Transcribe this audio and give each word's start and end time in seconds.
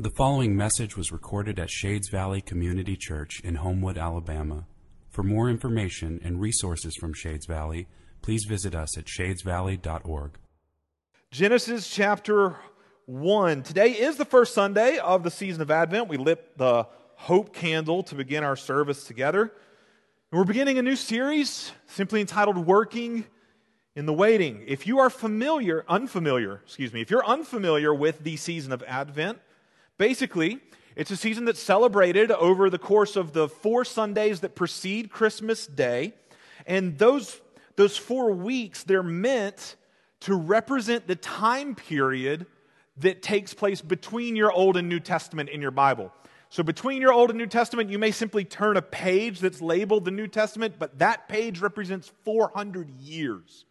The 0.00 0.08
following 0.08 0.56
message 0.56 0.96
was 0.96 1.12
recorded 1.12 1.58
at 1.58 1.68
Shades 1.68 2.08
Valley 2.08 2.40
Community 2.40 2.96
Church 2.96 3.38
in 3.40 3.56
Homewood, 3.56 3.98
Alabama. 3.98 4.64
For 5.10 5.22
more 5.22 5.50
information 5.50 6.18
and 6.24 6.40
resources 6.40 6.96
from 6.96 7.12
Shades 7.12 7.44
Valley, 7.44 7.86
please 8.22 8.46
visit 8.48 8.74
us 8.74 8.96
at 8.96 9.04
shadesvalley.org. 9.04 10.38
Genesis 11.30 11.86
chapter 11.86 12.56
1. 13.04 13.62
Today 13.62 13.90
is 13.90 14.16
the 14.16 14.24
first 14.24 14.54
Sunday 14.54 14.96
of 14.96 15.22
the 15.22 15.30
season 15.30 15.60
of 15.60 15.70
Advent. 15.70 16.08
We 16.08 16.16
lit 16.16 16.56
the 16.56 16.86
hope 17.16 17.52
candle 17.52 18.02
to 18.04 18.14
begin 18.14 18.42
our 18.42 18.56
service 18.56 19.04
together. 19.04 19.42
And 19.42 20.38
we're 20.38 20.44
beginning 20.44 20.78
a 20.78 20.82
new 20.82 20.96
series 20.96 21.72
simply 21.88 22.22
entitled 22.22 22.56
Working 22.56 23.26
in 23.94 24.06
the 24.06 24.14
Waiting. 24.14 24.64
If 24.66 24.86
you 24.86 24.98
are 25.00 25.10
familiar, 25.10 25.84
unfamiliar, 25.90 26.62
excuse 26.64 26.90
me, 26.94 27.02
if 27.02 27.10
you're 27.10 27.26
unfamiliar 27.26 27.92
with 27.92 28.24
the 28.24 28.38
season 28.38 28.72
of 28.72 28.82
Advent, 28.84 29.40
basically, 30.00 30.58
it's 30.96 31.10
a 31.10 31.16
season 31.16 31.44
that's 31.44 31.60
celebrated 31.60 32.32
over 32.32 32.70
the 32.70 32.78
course 32.78 33.16
of 33.16 33.34
the 33.34 33.46
four 33.46 33.84
Sundays 33.84 34.40
that 34.40 34.54
precede 34.54 35.10
Christmas 35.10 35.66
Day. 35.66 36.14
And 36.66 36.96
those, 36.96 37.38
those 37.76 37.98
four 37.98 38.32
weeks, 38.32 38.82
they're 38.82 39.02
meant 39.02 39.76
to 40.20 40.34
represent 40.34 41.06
the 41.06 41.16
time 41.16 41.74
period 41.74 42.46
that 42.96 43.20
takes 43.20 43.52
place 43.52 43.82
between 43.82 44.36
your 44.36 44.50
Old 44.50 44.78
and 44.78 44.88
New 44.88 45.00
Testament 45.00 45.50
in 45.50 45.60
your 45.60 45.70
Bible. 45.70 46.10
So, 46.48 46.62
between 46.62 47.02
your 47.02 47.12
Old 47.12 47.28
and 47.28 47.38
New 47.38 47.46
Testament, 47.46 47.90
you 47.90 47.98
may 47.98 48.10
simply 48.10 48.44
turn 48.44 48.78
a 48.78 48.82
page 48.82 49.40
that's 49.40 49.60
labeled 49.60 50.06
the 50.06 50.10
New 50.10 50.28
Testament, 50.28 50.76
but 50.78 50.98
that 50.98 51.28
page 51.28 51.60
represents 51.60 52.10
400 52.24 52.88
years, 52.88 53.66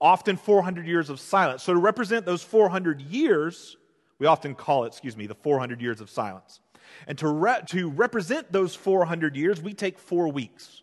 often 0.00 0.36
400 0.36 0.86
years 0.86 1.08
of 1.08 1.18
silence. 1.18 1.62
So, 1.62 1.72
to 1.72 1.80
represent 1.80 2.26
those 2.26 2.42
400 2.42 3.00
years, 3.00 3.76
we 4.22 4.28
often 4.28 4.54
call 4.54 4.84
it, 4.84 4.86
excuse 4.86 5.16
me, 5.16 5.26
the 5.26 5.34
400 5.34 5.82
years 5.82 6.00
of 6.00 6.08
silence. 6.08 6.60
And 7.08 7.18
to, 7.18 7.26
re- 7.26 7.62
to 7.66 7.90
represent 7.90 8.52
those 8.52 8.72
400 8.72 9.34
years, 9.34 9.60
we 9.60 9.74
take 9.74 9.98
four 9.98 10.28
weeks. 10.28 10.82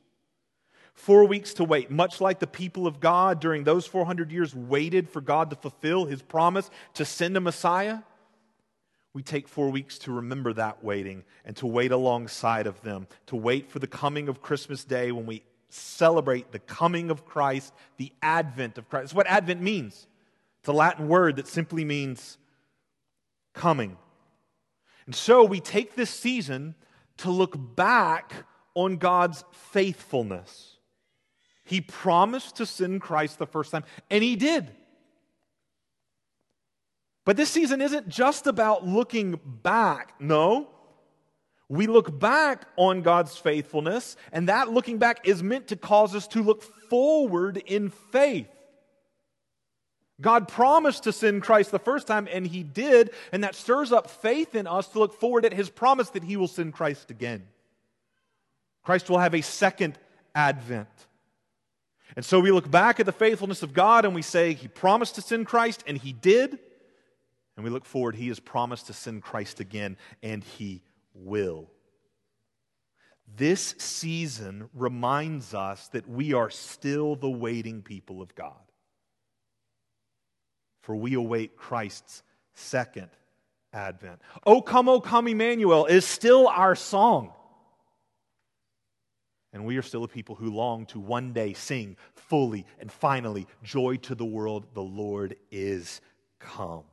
Four 0.93 1.23
weeks 1.23 1.53
to 1.53 1.63
wait, 1.63 1.89
much 1.89 2.19
like 2.19 2.39
the 2.39 2.47
people 2.47 2.85
of 2.85 2.99
God 2.99 3.39
during 3.39 3.63
those 3.63 3.85
400 3.85 4.29
years 4.29 4.53
waited 4.53 5.09
for 5.09 5.21
God 5.21 5.51
to 5.51 5.55
fulfill 5.55 6.03
his 6.03 6.21
promise 6.21 6.69
to 6.95 7.05
send 7.05 7.37
a 7.37 7.39
Messiah. 7.39 7.99
We 9.13 9.23
take 9.23 9.47
four 9.47 9.69
weeks 9.69 9.97
to 9.99 10.11
remember 10.11 10.51
that 10.51 10.83
waiting 10.83 11.23
and 11.45 11.55
to 11.55 11.65
wait 11.65 11.93
alongside 11.93 12.67
of 12.67 12.81
them, 12.81 13.07
to 13.27 13.37
wait 13.37 13.71
for 13.71 13.79
the 13.79 13.87
coming 13.87 14.27
of 14.27 14.41
Christmas 14.41 14.83
Day 14.83 15.13
when 15.13 15.25
we 15.25 15.43
celebrate 15.69 16.51
the 16.51 16.59
coming 16.59 17.09
of 17.09 17.25
Christ, 17.25 17.71
the 17.95 18.11
advent 18.21 18.77
of 18.77 18.89
Christ. 18.89 19.03
That's 19.03 19.13
what 19.13 19.27
advent 19.27 19.61
means. 19.61 20.07
It's 20.59 20.67
a 20.67 20.73
Latin 20.73 21.07
word 21.07 21.37
that 21.37 21.47
simply 21.47 21.85
means 21.85 22.37
coming. 23.53 23.97
And 25.05 25.15
so 25.15 25.43
we 25.43 25.59
take 25.59 25.95
this 25.95 26.09
season 26.09 26.75
to 27.17 27.31
look 27.31 27.55
back 27.75 28.33
on 28.75 28.97
God's 28.97 29.43
faithfulness. 29.51 30.77
He 31.63 31.81
promised 31.81 32.55
to 32.57 32.65
send 32.65 33.01
Christ 33.01 33.37
the 33.37 33.45
first 33.45 33.71
time, 33.71 33.83
and 34.09 34.23
He 34.23 34.35
did. 34.35 34.71
But 37.25 37.37
this 37.37 37.49
season 37.51 37.81
isn't 37.81 38.09
just 38.09 38.47
about 38.47 38.87
looking 38.87 39.39
back. 39.61 40.13
No. 40.19 40.69
We 41.67 41.85
look 41.85 42.19
back 42.19 42.65
on 42.75 43.03
God's 43.03 43.37
faithfulness, 43.37 44.17
and 44.31 44.49
that 44.49 44.71
looking 44.71 44.97
back 44.97 45.27
is 45.27 45.43
meant 45.43 45.67
to 45.67 45.75
cause 45.75 46.15
us 46.15 46.27
to 46.29 46.41
look 46.41 46.63
forward 46.63 47.57
in 47.57 47.89
faith. 47.89 48.47
God 50.21 50.47
promised 50.47 51.03
to 51.03 51.13
send 51.13 51.43
Christ 51.43 51.71
the 51.71 51.79
first 51.79 52.07
time, 52.07 52.27
and 52.31 52.45
He 52.45 52.63
did, 52.63 53.11
and 53.31 53.43
that 53.43 53.55
stirs 53.55 53.91
up 53.91 54.09
faith 54.09 54.53
in 54.53 54.67
us 54.67 54.87
to 54.89 54.99
look 54.99 55.19
forward 55.19 55.45
at 55.45 55.53
His 55.53 55.69
promise 55.69 56.09
that 56.09 56.23
He 56.23 56.35
will 56.35 56.47
send 56.47 56.73
Christ 56.73 57.09
again. 57.09 57.47
Christ 58.83 59.09
will 59.09 59.19
have 59.19 59.35
a 59.35 59.41
second 59.41 59.97
advent. 60.35 60.89
And 62.15 62.25
so 62.25 62.39
we 62.39 62.51
look 62.51 62.69
back 62.69 62.99
at 62.99 63.05
the 63.05 63.11
faithfulness 63.11 63.63
of 63.63 63.73
God 63.73 64.03
and 64.03 64.15
we 64.15 64.21
say, 64.21 64.53
He 64.53 64.67
promised 64.67 65.15
to 65.15 65.21
send 65.21 65.47
Christ, 65.47 65.83
and 65.87 65.97
He 65.97 66.11
did. 66.11 66.59
And 67.55 67.63
we 67.63 67.69
look 67.69 67.85
forward, 67.85 68.15
He 68.15 68.27
has 68.29 68.39
promised 68.39 68.87
to 68.87 68.93
send 68.93 69.21
Christ 69.21 69.59
again, 69.59 69.95
and 70.21 70.43
He 70.43 70.81
will. 71.13 71.69
This 73.37 73.75
season 73.77 74.69
reminds 74.73 75.53
us 75.53 75.87
that 75.89 76.09
we 76.09 76.33
are 76.33 76.49
still 76.49 77.15
the 77.15 77.29
waiting 77.29 77.81
people 77.83 78.21
of 78.21 78.33
God. 78.33 78.68
For 80.89 80.95
we 80.95 81.13
await 81.13 81.55
Christ's 81.55 82.23
second 82.55 83.09
advent. 83.73 84.23
O 84.43 84.59
come, 84.59 84.89
O 84.89 84.99
come, 84.99 85.27
Emmanuel 85.27 85.85
is 85.85 86.03
still 86.03 86.47
our 86.47 86.75
song. 86.75 87.31
And 89.53 89.67
we 89.67 89.77
are 89.77 89.83
still 89.83 90.03
a 90.03 90.07
people 90.07 90.33
who 90.33 90.49
long 90.49 90.87
to 90.87 90.99
one 90.99 91.31
day 91.31 91.53
sing 91.53 91.95
fully 92.15 92.65
and 92.79 92.91
finally, 92.91 93.45
Joy 93.61 93.97
to 93.97 94.15
the 94.15 94.25
world, 94.25 94.65
the 94.73 94.81
Lord 94.81 95.35
is 95.51 96.01
come. 96.39 96.85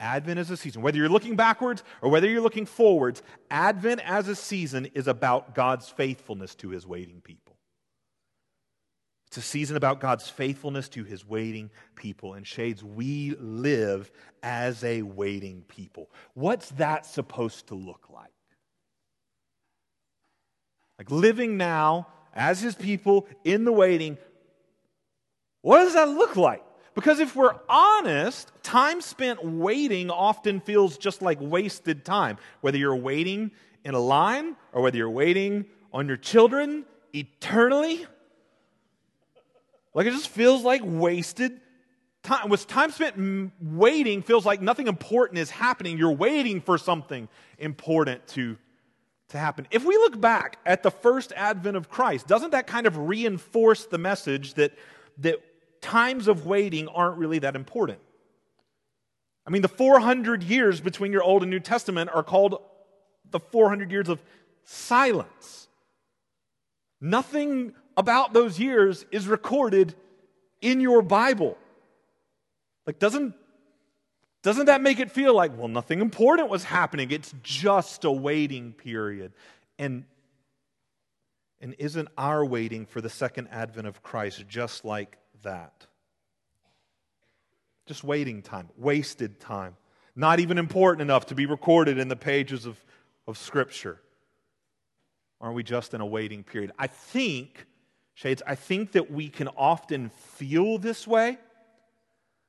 Advent 0.00 0.40
as 0.40 0.50
a 0.50 0.56
season, 0.56 0.82
whether 0.82 0.98
you're 0.98 1.08
looking 1.08 1.36
backwards 1.36 1.84
or 2.02 2.10
whether 2.10 2.28
you're 2.28 2.40
looking 2.40 2.66
forwards, 2.66 3.22
Advent 3.48 4.00
as 4.04 4.26
a 4.26 4.34
season 4.34 4.86
is 4.86 5.06
about 5.06 5.54
God's 5.54 5.88
faithfulness 5.88 6.56
to 6.56 6.70
his 6.70 6.84
waiting 6.84 7.20
people. 7.20 7.45
It's 9.26 9.36
a 9.38 9.42
season 9.42 9.76
about 9.76 10.00
God's 10.00 10.28
faithfulness 10.28 10.88
to 10.90 11.04
his 11.04 11.26
waiting 11.26 11.70
people. 11.96 12.34
And 12.34 12.46
shades, 12.46 12.84
we 12.84 13.34
live 13.38 14.10
as 14.42 14.84
a 14.84 15.02
waiting 15.02 15.64
people. 15.66 16.10
What's 16.34 16.70
that 16.70 17.04
supposed 17.04 17.68
to 17.68 17.74
look 17.74 18.06
like? 18.08 18.30
Like 20.98 21.10
living 21.10 21.56
now 21.56 22.08
as 22.34 22.60
his 22.60 22.74
people 22.74 23.26
in 23.44 23.64
the 23.64 23.72
waiting, 23.72 24.16
what 25.62 25.78
does 25.80 25.94
that 25.94 26.08
look 26.08 26.36
like? 26.36 26.62
Because 26.94 27.18
if 27.18 27.36
we're 27.36 27.56
honest, 27.68 28.50
time 28.62 29.02
spent 29.02 29.44
waiting 29.44 30.10
often 30.10 30.60
feels 30.60 30.96
just 30.96 31.20
like 31.20 31.38
wasted 31.40 32.04
time. 32.04 32.38
Whether 32.62 32.78
you're 32.78 32.96
waiting 32.96 33.50
in 33.84 33.94
a 33.94 34.00
line 34.00 34.56
or 34.72 34.80
whether 34.80 34.96
you're 34.96 35.10
waiting 35.10 35.66
on 35.92 36.08
your 36.08 36.16
children 36.16 36.86
eternally, 37.12 38.06
like 39.96 40.06
it 40.06 40.12
just 40.12 40.28
feels 40.28 40.62
like 40.62 40.82
wasted 40.84 41.60
time. 42.22 42.50
With 42.50 42.68
time 42.68 42.92
spent 42.92 43.52
waiting 43.60 44.22
feels 44.22 44.44
like 44.44 44.60
nothing 44.60 44.86
important 44.86 45.38
is 45.38 45.50
happening. 45.50 45.98
You're 45.98 46.12
waiting 46.12 46.60
for 46.60 46.78
something 46.78 47.28
important 47.58 48.26
to 48.28 48.58
to 49.30 49.38
happen. 49.38 49.66
If 49.70 49.84
we 49.84 49.96
look 49.96 50.20
back 50.20 50.58
at 50.64 50.82
the 50.82 50.90
first 50.90 51.32
advent 51.34 51.76
of 51.76 51.88
Christ, 51.88 52.26
doesn't 52.26 52.50
that 52.50 52.66
kind 52.66 52.86
of 52.86 52.96
reinforce 52.96 53.86
the 53.86 53.98
message 53.98 54.54
that, 54.54 54.72
that 55.18 55.40
times 55.80 56.28
of 56.28 56.46
waiting 56.46 56.86
aren't 56.88 57.16
really 57.16 57.40
that 57.40 57.56
important? 57.56 57.98
I 59.46 59.50
mean, 59.50 59.62
the 59.62 59.68
400 59.68 60.42
years 60.42 60.80
between 60.80 61.10
your 61.10 61.22
Old 61.22 61.42
and 61.42 61.50
New 61.50 61.58
Testament 61.58 62.10
are 62.12 62.22
called 62.22 62.60
the 63.30 63.40
400 63.40 63.90
years 63.90 64.08
of 64.08 64.22
silence. 64.64 65.68
Nothing 67.00 67.74
about 67.96 68.32
those 68.32 68.58
years 68.58 69.04
is 69.10 69.26
recorded 69.26 69.94
in 70.60 70.80
your 70.80 71.02
Bible. 71.02 71.56
Like, 72.86 72.98
doesn't 72.98 73.34
doesn't 74.46 74.66
that 74.66 74.80
make 74.80 75.00
it 75.00 75.10
feel 75.10 75.34
like, 75.34 75.58
well, 75.58 75.66
nothing 75.66 76.00
important 76.00 76.48
was 76.48 76.62
happening? 76.62 77.10
It's 77.10 77.34
just 77.42 78.04
a 78.04 78.12
waiting 78.12 78.74
period. 78.74 79.32
And, 79.76 80.04
and 81.60 81.74
isn't 81.80 82.06
our 82.16 82.44
waiting 82.44 82.86
for 82.86 83.00
the 83.00 83.10
second 83.10 83.48
advent 83.48 83.88
of 83.88 84.04
Christ 84.04 84.46
just 84.46 84.84
like 84.84 85.18
that? 85.42 85.88
Just 87.86 88.04
waiting 88.04 88.40
time, 88.40 88.68
wasted 88.76 89.40
time, 89.40 89.76
not 90.14 90.38
even 90.38 90.58
important 90.58 91.02
enough 91.02 91.26
to 91.26 91.34
be 91.34 91.46
recorded 91.46 91.98
in 91.98 92.06
the 92.06 92.14
pages 92.14 92.66
of, 92.66 92.78
of 93.26 93.38
Scripture. 93.38 94.00
Aren't 95.40 95.56
we 95.56 95.64
just 95.64 95.92
in 95.92 96.00
a 96.00 96.06
waiting 96.06 96.44
period? 96.44 96.70
I 96.78 96.86
think, 96.86 97.66
Shades, 98.16 98.42
I 98.46 98.56
think 98.56 98.92
that 98.92 99.10
we 99.10 99.28
can 99.28 99.46
often 99.48 100.10
feel 100.10 100.78
this 100.78 101.06
way 101.06 101.38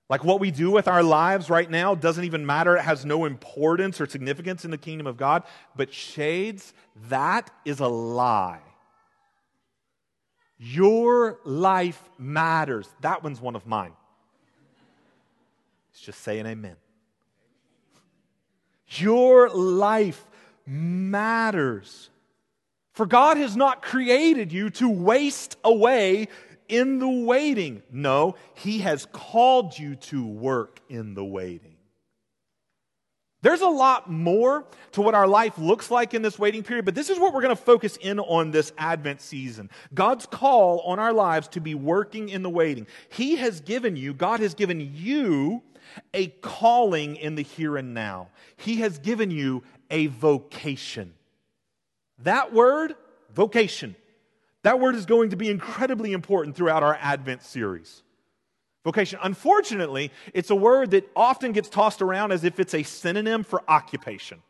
like 0.10 0.24
what 0.24 0.40
we 0.40 0.52
do 0.52 0.72
with 0.72 0.88
our 0.88 1.04
lives 1.04 1.50
right 1.50 1.70
now 1.70 1.94
doesn't 1.94 2.24
even 2.24 2.46
matter. 2.46 2.78
It 2.78 2.84
has 2.84 3.06
no 3.06 3.26
importance 3.26 4.00
or 4.00 4.06
significance 4.06 4.64
in 4.64 4.72
the 4.72 4.78
kingdom 4.78 5.06
of 5.06 5.18
God. 5.18 5.44
But, 5.76 5.94
shades, 5.94 6.74
that 7.10 7.52
is 7.66 7.82
a 7.82 7.88
lie. 7.88 8.62
Your 10.58 11.40
life 11.44 12.02
matters. 12.18 12.88
That 13.02 13.22
one's 13.22 13.42
one 13.42 13.56
of 13.56 13.68
mine. 13.68 13.92
It's 15.92 16.02
just 16.02 16.22
saying 16.22 16.46
amen. 16.46 16.78
Your 18.88 19.50
life 19.50 20.24
matters. 20.66 22.10
For 22.98 23.06
God 23.06 23.38
has 23.38 23.56
not 23.56 23.84
created 23.84 24.52
you 24.52 24.72
to 24.72 24.90
waste 24.90 25.56
away 25.64 26.30
in 26.68 26.98
the 26.98 27.08
waiting. 27.08 27.84
No, 27.92 28.34
He 28.56 28.80
has 28.80 29.06
called 29.12 29.78
you 29.78 29.98
to 29.98 30.26
work 30.26 30.80
in 30.90 31.14
the 31.14 31.24
waiting. 31.24 31.76
There's 33.44 33.62
a 33.62 33.68
lot 33.68 34.10
more 34.10 34.66
to 34.94 35.04
what 35.04 35.14
our 35.14 35.28
life 35.28 35.60
looks 35.60 35.92
like 35.92 36.16
in 36.16 36.24
this 36.24 36.40
waiting 36.40 36.64
period, 36.64 36.86
but 36.86 36.96
this 36.96 37.12
is 37.12 37.20
what 37.20 37.36
we're 37.36 37.44
going 37.44 37.56
to 37.56 37.62
focus 37.62 37.98
in 37.98 38.20
on 38.20 38.50
this 38.50 38.74
Advent 38.80 39.22
season. 39.22 39.70
God's 39.94 40.26
call 40.26 40.80
on 40.80 40.98
our 40.98 41.14
lives 41.14 41.50
to 41.50 41.62
be 41.62 41.76
working 41.76 42.30
in 42.30 42.42
the 42.42 42.50
waiting. 42.50 42.88
He 43.10 43.36
has 43.36 43.62
given 43.62 43.96
you, 43.96 44.16
God 44.16 44.40
has 44.40 44.56
given 44.56 44.92
you 44.96 45.62
a 46.16 46.30
calling 46.42 47.16
in 47.16 47.36
the 47.36 47.44
here 47.44 47.78
and 47.78 47.94
now. 47.94 48.30
He 48.56 48.78
has 48.78 48.98
given 48.98 49.30
you 49.30 49.62
a 49.92 50.08
vocation. 50.08 51.14
That 52.20 52.54
word, 52.54 52.96
vocation, 53.34 53.96
that 54.64 54.80
word 54.80 54.96
is 54.96 55.06
going 55.06 55.30
to 55.30 55.36
be 55.36 55.50
incredibly 55.50 56.14
important 56.14 56.56
throughout 56.56 56.84
our 56.84 56.98
Advent 57.02 57.44
series. 57.44 58.02
Vocation. 58.84 59.20
Unfortunately, 59.22 60.12
it's 60.34 60.50
a 60.50 60.56
word 60.56 60.92
that 60.92 61.10
often 61.16 61.52
gets 61.52 61.70
tossed 61.70 62.02
around 62.02 62.32
as 62.32 62.44
if 62.44 62.60
it's 62.60 62.74
a 62.74 62.84
synonym 62.84 63.44
for 63.44 63.62
occupation. 63.68 64.42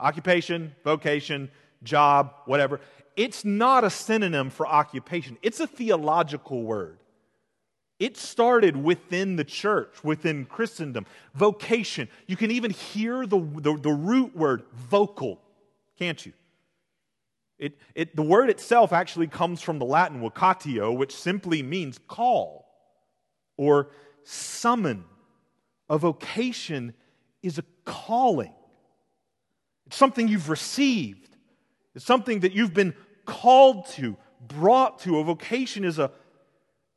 Occupation, 0.00 0.74
vocation, 0.82 1.50
job, 1.82 2.34
whatever. 2.46 2.80
It's 3.16 3.44
not 3.44 3.84
a 3.84 3.90
synonym 3.90 4.50
for 4.50 4.66
occupation, 4.66 5.38
it's 5.42 5.60
a 5.60 5.66
theological 5.66 6.62
word. 6.62 6.98
It 7.98 8.16
started 8.16 8.76
within 8.76 9.36
the 9.36 9.44
church, 9.44 10.02
within 10.02 10.44
Christendom. 10.44 11.06
Vocation. 11.34 12.08
You 12.26 12.36
can 12.36 12.50
even 12.50 12.72
hear 12.72 13.26
the, 13.26 13.38
the, 13.38 13.76
the 13.76 13.92
root 13.92 14.34
word 14.34 14.64
vocal, 14.74 15.40
can't 16.00 16.26
you? 16.26 16.32
It, 17.62 17.78
it, 17.94 18.16
the 18.16 18.22
word 18.22 18.50
itself 18.50 18.92
actually 18.92 19.28
comes 19.28 19.62
from 19.62 19.78
the 19.78 19.84
Latin 19.84 20.20
vocatio, 20.20 20.96
which 20.96 21.14
simply 21.14 21.62
means 21.62 22.00
call 22.08 22.66
or 23.56 23.90
summon. 24.24 25.04
A 25.88 25.96
vocation 25.96 26.92
is 27.40 27.58
a 27.58 27.64
calling, 27.84 28.52
it's 29.86 29.96
something 29.96 30.26
you've 30.26 30.48
received, 30.48 31.36
it's 31.94 32.04
something 32.04 32.40
that 32.40 32.50
you've 32.50 32.74
been 32.74 32.94
called 33.26 33.86
to, 33.90 34.16
brought 34.40 34.98
to. 35.00 35.20
A 35.20 35.24
vocation 35.24 35.84
is 35.84 36.00
a, 36.00 36.10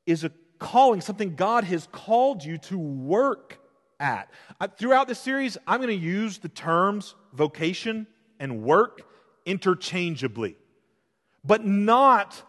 is 0.08 0.24
a 0.24 0.32
calling, 0.58 1.00
something 1.00 1.36
God 1.36 1.64
has 1.66 1.88
called 1.92 2.44
you 2.44 2.58
to 2.58 2.78
work 2.80 3.60
at. 4.00 4.32
I, 4.60 4.66
throughout 4.66 5.08
this 5.08 5.20
series, 5.20 5.60
I'm 5.68 5.80
going 5.80 5.96
to 5.96 6.06
use 6.06 6.40
the 6.40 6.50
terms 6.50 7.14
vocation 7.34 8.08
and 8.40 8.64
work 8.64 9.04
interchangeably, 9.46 10.58
but 11.44 11.66
not 11.66 12.44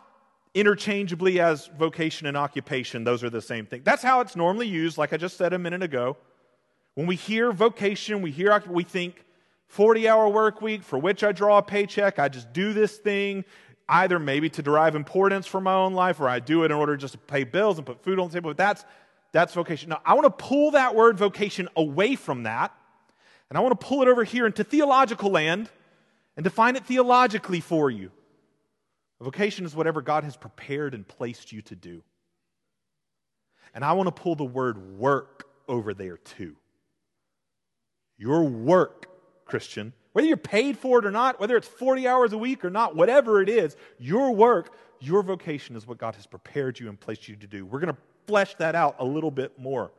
interchangeably 0.54 1.38
as 1.38 1.66
vocation 1.78 2.26
and 2.26 2.36
occupation. 2.36 3.04
Those 3.04 3.22
are 3.22 3.30
the 3.30 3.42
same 3.42 3.66
thing. 3.66 3.82
That's 3.84 4.02
how 4.02 4.20
it's 4.20 4.36
normally 4.36 4.68
used, 4.68 4.96
like 4.96 5.12
I 5.12 5.18
just 5.18 5.36
said 5.36 5.52
a 5.52 5.58
minute 5.58 5.82
ago. 5.82 6.16
When 6.94 7.06
we 7.06 7.16
hear 7.16 7.52
vocation, 7.52 8.22
we 8.22 8.30
hear 8.30 8.62
we 8.66 8.82
think 8.82 9.24
40 9.68 10.08
hour 10.08 10.28
work 10.28 10.62
week 10.62 10.82
for 10.82 10.98
which 10.98 11.22
I 11.22 11.32
draw 11.32 11.58
a 11.58 11.62
paycheck. 11.62 12.18
I 12.18 12.28
just 12.28 12.52
do 12.52 12.72
this 12.72 12.96
thing 12.96 13.44
either 13.88 14.18
maybe 14.18 14.48
to 14.50 14.62
derive 14.62 14.94
importance 14.94 15.46
from 15.46 15.64
my 15.64 15.74
own 15.74 15.92
life 15.92 16.20
or 16.20 16.28
I 16.28 16.40
do 16.40 16.62
it 16.64 16.66
in 16.66 16.72
order 16.72 16.96
just 16.96 17.12
to 17.12 17.18
pay 17.18 17.44
bills 17.44 17.76
and 17.76 17.86
put 17.86 18.02
food 18.02 18.18
on 18.18 18.28
the 18.28 18.34
table. 18.34 18.50
But 18.50 18.56
that's, 18.56 18.84
that's 19.32 19.54
vocation. 19.54 19.90
Now, 19.90 20.00
I 20.04 20.14
want 20.14 20.24
to 20.24 20.44
pull 20.44 20.72
that 20.72 20.94
word 20.94 21.18
vocation 21.18 21.68
away 21.76 22.16
from 22.16 22.44
that, 22.44 22.74
and 23.50 23.56
I 23.56 23.60
want 23.60 23.78
to 23.78 23.86
pull 23.86 24.02
it 24.02 24.08
over 24.08 24.24
here 24.24 24.46
into 24.46 24.64
theological 24.64 25.30
land 25.30 25.70
and 26.36 26.44
define 26.44 26.76
it 26.76 26.84
theologically 26.84 27.60
for 27.60 27.90
you. 27.90 28.10
A 29.20 29.24
vocation 29.24 29.64
is 29.64 29.74
whatever 29.74 30.02
God 30.02 30.24
has 30.24 30.36
prepared 30.36 30.94
and 30.94 31.06
placed 31.06 31.52
you 31.52 31.62
to 31.62 31.74
do. 31.74 32.02
And 33.74 33.84
I 33.84 33.92
want 33.92 34.06
to 34.14 34.22
pull 34.22 34.34
the 34.36 34.44
word 34.44 34.98
work 34.98 35.48
over 35.68 35.94
there 35.94 36.16
too. 36.16 36.56
Your 38.18 38.44
work, 38.44 39.06
Christian, 39.44 39.92
whether 40.12 40.26
you're 40.26 40.36
paid 40.38 40.78
for 40.78 40.98
it 40.98 41.04
or 41.04 41.10
not, 41.10 41.38
whether 41.38 41.56
it's 41.56 41.68
40 41.68 42.08
hours 42.08 42.32
a 42.32 42.38
week 42.38 42.64
or 42.64 42.70
not, 42.70 42.96
whatever 42.96 43.42
it 43.42 43.48
is, 43.48 43.76
your 43.98 44.32
work, 44.32 44.72
your 45.00 45.22
vocation 45.22 45.76
is 45.76 45.86
what 45.86 45.98
God 45.98 46.14
has 46.14 46.26
prepared 46.26 46.80
you 46.80 46.88
and 46.88 46.98
placed 46.98 47.28
you 47.28 47.36
to 47.36 47.46
do. 47.46 47.66
We're 47.66 47.80
going 47.80 47.92
to 47.92 48.00
flesh 48.26 48.54
that 48.56 48.74
out 48.74 48.96
a 48.98 49.04
little 49.04 49.30
bit 49.30 49.58
more. 49.58 49.90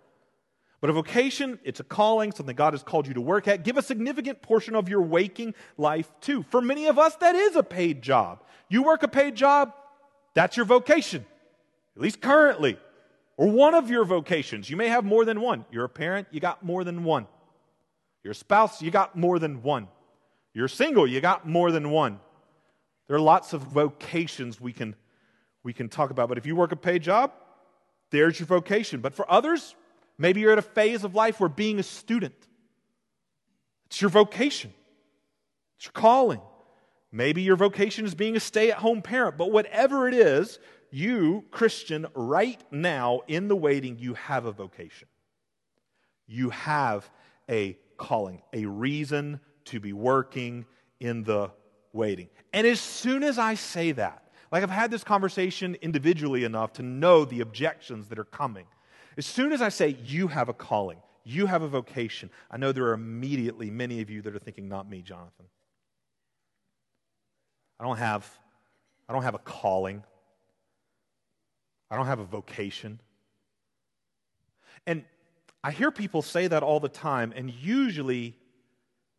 But 0.79 0.91
a 0.91 0.93
vocation, 0.93 1.59
it's 1.63 1.79
a 1.79 1.83
calling, 1.83 2.31
something 2.31 2.55
God 2.55 2.73
has 2.73 2.83
called 2.83 3.07
you 3.07 3.15
to 3.15 3.21
work 3.21 3.47
at. 3.47 3.63
Give 3.63 3.77
a 3.77 3.81
significant 3.81 4.41
portion 4.41 4.75
of 4.75 4.87
your 4.87 5.01
waking 5.01 5.55
life 5.77 6.11
to. 6.21 6.43
For 6.43 6.61
many 6.61 6.85
of 6.85 6.99
us, 6.99 7.15
that 7.15 7.35
is 7.35 7.55
a 7.55 7.63
paid 7.63 8.03
job. 8.03 8.43
You 8.69 8.83
work 8.83 9.01
a 9.01 9.07
paid 9.07 9.35
job, 9.35 9.73
that's 10.35 10.55
your 10.55 10.67
vocation, 10.67 11.25
at 11.95 12.01
least 12.01 12.21
currently, 12.21 12.77
or 13.37 13.49
one 13.49 13.73
of 13.73 13.89
your 13.89 14.05
vocations. 14.05 14.69
You 14.69 14.77
may 14.77 14.87
have 14.89 15.03
more 15.03 15.25
than 15.25 15.41
one. 15.41 15.65
You're 15.71 15.85
a 15.85 15.89
parent, 15.89 16.27
you 16.31 16.39
got 16.39 16.63
more 16.63 16.83
than 16.83 17.03
one. 17.03 17.25
You're 18.23 18.33
a 18.33 18.35
spouse, 18.35 18.81
you 18.81 18.91
got 18.91 19.15
more 19.15 19.39
than 19.39 19.63
one. 19.63 19.87
You're 20.53 20.67
single, 20.67 21.07
you 21.07 21.21
got 21.21 21.47
more 21.47 21.71
than 21.71 21.89
one. 21.89 22.19
There 23.07 23.15
are 23.15 23.21
lots 23.21 23.53
of 23.53 23.61
vocations 23.61 24.61
we 24.61 24.73
can, 24.73 24.95
we 25.63 25.73
can 25.73 25.89
talk 25.89 26.11
about, 26.11 26.29
but 26.29 26.37
if 26.37 26.45
you 26.45 26.55
work 26.55 26.71
a 26.71 26.75
paid 26.75 27.01
job, 27.01 27.31
there's 28.11 28.39
your 28.39 28.47
vocation. 28.47 28.99
But 28.99 29.15
for 29.15 29.29
others, 29.31 29.75
maybe 30.17 30.41
you're 30.41 30.51
at 30.51 30.57
a 30.57 30.63
phase 30.63 31.03
of 31.03 31.15
life 31.15 31.39
where 31.39 31.49
being 31.49 31.79
a 31.79 31.83
student, 31.83 32.35
it's 33.87 34.01
your 34.01 34.09
vocation, 34.09 34.73
it's 35.77 35.85
your 35.85 35.93
calling. 35.93 36.41
Maybe 37.09 37.41
your 37.41 37.55
vocation 37.55 38.05
is 38.05 38.13
being 38.13 38.35
a 38.35 38.39
stay 38.39 38.69
at 38.69 38.77
home 38.77 39.01
parent, 39.01 39.37
but 39.37 39.51
whatever 39.51 40.07
it 40.07 40.13
is, 40.13 40.59
you, 40.91 41.45
Christian, 41.51 42.05
right 42.13 42.61
now 42.69 43.21
in 43.27 43.47
the 43.47 43.55
waiting, 43.55 43.97
you 43.97 44.13
have 44.15 44.45
a 44.45 44.51
vocation. 44.51 45.07
You 46.27 46.49
have 46.49 47.09
a 47.49 47.77
calling, 47.97 48.41
a 48.53 48.65
reason 48.65 49.39
to 49.65 49.79
be 49.79 49.93
working 49.93 50.65
in 50.99 51.23
the 51.23 51.51
waiting. 51.93 52.29
And 52.53 52.67
as 52.67 52.79
soon 52.79 53.23
as 53.23 53.37
I 53.37 53.55
say 53.55 53.93
that, 53.93 54.23
like 54.51 54.63
I've 54.63 54.69
had 54.69 54.91
this 54.91 55.03
conversation 55.03 55.75
individually 55.81 56.43
enough 56.43 56.73
to 56.73 56.83
know 56.83 57.25
the 57.25 57.41
objections 57.41 58.07
that 58.09 58.19
are 58.19 58.25
coming. 58.25 58.65
As 59.17 59.25
soon 59.25 59.51
as 59.51 59.61
I 59.61 59.69
say, 59.69 59.97
you 60.05 60.27
have 60.27 60.47
a 60.47 60.53
calling, 60.53 60.99
you 61.23 61.47
have 61.47 61.63
a 61.63 61.67
vocation, 61.67 62.29
I 62.51 62.57
know 62.57 62.71
there 62.71 62.85
are 62.85 62.93
immediately 62.93 63.69
many 63.71 64.01
of 64.01 64.09
you 64.09 64.21
that 64.21 64.35
are 64.35 64.39
thinking, 64.39 64.69
not 64.69 64.89
me, 64.89 65.01
Jonathan. 65.01 65.45
I 67.79 67.83
don't 67.83 67.97
have, 67.97 68.29
I 69.09 69.13
don't 69.13 69.23
have 69.23 69.35
a 69.35 69.39
calling. 69.39 70.03
I 71.89 71.95
don't 71.95 72.05
have 72.05 72.19
a 72.19 72.25
vocation. 72.25 72.99
And 74.85 75.03
I 75.63 75.71
hear 75.71 75.91
people 75.91 76.21
say 76.21 76.47
that 76.47 76.63
all 76.63 76.79
the 76.79 76.89
time, 76.89 77.33
and 77.35 77.49
usually 77.49 78.35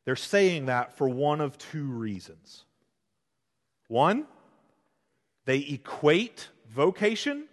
they're 0.05 0.17
saying 0.17 0.67
that 0.67 0.97
for 0.97 1.09
one 1.09 1.41
of 1.41 1.59
two 1.59 1.85
reasons. 1.85 2.65
One, 3.89 4.27
they 5.45 5.59
equate 5.59 6.49
vocation 6.71 7.49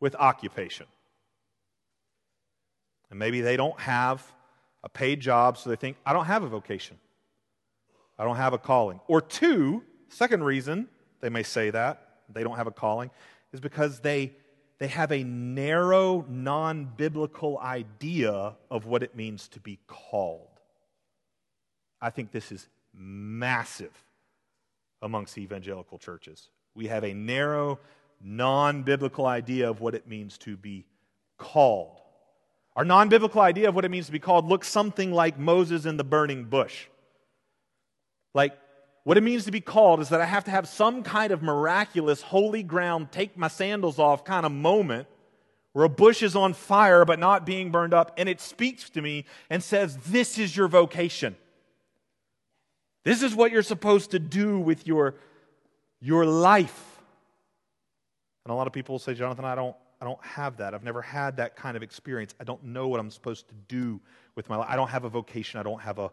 with 0.00 0.14
occupation. 0.14 0.86
And 3.14 3.20
maybe 3.20 3.42
they 3.42 3.56
don't 3.56 3.78
have 3.78 4.26
a 4.82 4.88
paid 4.88 5.20
job, 5.20 5.56
so 5.56 5.70
they 5.70 5.76
think, 5.76 5.96
I 6.04 6.12
don't 6.12 6.24
have 6.24 6.42
a 6.42 6.48
vocation. 6.48 6.98
I 8.18 8.24
don't 8.24 8.34
have 8.34 8.54
a 8.54 8.58
calling. 8.58 8.98
Or 9.06 9.20
two, 9.20 9.84
second 10.08 10.42
reason 10.42 10.88
they 11.20 11.28
may 11.28 11.44
say 11.44 11.70
that, 11.70 12.22
they 12.28 12.42
don't 12.42 12.56
have 12.56 12.66
a 12.66 12.72
calling, 12.72 13.12
is 13.52 13.60
because 13.60 14.00
they, 14.00 14.32
they 14.78 14.88
have 14.88 15.12
a 15.12 15.22
narrow, 15.22 16.26
non 16.28 16.86
biblical 16.96 17.56
idea 17.60 18.56
of 18.68 18.86
what 18.86 19.04
it 19.04 19.14
means 19.14 19.46
to 19.50 19.60
be 19.60 19.78
called. 19.86 20.58
I 22.00 22.10
think 22.10 22.32
this 22.32 22.50
is 22.50 22.66
massive 22.92 23.92
amongst 25.02 25.38
evangelical 25.38 25.98
churches. 25.98 26.48
We 26.74 26.88
have 26.88 27.04
a 27.04 27.14
narrow, 27.14 27.78
non 28.20 28.82
biblical 28.82 29.26
idea 29.26 29.70
of 29.70 29.80
what 29.80 29.94
it 29.94 30.08
means 30.08 30.36
to 30.38 30.56
be 30.56 30.84
called. 31.38 32.00
Our 32.76 32.84
non 32.84 33.08
biblical 33.08 33.40
idea 33.40 33.68
of 33.68 33.74
what 33.74 33.84
it 33.84 33.90
means 33.90 34.06
to 34.06 34.12
be 34.12 34.18
called 34.18 34.46
looks 34.46 34.68
something 34.68 35.12
like 35.12 35.38
Moses 35.38 35.84
in 35.86 35.96
the 35.96 36.04
burning 36.04 36.44
bush. 36.44 36.86
Like, 38.34 38.58
what 39.04 39.16
it 39.16 39.22
means 39.22 39.44
to 39.44 39.52
be 39.52 39.60
called 39.60 40.00
is 40.00 40.08
that 40.08 40.20
I 40.20 40.24
have 40.24 40.44
to 40.44 40.50
have 40.50 40.66
some 40.66 41.02
kind 41.02 41.30
of 41.30 41.42
miraculous, 41.42 42.22
holy 42.22 42.62
ground, 42.62 43.12
take 43.12 43.36
my 43.36 43.48
sandals 43.48 43.98
off 43.98 44.24
kind 44.24 44.46
of 44.46 44.52
moment 44.52 45.06
where 45.74 45.84
a 45.84 45.90
bush 45.90 46.22
is 46.22 46.34
on 46.34 46.54
fire 46.54 47.04
but 47.04 47.18
not 47.18 47.44
being 47.44 47.70
burned 47.70 47.92
up, 47.92 48.14
and 48.16 48.28
it 48.28 48.40
speaks 48.40 48.88
to 48.90 49.02
me 49.02 49.24
and 49.50 49.62
says, 49.62 49.96
This 50.06 50.38
is 50.38 50.56
your 50.56 50.68
vocation. 50.68 51.36
This 53.04 53.22
is 53.22 53.34
what 53.34 53.52
you're 53.52 53.62
supposed 53.62 54.12
to 54.12 54.18
do 54.18 54.58
with 54.58 54.86
your, 54.86 55.16
your 56.00 56.24
life. 56.24 57.02
And 58.44 58.52
a 58.52 58.54
lot 58.54 58.66
of 58.66 58.72
people 58.72 58.98
say, 58.98 59.14
Jonathan, 59.14 59.44
I 59.44 59.54
don't, 59.54 59.76
I 60.04 60.06
don't 60.06 60.22
have 60.22 60.58
that. 60.58 60.74
I've 60.74 60.84
never 60.84 61.00
had 61.00 61.38
that 61.38 61.56
kind 61.56 61.78
of 61.78 61.82
experience. 61.82 62.34
I 62.38 62.44
don't 62.44 62.62
know 62.62 62.88
what 62.88 63.00
I'm 63.00 63.10
supposed 63.10 63.48
to 63.48 63.54
do 63.68 64.02
with 64.34 64.50
my 64.50 64.56
life. 64.56 64.68
I 64.68 64.76
don't 64.76 64.90
have 64.90 65.04
a 65.04 65.08
vocation. 65.08 65.58
I 65.58 65.62
don't 65.62 65.80
have 65.80 65.98
a, 65.98 66.10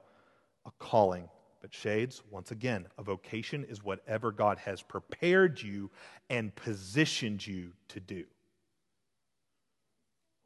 a 0.65 0.71
calling. 0.79 1.27
But, 1.59 1.73
Shades, 1.73 2.23
once 2.31 2.51
again, 2.51 2.87
a 2.97 3.03
vocation 3.03 3.65
is 3.65 3.83
whatever 3.83 4.31
God 4.31 4.59
has 4.59 4.81
prepared 4.81 5.61
you 5.61 5.91
and 6.29 6.55
positioned 6.55 7.45
you 7.45 7.73
to 7.89 7.99
do. 7.99 8.23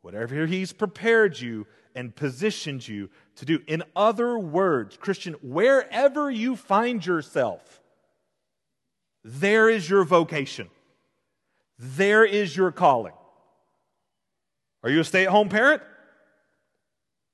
whatever 0.02 0.48
He's 0.48 0.74
prepared 0.74 1.40
you 1.40 1.68
and 1.96 2.16
positioned 2.16 2.88
you 2.88 3.10
to 3.36 3.46
do. 3.46 3.60
In 3.68 3.84
other 3.96 4.40
words, 4.40 4.98
Christian, 4.98 5.34
wherever 5.44 6.32
you 6.32 6.56
find 6.56 7.06
yourself, 7.06 7.82
there 9.24 9.70
is 9.70 9.88
your 9.88 10.04
vocation. 10.04 10.70
There 11.78 12.26
is 12.26 12.58
your 12.58 12.72
calling. 12.72 13.14
Are 14.86 14.92
you 14.92 15.00
a 15.00 15.04
stay 15.04 15.24
at 15.24 15.32
home 15.32 15.50
parent? 15.50 15.82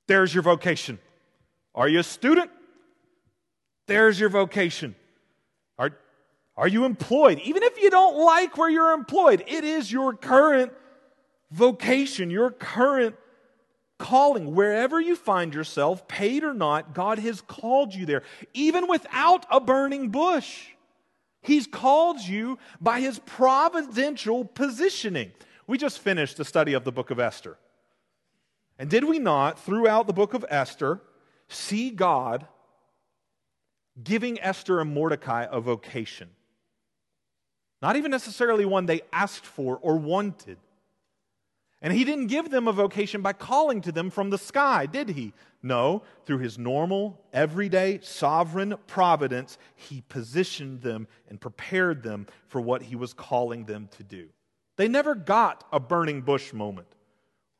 There's 0.08 0.32
your 0.32 0.42
vocation. 0.42 0.98
Are 1.74 1.86
you 1.86 1.98
a 1.98 2.02
student? 2.02 2.50
There's 3.86 4.18
your 4.18 4.30
vocation. 4.30 4.94
Are, 5.78 5.90
are 6.56 6.66
you 6.66 6.86
employed? 6.86 7.40
Even 7.40 7.62
if 7.62 7.78
you 7.80 7.90
don't 7.90 8.16
like 8.24 8.56
where 8.56 8.70
you're 8.70 8.92
employed, 8.92 9.44
it 9.46 9.64
is 9.64 9.92
your 9.92 10.14
current 10.14 10.72
vocation, 11.50 12.30
your 12.30 12.50
current 12.50 13.16
calling. 13.98 14.54
Wherever 14.54 14.98
you 14.98 15.14
find 15.14 15.52
yourself, 15.52 16.08
paid 16.08 16.44
or 16.44 16.54
not, 16.54 16.94
God 16.94 17.18
has 17.18 17.42
called 17.42 17.94
you 17.94 18.06
there, 18.06 18.22
even 18.54 18.88
without 18.88 19.44
a 19.50 19.60
burning 19.60 20.08
bush. 20.08 20.68
He's 21.42 21.66
called 21.66 22.20
you 22.20 22.58
by 22.80 23.00
his 23.00 23.18
providential 23.18 24.46
positioning. 24.46 25.32
We 25.66 25.78
just 25.78 25.98
finished 26.00 26.36
the 26.36 26.44
study 26.44 26.72
of 26.72 26.84
the 26.84 26.92
book 26.92 27.10
of 27.10 27.20
Esther. 27.20 27.56
And 28.78 28.90
did 28.90 29.04
we 29.04 29.18
not, 29.18 29.58
throughout 29.58 30.06
the 30.06 30.12
book 30.12 30.34
of 30.34 30.44
Esther, 30.48 31.00
see 31.48 31.90
God 31.90 32.46
giving 34.02 34.40
Esther 34.40 34.80
and 34.80 34.92
Mordecai 34.92 35.46
a 35.50 35.60
vocation? 35.60 36.30
Not 37.80 37.96
even 37.96 38.10
necessarily 38.10 38.64
one 38.64 38.86
they 38.86 39.02
asked 39.12 39.44
for 39.44 39.78
or 39.82 39.96
wanted. 39.96 40.58
And 41.80 41.92
he 41.92 42.04
didn't 42.04 42.28
give 42.28 42.48
them 42.48 42.68
a 42.68 42.72
vocation 42.72 43.22
by 43.22 43.32
calling 43.32 43.80
to 43.82 43.92
them 43.92 44.08
from 44.08 44.30
the 44.30 44.38
sky, 44.38 44.86
did 44.86 45.08
he? 45.10 45.32
No, 45.64 46.02
through 46.24 46.38
his 46.38 46.56
normal, 46.56 47.20
everyday, 47.32 47.98
sovereign 48.02 48.76
providence, 48.86 49.58
he 49.74 50.04
positioned 50.08 50.82
them 50.82 51.08
and 51.28 51.40
prepared 51.40 52.04
them 52.04 52.28
for 52.46 52.60
what 52.60 52.82
he 52.82 52.94
was 52.94 53.12
calling 53.12 53.64
them 53.64 53.88
to 53.96 54.04
do. 54.04 54.28
They 54.82 54.88
never 54.88 55.14
got 55.14 55.62
a 55.70 55.78
burning 55.78 56.22
bush 56.22 56.52
moment 56.52 56.88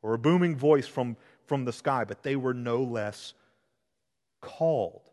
or 0.03 0.13
a 0.13 0.19
booming 0.19 0.57
voice 0.57 0.89
from, 0.89 1.17
from 1.47 1.65
the 1.65 1.73
sky, 1.73 2.03
but 2.03 2.25
they 2.25 2.35
were 2.35 2.53
no 2.53 2.83
less 2.83 3.35
called. 4.41 5.09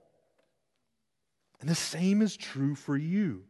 And 1.61 1.69
the 1.69 1.75
same 1.75 2.23
is 2.23 2.35
true 2.35 2.73
for 2.73 2.97
you. 2.97 3.43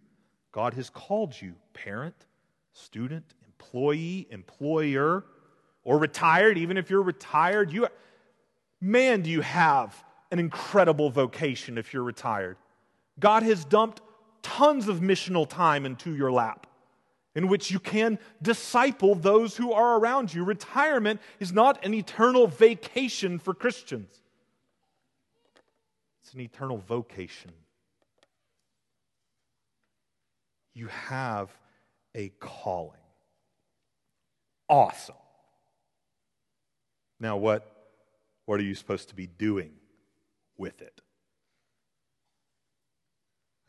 God 0.52 0.74
has 0.74 0.90
called 0.90 1.42
you, 1.42 1.56
parent, 1.74 2.26
student, 2.74 3.34
employee, 3.46 4.28
employer, 4.30 5.24
or 5.86 5.98
retired. 5.98 6.58
Even 6.58 6.76
if 6.76 6.90
you're 6.90 7.02
retired, 7.02 7.72
you, 7.72 7.88
man, 8.82 9.22
do 9.22 9.30
you 9.30 9.40
have 9.40 10.04
an 10.32 10.40
incredible 10.40 11.10
vocation 11.10 11.78
if 11.78 11.94
you're 11.94 12.04
retired. 12.04 12.58
God 13.22 13.44
has 13.44 13.64
dumped 13.64 14.02
tons 14.42 14.90
of 14.90 15.00
missional 15.00 15.48
time 15.48 15.86
into 15.86 16.14
your 16.14 16.30
lap 16.30 16.66
in 17.40 17.48
which 17.48 17.72
you 17.72 17.80
can 17.80 18.20
disciple 18.42 19.16
those 19.16 19.56
who 19.56 19.72
are 19.72 19.98
around 19.98 20.34
you. 20.34 20.44
Retirement 20.44 21.22
is 21.40 21.54
not 21.54 21.86
an 21.86 21.94
eternal 21.94 22.48
vacation 22.48 23.40
for 23.40 23.54
Christians, 23.54 24.22
it's 26.22 26.34
an 26.34 26.42
eternal 26.42 26.78
vocation. 26.78 27.52
You 30.74 30.88
have 30.88 31.50
a 32.14 32.28
calling. 32.40 33.00
Awesome. 34.68 35.16
Now, 37.22 37.38
what, 37.38 37.90
what 38.46 38.60
are 38.60 38.64
you 38.64 38.76
supposed 38.76 39.08
to 39.10 39.16
be 39.16 39.28
doing 39.28 39.72
with 40.58 40.82
it? 40.82 41.00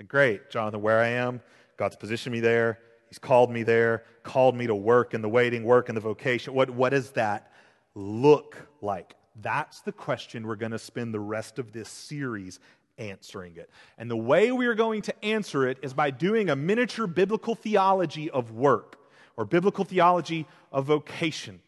Great, 0.09 0.51
Jonathan, 0.51 0.83
where 0.83 0.99
I 0.99 1.09
am, 1.09 1.41
God's 1.77 1.95
positioned 1.95 2.33
me 2.33 2.41
there. 2.41 2.79
He's 3.11 3.19
called 3.19 3.51
me 3.51 3.65
there, 3.65 4.05
called 4.23 4.57
me 4.57 4.67
to 4.69 4.75
work 4.75 5.15
in 5.15 5.21
the 5.21 5.29
waiting, 5.29 5.65
work 5.65 5.89
in 5.89 5.95
the 5.95 6.01
vocation. 6.01 6.55
What, 6.55 6.71
what 6.71 6.91
does 6.91 7.11
that 7.11 7.53
look 7.95 8.69
like? 8.81 9.17
That's 9.43 9.81
the 9.81 9.93
question 9.93 10.47
we're 10.47 10.57
going 10.57 10.73
to 10.73 10.79
spend 10.79 11.13
the 11.13 11.21
rest 11.21 11.59
of 11.59 11.73
this 11.73 11.89
series 11.89 12.61
answering 12.99 13.57
it. 13.57 13.69
And 13.99 14.11
the 14.11 14.17
way 14.17 14.53
we 14.53 14.67
are 14.67 14.75
going 14.75 15.03
to 15.03 15.25
answer 15.25 15.67
it 15.67 15.79
is 15.83 15.93
by 15.93 16.11
doing 16.11 16.51
a 16.51 16.57
miniature 16.57 17.09
biblical 17.09 17.55
theology 17.57 18.31
of 18.31 18.53
work 18.53 18.97
or 19.37 19.45
biblical 19.45 19.85
theology 19.85 20.47
of 20.71 20.87
vocation. 20.87 21.61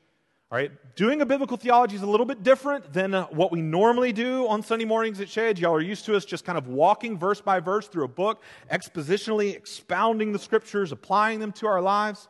All 0.53 0.59
right, 0.59 0.71
doing 0.97 1.23
a 1.23 1.25
biblical 1.25 1.57
theology 1.57 1.97
is 1.97 2.03
a 2.03 2.07
little 2.07 2.27
bit 2.27 2.43
different 2.43 2.93
than 2.93 3.15
uh, 3.15 3.25
what 3.29 3.51
we 3.51 3.63
normally 3.63 4.13
do 4.13 4.47
on 4.49 4.63
Sunday 4.63 4.85
mornings 4.85 5.19
at 5.19 5.31
Shades. 5.31 5.59
Y'all 5.59 5.73
are 5.73 5.81
used 5.81 6.05
to 6.05 6.15
us 6.15 6.27
just 6.27 6.45
kind 6.45 6.59
of 6.59 6.67
walking 6.67 7.19
verse 7.19 7.41
by 7.41 7.59
verse 7.59 7.89
through 7.89 8.05
a 8.05 8.09
book, 8.09 8.43
expositionally 8.71 9.57
expounding 9.57 10.31
the 10.31 10.39
scriptures, 10.39 10.93
applying 10.93 11.41
them 11.41 11.53
to 11.53 11.67
our 11.67 11.81
lives. 11.81 12.29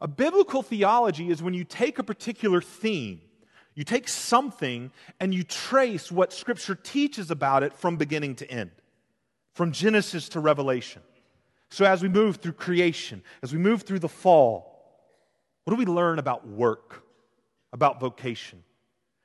A 0.00 0.08
biblical 0.08 0.64
theology 0.64 1.30
is 1.30 1.40
when 1.40 1.54
you 1.54 1.62
take 1.62 2.00
a 2.00 2.02
particular 2.02 2.60
theme, 2.60 3.20
you 3.76 3.84
take 3.84 4.08
something 4.08 4.90
and 5.20 5.32
you 5.32 5.44
trace 5.44 6.10
what 6.10 6.32
scripture 6.32 6.74
teaches 6.74 7.30
about 7.30 7.62
it 7.62 7.72
from 7.72 7.96
beginning 7.96 8.34
to 8.34 8.50
end, 8.50 8.72
from 9.54 9.70
Genesis 9.70 10.28
to 10.30 10.40
Revelation. 10.40 11.02
So 11.70 11.84
as 11.84 12.02
we 12.02 12.08
move 12.08 12.38
through 12.38 12.54
creation, 12.54 13.22
as 13.40 13.52
we 13.52 13.60
move 13.60 13.82
through 13.82 14.00
the 14.00 14.08
fall, 14.08 14.98
what 15.62 15.72
do 15.72 15.76
we 15.78 15.86
learn 15.86 16.18
about 16.18 16.44
work? 16.48 17.04
About 17.72 18.00
vocation. 18.00 18.62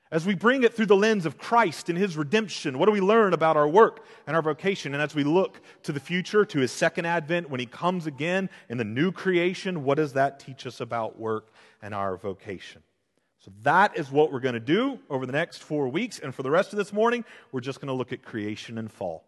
As 0.10 0.26
we 0.26 0.36
bring 0.36 0.64
it 0.64 0.74
through 0.74 0.86
the 0.86 0.96
lens 0.96 1.26
of 1.26 1.38
Christ 1.38 1.90
and 1.90 1.98
His 1.98 2.16
redemption, 2.16 2.80
what 2.80 2.86
do 2.86 2.94
we 2.94 3.02
learn 3.02 3.34
about 3.34 3.58
our 3.58 3.68
work 3.68 4.06
and 4.26 4.36
our 4.38 4.42
vocation? 4.42 4.94
And 4.94 5.04
as 5.04 5.14
we 5.14 5.26
look 5.26 5.60
to 5.84 5.92
the 5.92 6.00
future, 6.00 6.46
to 6.46 6.60
His 6.60 6.72
second 6.72 7.06
advent, 7.06 7.50
when 7.50 7.60
He 7.60 7.66
comes 7.66 8.08
again 8.08 8.50
in 8.70 8.78
the 8.78 8.86
new 8.86 9.12
creation, 9.12 9.84
what 9.84 9.96
does 9.96 10.14
that 10.14 10.40
teach 10.40 10.66
us 10.66 10.80
about 10.80 11.20
work 11.20 11.50
and 11.82 11.94
our 11.94 12.16
vocation? 12.16 12.84
So 13.40 13.52
that 13.64 13.98
is 13.98 14.10
what 14.10 14.32
we're 14.32 14.40
going 14.40 14.54
to 14.54 14.60
do 14.62 15.00
over 15.10 15.26
the 15.26 15.34
next 15.34 15.64
four 15.64 15.90
weeks. 15.90 16.20
And 16.20 16.34
for 16.34 16.44
the 16.44 16.52
rest 16.52 16.72
of 16.72 16.78
this 16.78 16.94
morning, 16.94 17.26
we're 17.52 17.62
just 17.62 17.82
going 17.82 17.88
to 17.88 17.94
look 17.94 18.14
at 18.14 18.24
creation 18.24 18.78
and 18.78 18.90
fall. 18.90 19.26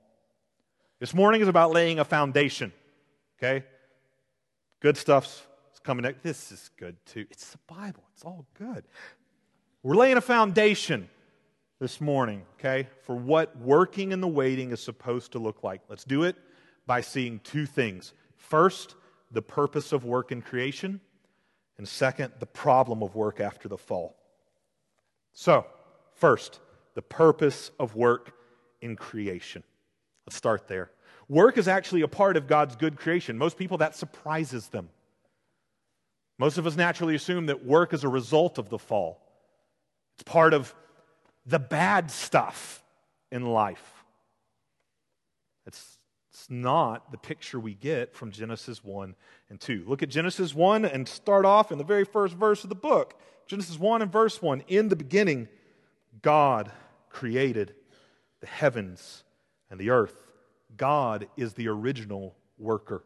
This 0.99 1.13
morning 1.13 1.41
is 1.41 1.47
about 1.47 1.71
laying 1.71 1.99
a 1.99 2.05
foundation. 2.05 2.73
Okay? 3.37 3.65
Good 4.81 4.97
stuff's 4.97 5.41
coming 5.83 6.03
next. 6.03 6.23
This 6.23 6.51
is 6.51 6.69
good 6.77 6.95
too. 7.05 7.25
It's 7.29 7.51
the 7.51 7.59
Bible, 7.67 8.03
it's 8.13 8.23
all 8.23 8.45
good. 8.57 8.83
We're 9.83 9.95
laying 9.95 10.17
a 10.17 10.21
foundation 10.21 11.09
this 11.79 12.01
morning, 12.01 12.43
okay, 12.59 12.87
for 13.03 13.15
what 13.15 13.57
working 13.57 14.11
in 14.11 14.19
the 14.19 14.27
waiting 14.27 14.71
is 14.71 14.81
supposed 14.81 15.31
to 15.31 15.39
look 15.39 15.63
like. 15.63 15.81
Let's 15.87 16.03
do 16.03 16.23
it 16.23 16.35
by 16.85 17.01
seeing 17.01 17.39
two 17.39 17.65
things. 17.65 18.13
First, 18.35 18.95
the 19.31 19.41
purpose 19.41 19.93
of 19.93 20.03
work 20.03 20.31
in 20.31 20.41
creation, 20.41 20.99
and 21.77 21.87
second, 21.87 22.33
the 22.39 22.45
problem 22.45 23.01
of 23.01 23.15
work 23.15 23.39
after 23.39 23.69
the 23.69 23.77
fall. 23.77 24.17
So, 25.31 25.65
first, 26.15 26.59
the 26.95 27.01
purpose 27.01 27.71
of 27.79 27.95
work 27.95 28.33
in 28.81 28.97
creation. 28.97 29.63
Let's 30.25 30.35
start 30.35 30.67
there. 30.67 30.91
Work 31.29 31.57
is 31.57 31.67
actually 31.67 32.01
a 32.01 32.07
part 32.07 32.35
of 32.35 32.47
God's 32.47 32.75
good 32.75 32.97
creation. 32.97 33.37
Most 33.37 33.57
people, 33.57 33.77
that 33.77 33.95
surprises 33.95 34.67
them. 34.67 34.89
Most 36.39 36.57
of 36.57 36.65
us 36.65 36.77
naturally 36.77 37.15
assume 37.15 37.47
that 37.47 37.65
work 37.65 37.93
is 37.93 38.05
a 38.05 38.09
result 38.09 38.57
of 38.57 38.69
the 38.69 38.79
fall, 38.79 39.21
it's 40.15 40.23
part 40.23 40.53
of 40.53 40.73
the 41.45 41.59
bad 41.59 42.09
stuff 42.09 42.83
in 43.31 43.45
life. 43.45 43.93
It's, 45.65 45.97
it's 46.31 46.49
not 46.49 47.11
the 47.11 47.17
picture 47.17 47.59
we 47.59 47.75
get 47.75 48.15
from 48.15 48.31
Genesis 48.31 48.83
1 48.83 49.15
and 49.49 49.59
2. 49.59 49.83
Look 49.87 50.01
at 50.01 50.09
Genesis 50.09 50.55
1 50.55 50.85
and 50.85 51.07
start 51.07 51.45
off 51.45 51.71
in 51.71 51.77
the 51.77 51.83
very 51.83 52.05
first 52.05 52.33
verse 52.35 52.63
of 52.63 52.69
the 52.69 52.75
book. 52.75 53.19
Genesis 53.45 53.77
1 53.77 54.01
and 54.01 54.11
verse 54.11 54.41
1. 54.41 54.63
In 54.67 54.89
the 54.89 54.95
beginning, 54.95 55.47
God 56.21 56.71
created 57.09 57.73
the 58.41 58.47
heavens 58.47 59.23
and 59.69 59.79
the 59.79 59.89
earth. 59.89 60.15
God 60.77 61.27
is 61.35 61.53
the 61.53 61.67
original 61.67 62.35
worker. 62.57 63.03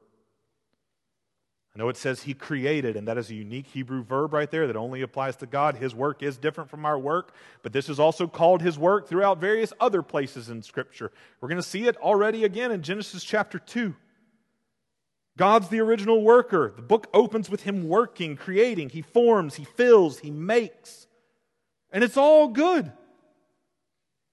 I 1.75 1.79
know 1.79 1.89
it 1.89 1.97
says 1.97 2.21
he 2.21 2.35
created, 2.35 2.95
and 2.95 3.07
that 3.07 3.17
is 3.17 3.31
a 3.31 3.35
unique 3.35 3.65
Hebrew 3.65 4.03
verb 4.03 4.33
right 4.33 4.49
there 4.49 4.67
that 4.67 4.75
only 4.75 5.01
applies 5.01 5.35
to 5.37 5.47
God. 5.47 5.75
His 5.75 5.95
work 5.95 6.21
is 6.21 6.37
different 6.37 6.69
from 6.69 6.85
our 6.85 6.99
work, 6.99 7.33
but 7.63 7.73
this 7.73 7.89
is 7.89 7.99
also 7.99 8.27
called 8.27 8.61
his 8.61 8.77
work 8.77 9.07
throughout 9.07 9.39
various 9.39 9.73
other 9.79 10.03
places 10.03 10.49
in 10.49 10.61
Scripture. 10.61 11.11
We're 11.41 11.49
going 11.49 11.61
to 11.61 11.67
see 11.67 11.87
it 11.87 11.97
already 11.97 12.43
again 12.43 12.71
in 12.71 12.83
Genesis 12.83 13.23
chapter 13.23 13.57
2. 13.57 13.95
God's 15.35 15.69
the 15.69 15.79
original 15.79 16.21
worker. 16.21 16.71
The 16.75 16.83
book 16.83 17.07
opens 17.11 17.49
with 17.49 17.63
him 17.63 17.87
working, 17.87 18.35
creating. 18.35 18.89
He 18.89 19.01
forms, 19.01 19.55
he 19.55 19.65
fills, 19.65 20.19
he 20.19 20.29
makes. 20.29 21.07
And 21.91 22.03
it's 22.03 22.17
all 22.17 22.49
good. 22.49 22.91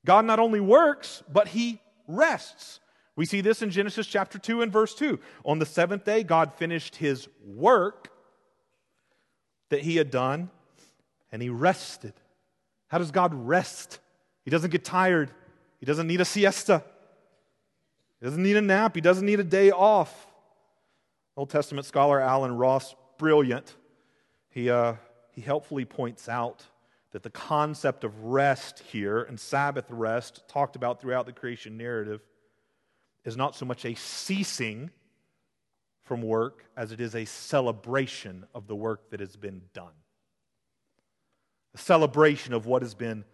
God 0.05 0.27
not 0.27 0.39
only 0.39 0.61
works, 0.61 1.23
but 1.33 1.49
he 1.49 1.81
rests. 2.07 2.80
We 3.17 3.27
see 3.27 3.41
this 3.41 3.63
in 3.63 3.71
Genesis 3.71 4.07
chapter 4.07 4.39
2 4.39 4.63
and 4.63 4.73
verse 4.73 4.95
2. 4.95 5.19
On 5.45 5.59
the 5.59 5.67
seventh 5.67 6.05
day, 6.05 6.23
God 6.23 6.55
finished 6.55 6.97
his 6.97 7.29
work 7.45 8.11
that 9.69 9.83
he 9.83 9.97
had 9.97 10.11
done, 10.11 10.51
and 11.33 11.43
he 11.43 11.49
rested. 11.49 12.15
How 12.89 12.99
does 12.99 13.11
God 13.11 13.35
rest? 13.35 14.01
He 14.45 14.51
doesn't 14.51 14.71
get 14.71 14.85
tired. 14.85 15.31
He 15.79 15.87
doesn't 15.87 16.07
need 16.07 16.21
a 16.21 16.25
siesta. 16.25 16.83
He 18.21 18.27
doesn't 18.27 18.43
need 18.43 18.57
a 18.57 18.63
nap. 18.63 18.95
He 18.95 19.01
doesn't 19.01 19.25
need 19.25 19.41
a 19.41 19.45
day 19.45 19.71
off. 19.71 20.27
Old 21.37 21.51
Testament 21.51 21.87
scholar 21.87 22.21
Allen 22.21 22.57
Ross, 22.57 22.95
brilliant, 23.17 23.75
he, 24.51 24.69
uh, 24.69 24.95
he 25.33 25.41
helpfully 25.41 25.85
points 25.85 26.29
out 26.29 26.67
that 27.13 27.23
the 27.23 27.31
concept 27.31 28.05
of 28.05 28.25
rest 28.25 28.81
here 28.81 29.23
and 29.23 29.39
Sabbath 29.39 29.87
rest, 29.89 30.43
talked 30.49 30.77
about 30.77 31.01
throughout 31.01 31.27
the 31.27 31.33
creation 31.33 31.77
narrative, 31.77 32.21
is 33.25 33.37
not 33.37 33.55
so 33.55 33.67
much 33.67 33.85
a 33.85 33.95
ceasing 33.95 34.91
from 36.03 36.23
work 36.23 36.65
as 36.77 36.93
it 36.93 37.01
is 37.01 37.15
a 37.15 37.25
celebration 37.25 38.45
of 38.55 38.67
the 38.67 38.75
work 38.75 39.11
that 39.11 39.21
has 39.21 39.37
been 39.37 39.63
done. 39.73 39.93
A 41.75 41.79
celebration 41.79 42.53
of 42.53 42.67
what 42.67 42.83
has 42.83 42.95
been 42.95 43.25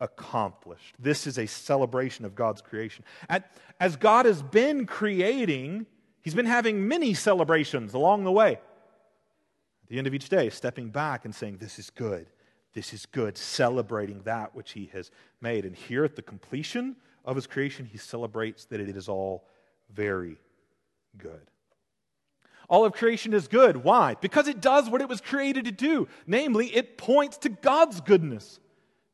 accomplished. 0.00 0.94
This 0.98 1.26
is 1.26 1.38
a 1.38 1.46
celebration 1.46 2.24
of 2.24 2.34
God's 2.34 2.60
creation. 2.60 3.04
At, 3.28 3.50
as 3.78 3.96
God 3.96 4.26
has 4.26 4.42
been 4.42 4.86
creating, 4.86 5.86
He's 6.20 6.34
been 6.34 6.46
having 6.46 6.88
many 6.88 7.14
celebrations 7.14 7.94
along 7.94 8.24
the 8.24 8.32
way. 8.32 8.54
At 8.54 9.88
the 9.88 9.98
end 9.98 10.08
of 10.08 10.14
each 10.14 10.28
day, 10.28 10.50
stepping 10.50 10.90
back 10.90 11.24
and 11.24 11.32
saying, 11.32 11.58
This 11.58 11.78
is 11.78 11.90
good. 11.90 12.26
This 12.74 12.92
is 12.92 13.06
good, 13.06 13.38
celebrating 13.38 14.22
that 14.22 14.54
which 14.54 14.72
He 14.72 14.90
has 14.92 15.12
made. 15.40 15.64
And 15.64 15.76
here 15.76 16.04
at 16.04 16.16
the 16.16 16.22
completion 16.22 16.96
of 17.26 17.36
His 17.36 17.46
creation, 17.46 17.84
He 17.84 17.98
celebrates 17.98 18.64
that 18.66 18.80
it 18.80 18.96
is 18.96 19.08
all 19.08 19.44
very 19.92 20.38
good. 21.18 21.50
All 22.68 22.84
of 22.84 22.92
creation 22.92 23.32
is 23.32 23.48
good. 23.48 23.78
Why? 23.78 24.16
Because 24.20 24.48
it 24.48 24.60
does 24.60 24.88
what 24.88 25.00
it 25.00 25.08
was 25.08 25.20
created 25.20 25.66
to 25.66 25.72
do. 25.72 26.08
Namely, 26.26 26.66
it 26.74 26.98
points 26.98 27.38
to 27.38 27.48
God's 27.48 28.00
goodness, 28.00 28.58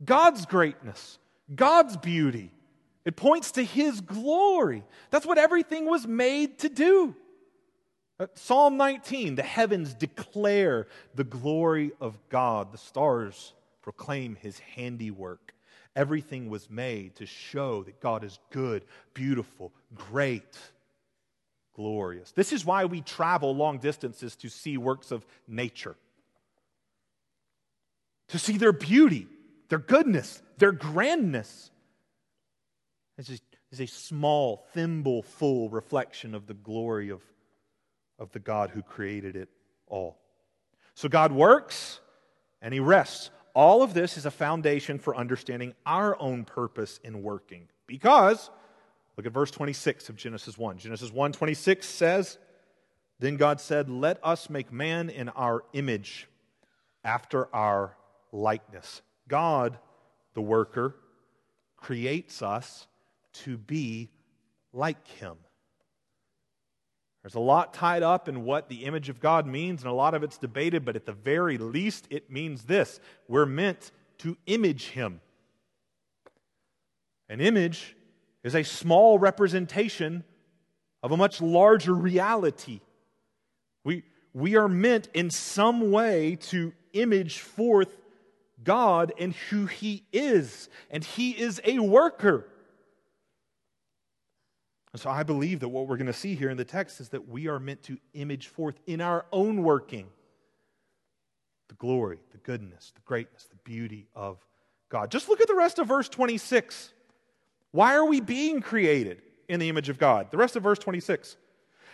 God's 0.05 0.47
greatness, 0.47 1.19
God's 1.55 1.97
beauty. 1.97 2.51
It 3.05 3.17
points 3.17 3.53
to 3.53 3.65
His 3.65 4.01
glory. 4.01 4.85
That's 5.11 5.27
what 5.27 5.39
everything 5.39 5.87
was 5.87 6.07
made 6.07 6.61
to 6.61 6.69
do. 6.69 7.17
Uh, 8.19 8.27
Psalm 8.35 8.77
19 8.77 9.35
the 9.35 9.43
heavens 9.43 9.95
declare 9.95 10.87
the 11.15 11.25
glory 11.25 11.93
of 12.01 12.19
God, 12.29 12.73
the 12.73 12.79
stars 12.79 13.55
proclaim 13.83 14.37
His 14.37 14.59
handiwork. 14.61 15.52
Everything 15.95 16.49
was 16.49 16.71
made 16.71 17.17
to 17.17 17.27
show 17.27 17.83
that 17.83 18.01
God 18.01 18.25
is 18.25 18.39
good, 18.51 18.85
beautiful, 19.13 19.73
great, 19.95 20.59
glorious. 21.75 22.33
This 22.33 22.53
is 22.53 22.65
why 22.65 22.87
we 22.87 23.03
travel 23.03 23.55
long 23.55 23.79
distances 23.79 24.35
to 24.37 24.49
see 24.49 24.79
works 24.79 25.11
of 25.11 25.27
nature, 25.47 25.97
to 28.29 28.39
see 28.39 28.57
their 28.57 28.73
beauty, 28.73 29.27
their 29.69 29.79
goodness, 29.79 30.43
their 30.57 30.73
grandness. 30.73 31.71
It's 33.19 33.29
a, 33.29 33.39
it's 33.71 33.81
a 33.81 33.87
small, 33.87 34.65
thimble 34.73 35.23
full 35.23 35.69
reflection 35.69 36.35
of 36.35 36.47
the 36.47 36.55
glory 36.55 37.11
of, 37.11 37.21
of 38.19 38.33
the 38.33 38.39
God 38.39 38.71
who 38.71 38.83
created 38.83 39.37
it 39.37 39.51
all. 39.87 40.17
So 40.95 41.09
God 41.09 41.33
works 41.33 42.01
and 42.63 42.73
He 42.73 42.81
rests. 42.81 43.31
All 43.55 43.83
of 43.83 43.95
this 43.95 44.17
is 44.17 44.27
a 44.27 44.31
foundation 44.31 44.99
for 44.99 45.17
understanding 45.17 45.75
our 45.85 46.21
own 46.21 46.45
purpose 46.45 47.01
in 47.05 47.23
working 47.23 47.69
because 47.87 48.51
Look 49.17 49.27
at 49.27 49.33
verse 49.33 49.51
26 49.51 50.09
of 50.09 50.17
Genesis 50.17 50.57
1. 50.57 50.79
Genesis 50.79 51.13
1 51.13 51.33
26 51.33 51.87
says, 51.87 52.39
Then 53.19 53.37
God 53.37 53.61
said, 53.61 53.91
Let 53.91 54.19
us 54.23 54.49
make 54.49 54.73
man 54.73 55.11
in 55.11 55.29
our 55.31 55.65
image, 55.73 56.29
after 57.05 57.55
our 57.55 57.97
likeness. 58.33 59.03
God, 59.29 59.79
the 60.35 60.41
worker, 60.41 60.97
creates 61.77 62.43
us 62.43 62.87
to 63.33 63.59
be 63.59 64.11
like 64.73 65.07
him. 65.07 65.37
There's 67.23 67.35
a 67.37 67.41
lot 67.41 67.73
tied 67.73 68.03
up 68.03 68.29
in 68.29 68.45
what 68.45 68.69
the 68.69 68.85
image 68.85 69.09
of 69.09 69.21
God 69.21 69.47
means, 69.47 69.83
and 69.83 69.91
a 69.91 69.95
lot 69.95 70.15
of 70.15 70.23
it's 70.23 70.39
debated, 70.39 70.85
but 70.85 70.97
at 70.97 71.07
the 71.07 71.13
very 71.13 71.57
least, 71.57 72.07
it 72.11 72.31
means 72.31 72.65
this 72.65 73.01
we're 73.29 73.47
meant 73.47 73.93
to 74.19 74.37
image 74.47 74.89
him. 74.89 75.21
An 77.29 77.41
image 77.41 77.97
is 78.43 78.55
a 78.55 78.63
small 78.63 79.19
representation 79.19 80.25
of 81.03 81.13
a 81.13 81.17
much 81.17 81.41
larger 81.41 81.95
reality. 81.95 82.81
We, 83.85 84.03
we 84.35 84.57
are 84.57 84.69
meant 84.69 85.09
in 85.15 85.31
some 85.31 85.91
way 85.91 86.37
to 86.37 86.73
image 86.93 87.41
forth 87.41 87.97
God 88.63 89.13
and 89.19 89.35
who 89.51 89.67
He 89.67 90.05
is, 90.13 90.69
and 90.91 91.03
He 91.03 91.31
is 91.31 91.61
a 91.65 91.79
worker. 91.79 92.47
And 94.93 95.01
so 95.01 95.09
I 95.11 95.23
believe 95.23 95.61
that 95.61 95.69
what 95.69 95.89
we're 95.89 95.97
going 95.97 96.07
to 96.07 96.13
see 96.13 96.35
here 96.35 96.51
in 96.51 96.57
the 96.57 96.65
text 96.65 97.01
is 97.01 97.09
that 97.11 97.29
we 97.29 97.49
are 97.49 97.59
meant 97.59 97.83
to 97.85 97.99
image 98.13 98.49
forth 98.49 98.79
in 98.87 99.01
our 99.01 99.25
own 99.33 99.63
working 99.63 100.09
the 101.69 101.75
glory, 101.75 102.19
the 102.33 102.39
goodness, 102.39 102.93
the 102.95 103.01
greatness, 103.07 103.47
the 103.47 103.57
beauty 103.65 104.07
of 104.15 104.39
God. 104.91 105.11
Just 105.11 105.31
look 105.31 105.41
at 105.41 105.49
the 105.49 105.55
rest 105.55 105.79
of 105.79 105.89
verse 105.89 106.09
26. 106.09 106.93
Why 107.71 107.95
are 107.95 108.05
we 108.05 108.21
being 108.21 108.61
created 108.61 109.23
in 109.49 109.59
the 109.59 109.71
image 109.71 109.89
of 109.89 109.99
God? 109.99 110.31
The 110.31 110.37
rest 110.37 110.55
of 110.57 110.63
verse 110.63 110.79
26. 110.79 111.39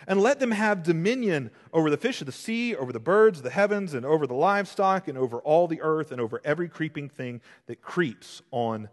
And 0.07 0.21
let 0.21 0.39
them 0.41 0.51
have 0.51 0.83
dominion 0.83 1.51
over 1.71 1.89
the 1.89 1.97
fish 1.97 2.19
of 2.21 2.25
the 2.25 2.33
sea, 2.33 2.75
over 2.75 2.91
the 2.91 2.99
birds 2.99 3.39
of 3.39 3.43
the 3.43 3.49
heavens, 3.49 3.93
and 3.93 4.05
over 4.05 4.27
the 4.27 4.33
livestock, 4.33 5.07
and 5.07 5.17
over 5.17 5.39
all 5.39 5.67
the 5.67 5.81
earth, 5.81 6.11
and 6.11 6.19
over 6.19 6.41
every 6.43 6.67
creeping 6.67 7.07
thing 7.07 7.39
that 7.67 7.81
creeps 7.81 8.41
on 8.51 8.89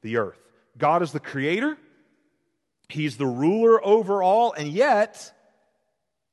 the 0.00 0.16
earth. 0.16 0.38
God 0.78 1.02
is 1.02 1.12
the 1.12 1.20
creator, 1.20 1.76
He's 2.92 3.16
the 3.16 3.26
ruler 3.26 3.84
over 3.84 4.22
all, 4.22 4.52
and 4.52 4.68
yet 4.68 5.32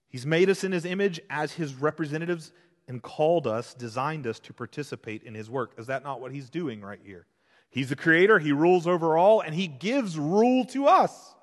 He's 0.09 0.25
made 0.25 0.49
us 0.49 0.63
in 0.63 0.71
His 0.71 0.85
image 0.85 1.19
as 1.29 1.53
His 1.53 1.73
representatives 1.73 2.51
and 2.87 3.01
called 3.01 3.47
us, 3.47 3.73
designed 3.73 4.25
us 4.27 4.39
to 4.39 4.53
participate 4.53 5.23
in 5.23 5.35
His 5.35 5.49
work. 5.49 5.73
Is 5.77 5.87
that 5.87 6.03
not 6.03 6.21
what 6.21 6.31
He's 6.31 6.49
doing 6.49 6.81
right 6.81 6.99
here? 7.03 7.25
He's 7.69 7.89
the 7.89 7.95
creator, 7.95 8.39
he 8.39 8.51
rules 8.51 8.87
over 8.87 9.17
all, 9.17 9.41
and 9.41 9.53
he 9.53 9.67
gives 9.67 10.17
rule 10.17 10.65
to 10.65 10.87
us. 10.87 11.35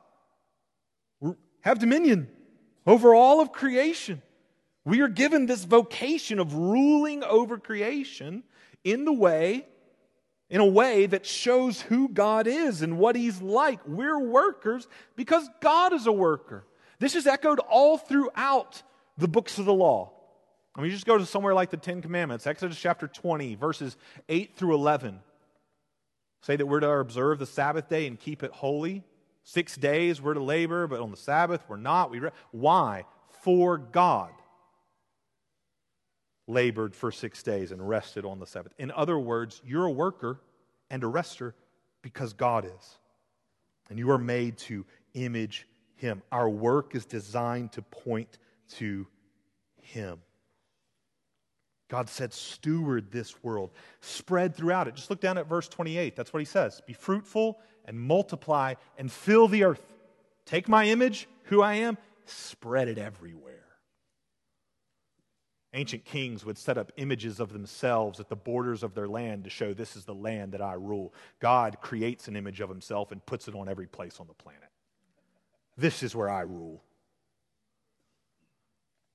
Have 1.60 1.78
dominion 1.78 2.28
over 2.86 3.14
all 3.14 3.40
of 3.40 3.52
creation. 3.52 4.22
We 4.84 5.00
are 5.00 5.08
given 5.08 5.46
this 5.46 5.64
vocation 5.64 6.38
of 6.38 6.54
ruling 6.54 7.22
over 7.22 7.58
creation 7.58 8.42
in 8.84 9.04
the 9.04 9.12
way 9.12 9.66
in 10.48 10.60
a 10.60 10.66
way 10.66 11.06
that 11.06 11.26
shows 11.26 11.80
who 11.80 12.08
God 12.08 12.46
is 12.46 12.82
and 12.82 12.98
what 12.98 13.16
he's 13.16 13.42
like. 13.42 13.80
We're 13.86 14.18
workers 14.18 14.86
because 15.16 15.48
God 15.60 15.92
is 15.92 16.06
a 16.06 16.12
worker. 16.12 16.64
This 16.98 17.14
is 17.14 17.26
echoed 17.26 17.58
all 17.58 17.98
throughout 17.98 18.82
the 19.18 19.28
books 19.28 19.58
of 19.58 19.64
the 19.64 19.74
law. 19.74 20.12
I 20.74 20.80
mean, 20.80 20.90
you 20.90 20.96
just 20.96 21.06
go 21.06 21.18
to 21.18 21.26
somewhere 21.26 21.54
like 21.54 21.70
the 21.70 21.76
Ten 21.76 22.02
Commandments, 22.02 22.46
Exodus 22.46 22.78
chapter 22.78 23.08
20, 23.08 23.54
verses 23.54 23.96
8 24.28 24.56
through 24.56 24.74
11 24.74 25.20
say 26.42 26.54
that 26.54 26.66
we're 26.66 26.80
to 26.80 26.88
observe 26.88 27.40
the 27.40 27.46
Sabbath 27.46 27.88
day 27.88 28.06
and 28.06 28.20
keep 28.20 28.44
it 28.44 28.52
holy. 28.52 29.02
Six 29.42 29.76
days 29.76 30.22
we're 30.22 30.34
to 30.34 30.42
labor, 30.42 30.86
but 30.86 31.00
on 31.00 31.10
the 31.10 31.16
Sabbath 31.16 31.62
we're 31.68 31.76
not. 31.76 32.10
We 32.10 32.20
re- 32.20 32.30
Why? 32.52 33.04
For 33.42 33.78
God 33.78 34.30
labored 36.46 36.94
for 36.94 37.10
six 37.10 37.42
days 37.42 37.72
and 37.72 37.86
rested 37.86 38.24
on 38.24 38.38
the 38.38 38.46
Sabbath. 38.46 38.72
In 38.78 38.90
other 38.92 39.18
words, 39.18 39.60
you're 39.64 39.86
a 39.86 39.90
worker 39.90 40.40
and 40.90 41.02
a 41.02 41.06
rester 41.06 41.54
because 42.02 42.32
God 42.32 42.64
is. 42.64 42.98
And 43.90 43.98
you 43.98 44.10
are 44.10 44.18
made 44.18 44.58
to 44.58 44.84
image 45.14 45.66
Him. 45.96 46.22
Our 46.30 46.48
work 46.48 46.94
is 46.94 47.04
designed 47.04 47.72
to 47.72 47.82
point 47.82 48.38
to 48.76 49.06
Him. 49.80 50.18
God 51.88 52.08
said, 52.08 52.32
steward 52.32 53.12
this 53.12 53.42
world, 53.44 53.70
spread 54.00 54.56
throughout 54.56 54.88
it. 54.88 54.96
Just 54.96 55.08
look 55.08 55.20
down 55.20 55.38
at 55.38 55.48
verse 55.48 55.68
28. 55.68 56.16
That's 56.16 56.32
what 56.32 56.40
he 56.40 56.46
says 56.46 56.82
Be 56.86 56.92
fruitful 56.92 57.58
and 57.84 57.98
multiply 57.98 58.74
and 58.98 59.10
fill 59.10 59.46
the 59.48 59.64
earth. 59.64 59.94
Take 60.44 60.68
my 60.68 60.86
image, 60.86 61.28
who 61.44 61.62
I 61.62 61.74
am, 61.74 61.96
spread 62.24 62.88
it 62.88 62.98
everywhere. 62.98 63.65
Ancient 65.76 66.06
kings 66.06 66.42
would 66.46 66.56
set 66.56 66.78
up 66.78 66.90
images 66.96 67.38
of 67.38 67.52
themselves 67.52 68.18
at 68.18 68.30
the 68.30 68.34
borders 68.34 68.82
of 68.82 68.94
their 68.94 69.06
land 69.06 69.44
to 69.44 69.50
show 69.50 69.74
this 69.74 69.94
is 69.94 70.06
the 70.06 70.14
land 70.14 70.52
that 70.52 70.62
I 70.62 70.72
rule. 70.72 71.12
God 71.38 71.82
creates 71.82 72.28
an 72.28 72.34
image 72.34 72.62
of 72.62 72.70
himself 72.70 73.12
and 73.12 73.24
puts 73.26 73.46
it 73.46 73.54
on 73.54 73.68
every 73.68 73.86
place 73.86 74.18
on 74.18 74.26
the 74.26 74.32
planet. 74.32 74.70
This 75.76 76.02
is 76.02 76.16
where 76.16 76.30
I 76.30 76.40
rule. 76.40 76.82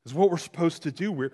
This 0.03 0.11
is 0.11 0.15
what 0.15 0.29
we're 0.29 0.37
supposed 0.37 0.83
to 0.83 0.91
do. 0.91 1.11
We're, 1.11 1.31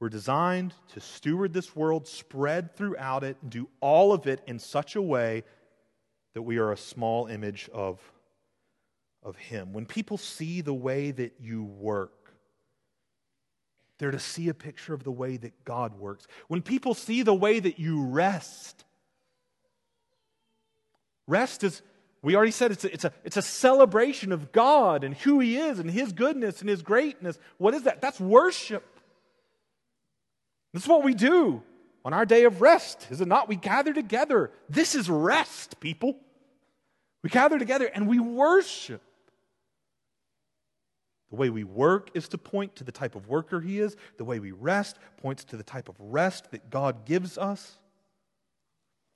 we're 0.00 0.08
designed 0.08 0.74
to 0.94 1.00
steward 1.00 1.52
this 1.52 1.76
world, 1.76 2.08
spread 2.08 2.74
throughout 2.74 3.22
it, 3.22 3.36
do 3.48 3.68
all 3.80 4.12
of 4.12 4.26
it 4.26 4.42
in 4.48 4.58
such 4.58 4.96
a 4.96 5.02
way 5.02 5.44
that 6.34 6.42
we 6.42 6.58
are 6.58 6.72
a 6.72 6.76
small 6.76 7.28
image 7.28 7.70
of, 7.72 8.00
of 9.22 9.36
Him. 9.36 9.72
When 9.72 9.86
people 9.86 10.18
see 10.18 10.60
the 10.60 10.74
way 10.74 11.12
that 11.12 11.34
you 11.38 11.62
work, 11.62 12.15
They're 13.98 14.10
to 14.10 14.18
see 14.18 14.48
a 14.48 14.54
picture 14.54 14.92
of 14.92 15.04
the 15.04 15.10
way 15.10 15.36
that 15.38 15.64
God 15.64 15.98
works. 15.98 16.26
When 16.48 16.62
people 16.62 16.94
see 16.94 17.22
the 17.22 17.34
way 17.34 17.58
that 17.58 17.78
you 17.78 18.04
rest, 18.04 18.84
rest 21.26 21.64
is, 21.64 21.82
we 22.22 22.36
already 22.36 22.52
said, 22.52 22.72
it's 22.72 22.84
a, 22.84 22.92
it's, 22.92 23.04
a, 23.04 23.12
it's 23.24 23.36
a 23.36 23.42
celebration 23.42 24.32
of 24.32 24.52
God 24.52 25.02
and 25.02 25.14
who 25.14 25.40
He 25.40 25.56
is 25.56 25.78
and 25.78 25.90
His 25.90 26.12
goodness 26.12 26.60
and 26.60 26.68
His 26.68 26.82
greatness. 26.82 27.38
What 27.56 27.74
is 27.74 27.84
that? 27.84 28.00
That's 28.00 28.20
worship. 28.20 28.84
This 30.74 30.82
is 30.82 30.88
what 30.88 31.04
we 31.04 31.14
do 31.14 31.62
on 32.04 32.12
our 32.12 32.26
day 32.26 32.44
of 32.44 32.60
rest, 32.60 33.06
is 33.10 33.20
it 33.20 33.28
not? 33.28 33.48
We 33.48 33.56
gather 33.56 33.92
together. 33.92 34.52
This 34.68 34.94
is 34.94 35.08
rest, 35.08 35.80
people. 35.80 36.18
We 37.22 37.30
gather 37.30 37.58
together 37.58 37.86
and 37.86 38.06
we 38.06 38.20
worship. 38.20 39.02
The 41.30 41.36
way 41.36 41.50
we 41.50 41.64
work 41.64 42.10
is 42.14 42.28
to 42.28 42.38
point 42.38 42.76
to 42.76 42.84
the 42.84 42.92
type 42.92 43.16
of 43.16 43.28
worker 43.28 43.60
He 43.60 43.80
is. 43.80 43.96
The 44.16 44.24
way 44.24 44.38
we 44.38 44.52
rest 44.52 44.98
points 45.16 45.44
to 45.44 45.56
the 45.56 45.62
type 45.62 45.88
of 45.88 45.96
rest 45.98 46.50
that 46.52 46.70
God 46.70 47.04
gives 47.04 47.36
us. 47.36 47.78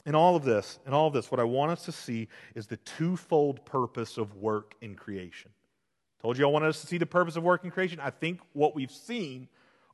In 0.07 0.14
all 0.14 0.35
of 0.35 0.44
this, 0.44 0.79
in 0.87 0.94
all 0.94 1.09
of 1.09 1.12
this, 1.12 1.31
what 1.31 1.40
I 1.40 1.44
want 1.44 1.73
us 1.73 1.85
to 1.85 1.92
see 1.92 2.29
is 2.55 2.66
the 2.66 2.79
twofold 2.79 3.64
purpose 3.66 4.16
of 4.16 4.35
work 4.35 4.75
in 4.81 4.94
creation. 4.94 5.51
Told 6.23 6.38
you 6.38 6.44
I 6.46 6.51
wanted 6.51 6.68
us 6.68 6.81
to 6.81 6.87
see 6.87 6.99
the 6.99 7.07
purpose 7.07 7.37
of 7.37 7.42
work 7.42 7.64
in 7.64 7.70
creation. 7.70 8.01
I 8.01 8.11
think 8.11 8.40
what 8.55 8.75
we've 8.75 8.90
seen 8.90 9.49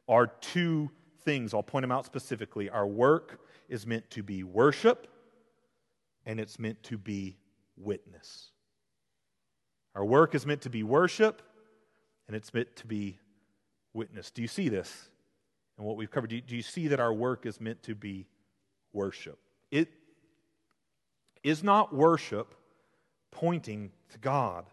are 0.08 0.28
two 0.28 0.90
things. 1.24 1.52
I'll 1.52 1.62
point 1.62 1.82
them 1.82 1.92
out 1.92 2.06
specifically. 2.06 2.70
Our 2.70 2.86
work 2.86 3.40
is 3.68 3.86
meant 3.86 4.08
to 4.10 4.22
be 4.22 4.42
worship, 4.44 5.08
and 6.24 6.40
it's 6.40 6.58
meant 6.58 6.82
to 6.84 6.96
be 6.96 7.36
witness. 7.76 8.50
Our 9.94 10.04
work 10.04 10.34
is 10.34 10.46
meant 10.46 10.62
to 10.62 10.70
be 10.70 10.82
worship, 10.82 11.42
and 12.26 12.36
it's 12.36 12.52
meant 12.52 12.74
to 12.76 12.86
be 12.86 13.18
witness. 13.92 14.30
Do 14.30 14.42
you 14.42 14.48
see 14.48 14.68
this? 14.68 15.08
And 15.76 15.86
what 15.86 15.96
we've 15.96 16.10
covered, 16.10 16.30
do 16.30 16.36
you, 16.36 16.42
do 16.42 16.56
you 16.56 16.62
see 16.62 16.88
that 16.88 17.00
our 17.00 17.12
work 17.12 17.46
is 17.46 17.60
meant 17.60 17.82
to 17.84 17.94
be 17.94 18.26
worship? 18.92 19.38
It 19.70 19.88
is 21.42 21.62
not 21.62 21.94
worship 21.94 22.54
pointing 23.30 23.92
to 24.10 24.18
God, 24.18 24.64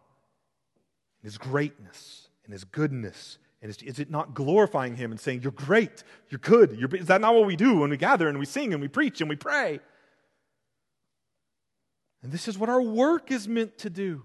and 1.22 1.26
His 1.26 1.38
greatness, 1.38 2.30
and 2.46 2.54
His 2.54 2.64
goodness. 2.64 3.38
And 3.62 3.70
is, 3.70 3.78
is 3.82 4.00
it 4.00 4.10
not 4.10 4.34
glorifying 4.34 4.96
Him 4.96 5.12
and 5.12 5.20
saying, 5.20 5.42
You're 5.42 5.52
great, 5.52 6.04
you're 6.30 6.40
good? 6.40 6.78
You're, 6.78 6.94
is 6.96 7.08
that 7.08 7.22
not 7.22 7.36
what 7.36 7.46
we 7.46 7.56
do 7.56 7.80
when 7.80 7.90
we 7.90 7.98
gather 7.98 8.30
and 8.30 8.40
we 8.40 8.46
sing 8.46 8.74
and 8.74 8.82
we 8.82 8.88
preach 8.88 9.20
and 9.22 9.30
we 9.30 9.36
pray? 9.36 9.80
And 12.22 12.32
this 12.32 12.48
is 12.48 12.58
what 12.58 12.70
our 12.70 12.82
work 12.82 13.32
is 13.32 13.48
meant 13.48 13.78
to 13.80 13.90
do. 13.90 14.24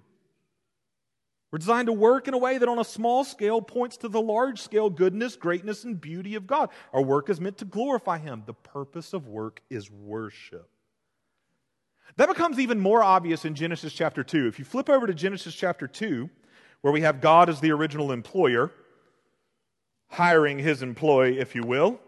We're 1.51 1.59
designed 1.59 1.87
to 1.87 1.93
work 1.93 2.29
in 2.29 2.35
a 2.35 2.39
way 2.39 2.59
that, 2.59 2.69
on 2.69 2.79
a 2.79 2.85
small 2.85 3.25
scale, 3.25 3.63
points 3.63 3.97
to 3.99 4.09
the 4.09 4.21
large 4.21 4.61
scale 4.61 4.91
goodness, 4.91 5.35
greatness, 5.35 5.85
and 5.85 5.99
beauty 5.99 6.35
of 6.35 6.47
God. 6.47 6.69
Our 6.93 7.03
work 7.03 7.31
is 7.31 7.41
meant 7.41 7.59
to 7.59 7.65
glorify 7.65 8.19
Him. 8.19 8.43
The 8.45 8.53
purpose 8.53 9.15
of 9.15 9.29
work 9.29 9.63
is 9.71 9.91
worship. 9.91 10.69
That 12.17 12.29
becomes 12.29 12.59
even 12.59 12.81
more 12.81 13.03
obvious 13.03 13.45
in 13.45 13.55
Genesis 13.55 13.93
chapter 13.95 14.23
2. 14.23 14.47
If 14.47 14.59
you 14.59 14.65
flip 14.65 14.91
over 14.91 15.07
to 15.07 15.15
Genesis 15.15 15.55
chapter 15.55 15.87
2, 15.87 16.29
where 16.83 16.93
we 16.93 17.01
have 17.01 17.21
God 17.21 17.49
as 17.49 17.61
the 17.61 17.73
original 17.73 18.13
employer, 18.13 18.71
hiring 20.09 20.59
his 20.59 20.83
employee, 20.83 21.39
if 21.39 21.55
you 21.55 21.63
will, 21.63 22.01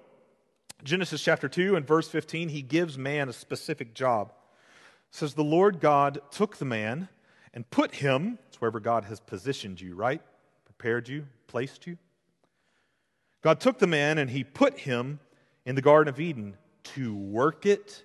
Genesis 0.84 1.22
chapter 1.22 1.48
2 1.48 1.76
and 1.76 1.86
verse 1.86 2.08
15, 2.08 2.48
he 2.48 2.62
gives 2.62 2.98
man 2.98 3.28
a 3.28 3.32
specific 3.32 3.94
job. 3.94 4.32
It 5.10 5.16
says, 5.16 5.34
The 5.34 5.44
Lord 5.44 5.80
God 5.80 6.20
took 6.30 6.56
the 6.56 6.64
man 6.64 7.08
and 7.52 7.68
put 7.70 7.94
him, 7.94 8.38
it's 8.48 8.60
wherever 8.60 8.80
God 8.80 9.04
has 9.04 9.20
positioned 9.20 9.80
you, 9.80 9.94
right? 9.94 10.22
Prepared 10.64 11.08
you, 11.08 11.26
placed 11.46 11.86
you. 11.86 11.98
God 13.42 13.60
took 13.60 13.78
the 13.78 13.86
man 13.86 14.18
and 14.18 14.30
he 14.30 14.44
put 14.44 14.78
him 14.78 15.18
in 15.64 15.74
the 15.74 15.82
Garden 15.82 16.12
of 16.12 16.20
Eden 16.20 16.56
to 16.94 17.14
work 17.14 17.66
it, 17.66 18.04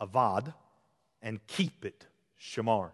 avad, 0.00 0.54
and 1.22 1.44
keep 1.46 1.84
it, 1.84 2.06
shamar. 2.40 2.90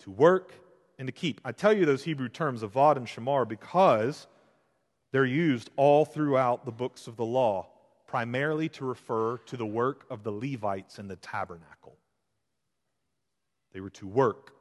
To 0.00 0.10
work 0.10 0.52
and 0.98 1.08
to 1.08 1.12
keep. 1.12 1.40
I 1.44 1.52
tell 1.52 1.72
you 1.72 1.86
those 1.86 2.04
Hebrew 2.04 2.28
terms, 2.28 2.62
avad 2.62 2.96
and 2.96 3.06
shamar, 3.06 3.48
because 3.48 4.26
they're 5.12 5.24
used 5.24 5.70
all 5.76 6.04
throughout 6.04 6.64
the 6.64 6.72
books 6.72 7.06
of 7.06 7.16
the 7.16 7.24
law, 7.24 7.68
primarily 8.06 8.68
to 8.70 8.84
refer 8.84 9.38
to 9.38 9.56
the 9.56 9.66
work 9.66 10.04
of 10.10 10.24
the 10.24 10.32
Levites 10.32 10.98
in 10.98 11.08
the 11.08 11.16
tabernacle. 11.16 11.83
They 13.74 13.80
were 13.80 13.90
to 13.90 14.06
work 14.06 14.52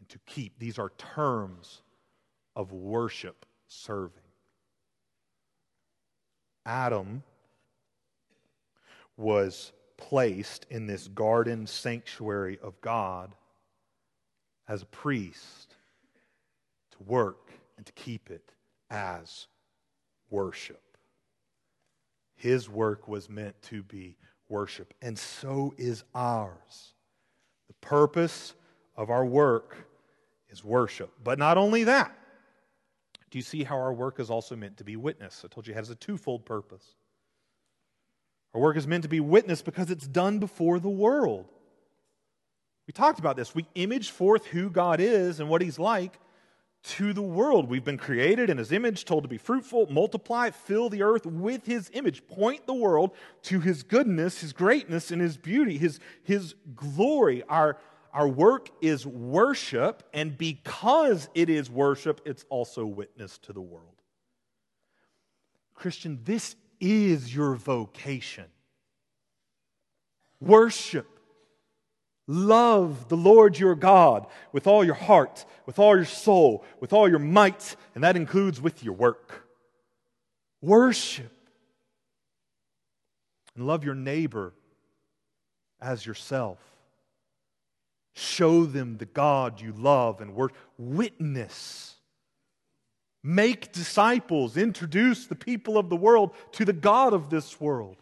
and 0.00 0.08
to 0.10 0.18
keep. 0.26 0.58
These 0.58 0.78
are 0.78 0.90
terms 0.98 1.82
of 2.54 2.72
worship, 2.72 3.46
serving. 3.68 4.20
Adam 6.66 7.22
was 9.16 9.72
placed 9.96 10.66
in 10.68 10.86
this 10.86 11.06
garden 11.08 11.66
sanctuary 11.66 12.58
of 12.60 12.80
God 12.80 13.34
as 14.66 14.82
a 14.82 14.86
priest 14.86 15.76
to 16.90 17.02
work 17.04 17.52
and 17.76 17.86
to 17.86 17.92
keep 17.92 18.30
it 18.30 18.50
as 18.90 19.46
worship. 20.28 20.82
His 22.34 22.68
work 22.68 23.06
was 23.06 23.30
meant 23.30 23.60
to 23.62 23.84
be 23.84 24.16
worship, 24.48 24.92
and 25.00 25.16
so 25.16 25.72
is 25.78 26.02
ours. 26.14 26.93
Purpose 27.84 28.54
of 28.96 29.10
our 29.10 29.26
work 29.26 29.76
is 30.48 30.64
worship. 30.64 31.12
But 31.22 31.38
not 31.38 31.58
only 31.58 31.84
that, 31.84 32.16
do 33.30 33.38
you 33.38 33.42
see 33.42 33.62
how 33.62 33.76
our 33.76 33.92
work 33.92 34.18
is 34.20 34.30
also 34.30 34.56
meant 34.56 34.78
to 34.78 34.84
be 34.84 34.96
witness? 34.96 35.42
I 35.44 35.48
told 35.52 35.66
you 35.66 35.74
it 35.74 35.76
has 35.76 35.90
a 35.90 35.94
twofold 35.94 36.46
purpose. 36.46 36.94
Our 38.54 38.60
work 38.60 38.76
is 38.76 38.86
meant 38.86 39.02
to 39.02 39.08
be 39.08 39.20
witness 39.20 39.60
because 39.60 39.90
it's 39.90 40.06
done 40.06 40.38
before 40.38 40.78
the 40.78 40.88
world. 40.88 41.46
We 42.86 42.92
talked 42.92 43.18
about 43.18 43.36
this. 43.36 43.54
We 43.54 43.66
image 43.74 44.10
forth 44.10 44.46
who 44.46 44.70
God 44.70 45.00
is 45.00 45.40
and 45.40 45.48
what 45.50 45.60
He's 45.60 45.78
like 45.78 46.18
to 46.84 47.12
the 47.12 47.22
world. 47.22 47.68
We've 47.68 47.84
been 47.84 47.98
created 47.98 48.50
in 48.50 48.58
His 48.58 48.70
image, 48.70 49.04
told 49.04 49.24
to 49.24 49.28
be 49.28 49.38
fruitful, 49.38 49.90
multiply, 49.90 50.50
fill 50.50 50.90
the 50.90 51.02
earth 51.02 51.24
with 51.24 51.64
His 51.66 51.90
image, 51.94 52.26
point 52.26 52.66
the 52.66 52.74
world 52.74 53.12
to 53.44 53.60
His 53.60 53.82
goodness, 53.82 54.40
His 54.40 54.52
greatness, 54.52 55.10
and 55.10 55.20
His 55.20 55.36
beauty, 55.36 55.78
His, 55.78 55.98
his 56.22 56.54
glory. 56.74 57.42
Our, 57.48 57.78
our 58.12 58.28
work 58.28 58.68
is 58.82 59.06
worship, 59.06 60.02
and 60.12 60.36
because 60.36 61.28
it 61.34 61.48
is 61.48 61.70
worship, 61.70 62.20
it's 62.26 62.44
also 62.50 62.84
witness 62.84 63.38
to 63.38 63.52
the 63.52 63.62
world. 63.62 63.88
Christian, 65.74 66.20
this 66.24 66.54
is 66.80 67.34
your 67.34 67.54
vocation. 67.54 68.46
Worship. 70.40 71.13
Love 72.26 73.08
the 73.08 73.16
Lord 73.16 73.58
your 73.58 73.74
God 73.74 74.26
with 74.52 74.66
all 74.66 74.84
your 74.84 74.94
heart, 74.94 75.44
with 75.66 75.78
all 75.78 75.94
your 75.94 76.06
soul, 76.06 76.64
with 76.80 76.92
all 76.92 77.08
your 77.08 77.18
might, 77.18 77.76
and 77.94 78.02
that 78.02 78.16
includes 78.16 78.60
with 78.60 78.82
your 78.82 78.94
work. 78.94 79.46
Worship. 80.62 81.30
And 83.54 83.66
love 83.66 83.84
your 83.84 83.94
neighbor 83.94 84.54
as 85.80 86.04
yourself. 86.06 86.58
Show 88.14 88.64
them 88.64 88.96
the 88.96 89.06
God 89.06 89.60
you 89.60 89.72
love 89.72 90.20
and 90.20 90.34
worship. 90.34 90.56
Witness. 90.78 91.94
Make 93.22 93.72
disciples. 93.72 94.56
Introduce 94.56 95.26
the 95.26 95.34
people 95.34 95.76
of 95.76 95.90
the 95.90 95.96
world 95.96 96.30
to 96.52 96.64
the 96.64 96.72
God 96.72 97.12
of 97.12 97.28
this 97.28 97.60
world. 97.60 97.96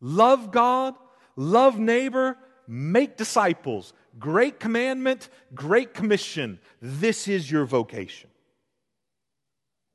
Love 0.00 0.50
God, 0.50 0.94
love 1.36 1.78
neighbor, 1.78 2.36
make 2.66 3.16
disciples. 3.16 3.92
Great 4.18 4.60
commandment, 4.60 5.28
great 5.54 5.94
commission. 5.94 6.58
This 6.80 7.28
is 7.28 7.50
your 7.50 7.64
vocation. 7.64 8.30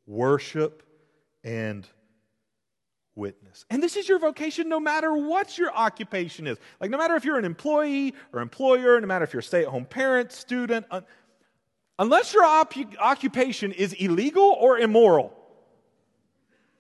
Worship 0.06 0.84
and 1.44 1.88
witness. 3.16 3.66
And 3.70 3.82
this 3.82 3.96
is 3.96 4.08
your 4.08 4.20
vocation 4.20 4.70
no 4.70 4.80
matter 4.80 5.14
what 5.14 5.58
your 5.58 5.74
occupation 5.74 6.48
is. 6.48 6.58
Like, 6.80 6.90
no 6.90 6.98
matter 6.98 7.16
if 7.16 7.26
you're 7.26 7.38
an 7.38 7.46
employee 7.46 8.14
or 8.34 8.42
employer, 8.42 9.00
no 9.00 9.08
matter 9.08 9.24
if 9.24 9.34
you're 9.34 9.42
a 9.42 9.44
stay 9.44 9.62
at 9.62 9.68
home 9.68 9.86
parent, 9.86 10.32
student, 10.32 10.86
un- 10.92 11.06
unless 12.00 12.34
your 12.34 12.44
op- 12.44 12.74
occupation 13.00 13.72
is 13.72 13.94
illegal 13.94 14.56
or 14.60 14.80
immoral. 14.80 15.38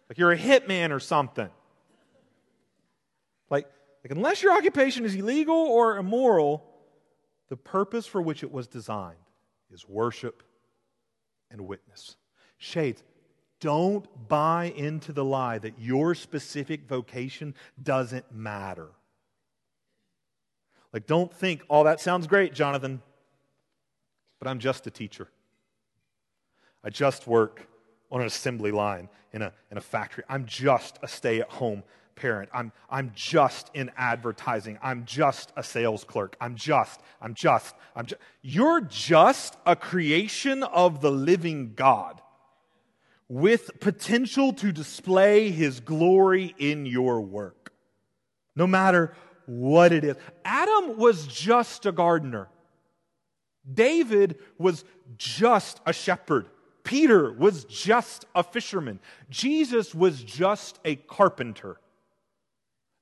Like 0.09 0.17
you're 0.17 0.31
a 0.31 0.37
hitman 0.37 0.91
or 0.91 0.99
something. 0.99 1.49
Like, 3.49 3.69
like, 4.03 4.11
unless 4.11 4.41
your 4.41 4.53
occupation 4.53 5.05
is 5.05 5.15
illegal 5.15 5.55
or 5.55 5.97
immoral, 5.97 6.65
the 7.49 7.57
purpose 7.57 8.07
for 8.07 8.21
which 8.21 8.43
it 8.43 8.51
was 8.51 8.67
designed 8.67 9.17
is 9.71 9.87
worship 9.87 10.43
and 11.49 11.67
witness. 11.67 12.15
Shades, 12.57 13.03
don't 13.59 14.07
buy 14.27 14.73
into 14.75 15.13
the 15.13 15.23
lie 15.23 15.59
that 15.59 15.79
your 15.79 16.15
specific 16.15 16.87
vocation 16.87 17.53
doesn't 17.81 18.33
matter. 18.33 18.89
Like, 20.91 21.05
don't 21.05 21.33
think, 21.33 21.63
oh, 21.69 21.83
that 21.83 22.01
sounds 22.01 22.27
great, 22.27 22.53
Jonathan, 22.53 23.01
but 24.39 24.47
I'm 24.47 24.59
just 24.59 24.87
a 24.87 24.91
teacher. 24.91 25.29
I 26.83 26.89
just 26.89 27.27
work 27.27 27.67
on 28.11 28.21
an 28.21 28.27
assembly 28.27 28.71
line 28.71 29.07
in 29.31 29.41
a, 29.41 29.53
in 29.69 29.77
a 29.77 29.81
factory. 29.81 30.23
I'm 30.27 30.45
just 30.45 30.97
a 31.03 31.07
stay 31.07 31.39
at 31.39 31.49
home 31.49 31.83
parent. 32.15 32.49
I'm, 32.53 32.71
I'm 32.89 33.11
just 33.15 33.71
in 33.73 33.91
advertising. 33.97 34.77
I'm 34.81 35.05
just 35.05 35.51
a 35.55 35.63
sales 35.63 36.03
clerk. 36.03 36.35
I'm 36.39 36.55
just, 36.55 37.01
I'm 37.21 37.33
just, 37.33 37.75
I'm 37.95 38.05
just. 38.05 38.21
You're 38.41 38.81
just 38.81 39.57
a 39.65 39.75
creation 39.75 40.63
of 40.63 41.01
the 41.01 41.11
living 41.11 41.73
God 41.75 42.21
with 43.27 43.79
potential 43.79 44.51
to 44.53 44.71
display 44.71 45.51
his 45.51 45.79
glory 45.79 46.53
in 46.57 46.85
your 46.85 47.21
work, 47.21 47.71
no 48.55 48.67
matter 48.67 49.15
what 49.45 49.93
it 49.93 50.03
is. 50.03 50.15
Adam 50.43 50.97
was 50.97 51.27
just 51.27 51.85
a 51.85 51.91
gardener, 51.91 52.49
David 53.71 54.37
was 54.57 54.83
just 55.17 55.79
a 55.85 55.93
shepherd. 55.93 56.47
Peter 56.83 57.31
was 57.31 57.63
just 57.65 58.25
a 58.35 58.43
fisherman. 58.43 58.99
Jesus 59.29 59.93
was 59.93 60.23
just 60.23 60.79
a 60.83 60.95
carpenter. 60.95 61.77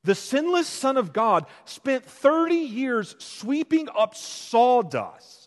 The 0.10 0.16
sinless 0.16 0.68
Son 0.68 0.98
of 0.98 1.14
God 1.14 1.46
spent 1.66 2.04
30 2.04 2.56
years 2.56 3.16
sweeping 3.20 3.88
up 3.96 4.16
sawdust 4.16 5.40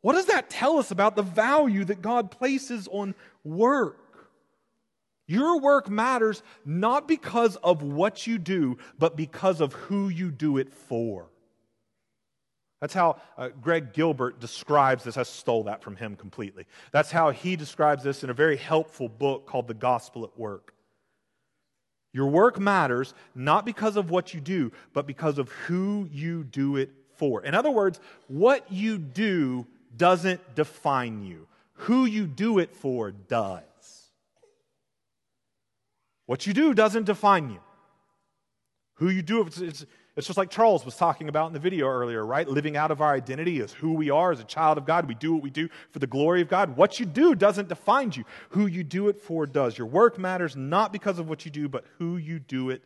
what 0.00 0.14
does 0.14 0.26
that 0.26 0.48
tell 0.48 0.78
us 0.78 0.90
about 0.90 1.16
the 1.16 1.22
value 1.22 1.84
that 1.84 2.02
God 2.02 2.30
places 2.30 2.88
on 2.90 3.14
work? 3.44 3.98
Your 5.26 5.60
work 5.60 5.90
matters 5.90 6.42
not 6.64 7.06
because 7.06 7.56
of 7.56 7.82
what 7.82 8.26
you 8.26 8.38
do, 8.38 8.78
but 8.98 9.16
because 9.16 9.60
of 9.60 9.72
who 9.72 10.08
you 10.08 10.30
do 10.30 10.56
it 10.56 10.72
for. 10.72 11.28
That's 12.80 12.94
how 12.94 13.20
uh, 13.36 13.48
Greg 13.60 13.92
Gilbert 13.92 14.38
describes 14.38 15.02
this. 15.02 15.16
I 15.16 15.24
stole 15.24 15.64
that 15.64 15.82
from 15.82 15.96
him 15.96 16.14
completely. 16.14 16.64
That's 16.92 17.10
how 17.10 17.30
he 17.30 17.56
describes 17.56 18.04
this 18.04 18.22
in 18.22 18.30
a 18.30 18.34
very 18.34 18.56
helpful 18.56 19.08
book 19.08 19.46
called 19.46 19.66
The 19.66 19.74
Gospel 19.74 20.24
at 20.24 20.38
Work. 20.38 20.72
Your 22.12 22.26
work 22.26 22.58
matters 22.58 23.14
not 23.34 23.64
because 23.66 23.96
of 23.96 24.10
what 24.10 24.32
you 24.34 24.40
do, 24.40 24.72
but 24.92 25.06
because 25.06 25.38
of 25.38 25.50
who 25.50 26.08
you 26.10 26.44
do 26.44 26.76
it 26.76 26.90
for. 27.16 27.44
In 27.44 27.54
other 27.54 27.70
words, 27.70 28.00
what 28.28 28.70
you 28.70 28.98
do 28.98 29.66
doesn't 29.96 30.54
define 30.54 31.22
you. 31.24 31.46
Who 31.82 32.06
you 32.06 32.26
do 32.26 32.58
it 32.58 32.74
for 32.74 33.10
does. 33.10 33.62
What 36.26 36.46
you 36.46 36.52
do 36.52 36.74
doesn't 36.74 37.04
define 37.04 37.50
you. 37.50 37.60
Who 38.94 39.10
you 39.10 39.22
do 39.22 39.42
it, 39.42 39.60
it's, 39.60 39.86
it's 40.18 40.26
just 40.26 40.36
like 40.36 40.50
Charles 40.50 40.84
was 40.84 40.96
talking 40.96 41.28
about 41.28 41.46
in 41.46 41.52
the 41.52 41.60
video 41.60 41.86
earlier, 41.86 42.26
right? 42.26 42.48
Living 42.48 42.76
out 42.76 42.90
of 42.90 43.00
our 43.00 43.14
identity 43.14 43.60
as 43.60 43.72
who 43.72 43.92
we 43.92 44.10
are 44.10 44.32
as 44.32 44.40
a 44.40 44.44
child 44.44 44.76
of 44.76 44.84
God. 44.84 45.06
We 45.06 45.14
do 45.14 45.32
what 45.32 45.44
we 45.44 45.50
do 45.50 45.68
for 45.92 46.00
the 46.00 46.08
glory 46.08 46.42
of 46.42 46.48
God. 46.48 46.76
What 46.76 46.98
you 46.98 47.06
do 47.06 47.36
doesn't 47.36 47.68
define 47.68 48.10
you. 48.12 48.24
Who 48.50 48.66
you 48.66 48.82
do 48.82 49.08
it 49.08 49.22
for 49.22 49.46
does. 49.46 49.78
Your 49.78 49.86
work 49.86 50.18
matters 50.18 50.56
not 50.56 50.92
because 50.92 51.20
of 51.20 51.28
what 51.28 51.44
you 51.44 51.52
do, 51.52 51.68
but 51.68 51.84
who 51.98 52.16
you 52.16 52.40
do 52.40 52.70
it 52.70 52.82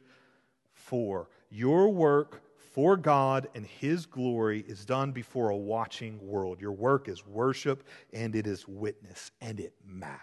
for. 0.75 1.31
Your 1.49 1.89
work 1.89 2.43
for 2.75 2.99
God 2.99 3.49
and 3.55 3.65
His 3.65 4.05
glory 4.05 4.63
is 4.69 4.85
done 4.85 5.13
before 5.13 5.49
a 5.49 5.57
watching 5.57 6.19
world. 6.21 6.61
Your 6.61 6.73
work 6.73 7.09
is 7.09 7.27
worship 7.27 7.83
and 8.13 8.37
it 8.37 8.47
is 8.47 8.69
witness, 8.69 9.31
and 9.41 9.59
it 9.59 9.73
matters. 9.87 10.21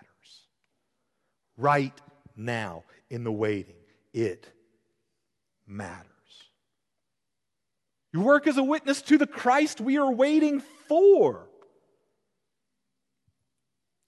Right 1.58 2.00
now, 2.36 2.84
in 3.10 3.24
the 3.24 3.32
waiting, 3.32 3.82
it 4.14 4.48
matters. 5.66 6.09
Your 8.12 8.24
work 8.24 8.48
is 8.48 8.58
a 8.58 8.64
witness 8.64 9.02
to 9.04 9.18
the 9.18 9.28
Christ 9.28 9.80
we 9.80 9.98
are 9.98 10.12
waiting 10.12 10.62
for. 10.88 11.48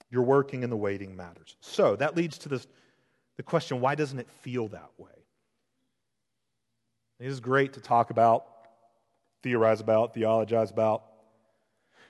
Your 0.09 0.23
working 0.23 0.63
and 0.63 0.71
the 0.71 0.77
waiting 0.77 1.15
matters. 1.15 1.55
So 1.61 1.95
that 1.95 2.17
leads 2.17 2.39
to 2.39 2.49
this, 2.49 2.67
the 3.37 3.43
question 3.43 3.79
why 3.79 3.95
doesn't 3.95 4.19
it 4.19 4.29
feel 4.41 4.67
that 4.69 4.89
way? 4.97 5.09
It 7.19 7.27
is 7.27 7.39
great 7.39 7.73
to 7.73 7.81
talk 7.81 8.09
about, 8.09 8.45
theorize 9.43 9.79
about, 9.79 10.13
theologize 10.15 10.71
about. 10.71 11.03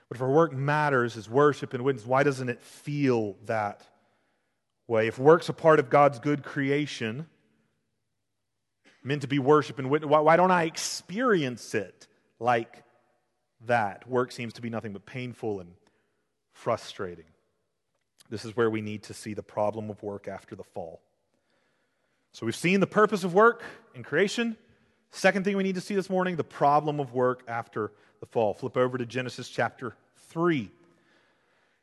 But 0.08 0.17
if 0.17 0.21
our 0.21 0.32
work 0.32 0.54
matters 0.54 1.17
as 1.17 1.30
worship 1.30 1.73
and 1.73 1.84
witness, 1.84 2.06
why 2.06 2.23
doesn't 2.23 2.49
it 2.49 2.62
feel 2.62 3.36
that 3.45 3.82
way? 4.88 5.08
If 5.08 5.19
work's 5.19 5.49
a 5.49 5.54
part 5.54 5.80
of 5.80 5.89
God's 5.89 6.19
good 6.19 6.43
creation, 6.43 7.27
meant 9.04 9.22
to 9.22 9.28
be 9.28 9.40
worship 9.40 9.80
and 9.80 9.90
witness, 9.90 10.10
why, 10.10 10.20
why 10.20 10.36
don't 10.36 10.52
I 10.52 10.64
experience 10.64 11.74
it 11.74 12.08
like 12.40 12.84
that? 13.66 14.08
Work 14.08 14.32
seems 14.32 14.54
to 14.54 14.62
be 14.62 14.70
nothing 14.70 14.94
but 14.94 15.06
painful 15.06 15.60
and 15.60 15.74
frustrating. 16.54 17.26
This 18.30 18.46
is 18.46 18.56
where 18.56 18.70
we 18.70 18.82
need 18.82 19.04
to 19.04 19.14
see 19.14 19.34
the 19.34 19.44
problem 19.44 19.90
of 19.90 20.02
work 20.04 20.28
after 20.28 20.56
the 20.56 20.64
fall. 20.64 21.02
So 22.32 22.46
we've 22.46 22.56
seen 22.56 22.80
the 22.80 22.88
purpose 22.88 23.24
of 23.24 23.34
work 23.34 23.64
in 23.94 24.04
creation. 24.04 24.56
Second 25.12 25.44
thing 25.44 25.58
we 25.58 25.64
need 25.64 25.76
to 25.76 25.82
see 25.82 25.96
this 25.96 26.10
morning 26.10 26.38
the 26.38 26.44
problem 26.44 27.00
of 27.00 27.14
work 27.14 27.44
after 27.48 27.92
the 28.22 28.26
fall. 28.26 28.54
Flip 28.54 28.78
over 28.78 28.98
to 28.98 29.06
Genesis 29.06 29.50
chapter 29.50 29.96
3. 30.30 30.72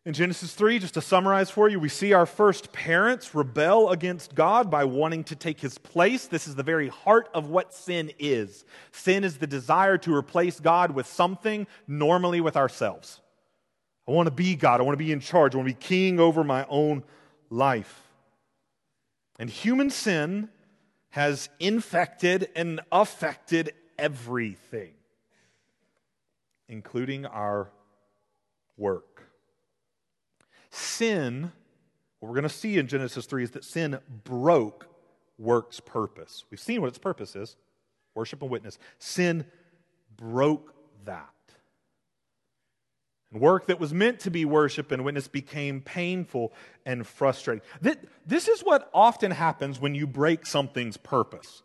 In 0.06 0.14
Genesis 0.14 0.54
3, 0.54 0.78
just 0.78 0.94
to 0.94 1.00
summarize 1.00 1.50
for 1.50 1.68
you, 1.68 1.78
we 1.78 1.88
see 1.88 2.12
our 2.12 2.24
first 2.24 2.72
parents 2.72 3.34
rebel 3.34 3.90
against 3.90 4.34
God 4.34 4.70
by 4.70 4.84
wanting 4.84 5.24
to 5.24 5.36
take 5.36 5.60
his 5.60 5.76
place. 5.76 6.26
This 6.26 6.46
is 6.46 6.54
the 6.54 6.62
very 6.62 6.88
heart 6.88 7.28
of 7.34 7.50
what 7.50 7.74
sin 7.74 8.12
is. 8.18 8.64
Sin 8.92 9.24
is 9.24 9.38
the 9.38 9.46
desire 9.46 9.98
to 9.98 10.14
replace 10.14 10.60
God 10.60 10.92
with 10.92 11.06
something, 11.06 11.66
normally 11.86 12.40
with 12.40 12.56
ourselves. 12.56 13.20
I 14.06 14.12
want 14.12 14.28
to 14.28 14.34
be 14.34 14.56
God. 14.56 14.80
I 14.80 14.84
want 14.84 14.94
to 14.94 15.04
be 15.04 15.12
in 15.12 15.20
charge. 15.20 15.54
I 15.54 15.58
want 15.58 15.68
to 15.68 15.74
be 15.74 15.80
king 15.80 16.18
over 16.18 16.42
my 16.42 16.64
own 16.70 17.04
life. 17.50 18.02
And 19.38 19.50
human 19.50 19.90
sin 19.90 20.48
has 21.10 21.50
infected 21.60 22.48
and 22.56 22.80
affected 22.90 23.74
everything, 23.98 24.92
including 26.68 27.26
our 27.26 27.70
work. 28.78 29.07
Sin, 30.70 31.52
what 32.20 32.28
we're 32.28 32.34
going 32.34 32.42
to 32.42 32.48
see 32.48 32.78
in 32.78 32.86
Genesis 32.86 33.26
3 33.26 33.44
is 33.44 33.50
that 33.52 33.64
sin 33.64 33.98
broke 34.24 34.86
work's 35.38 35.80
purpose. 35.80 36.44
We've 36.50 36.60
seen 36.60 36.80
what 36.80 36.88
its 36.88 36.98
purpose 36.98 37.36
is 37.36 37.56
worship 38.14 38.42
and 38.42 38.50
witness. 38.50 38.78
Sin 38.98 39.44
broke 40.16 40.74
that. 41.04 41.28
And 43.30 43.40
work 43.40 43.66
that 43.66 43.78
was 43.78 43.92
meant 43.92 44.20
to 44.20 44.30
be 44.30 44.44
worship 44.44 44.90
and 44.90 45.04
witness 45.04 45.28
became 45.28 45.80
painful 45.80 46.52
and 46.84 47.06
frustrating. 47.06 47.62
This 48.26 48.48
is 48.48 48.62
what 48.62 48.90
often 48.92 49.30
happens 49.30 49.78
when 49.78 49.94
you 49.94 50.06
break 50.06 50.46
something's 50.46 50.96
purpose. 50.96 51.62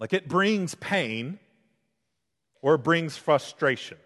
Like 0.00 0.12
it 0.12 0.28
brings 0.28 0.74
pain 0.76 1.38
or 2.62 2.74
it 2.74 2.78
brings 2.78 3.16
frustration. 3.16 3.98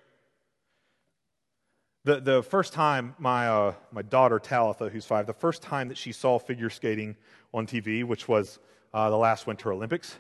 The, 2.05 2.21
the 2.21 2.43
first 2.43 2.73
time 2.73 3.15
my, 3.19 3.47
uh, 3.47 3.75
my 3.93 4.03
daughter 4.03 4.41
Talitha, 4.41 4.89
who's 4.89 5.05
five, 5.05 5.27
the 5.27 5.33
first 5.33 5.63
time 5.63 5.89
that 5.89 5.97
she 5.97 6.11
saw 6.11 6.39
figure 6.39 6.69
skating 6.69 7.17
on 7.55 7.67
TV, 7.67 8.03
which 8.03 8.27
was 8.27 8.59
uh, 8.93 9.09
the 9.09 9.17
last 9.17 9.47
Winter 9.47 9.73
Olympics, 9.73 10.17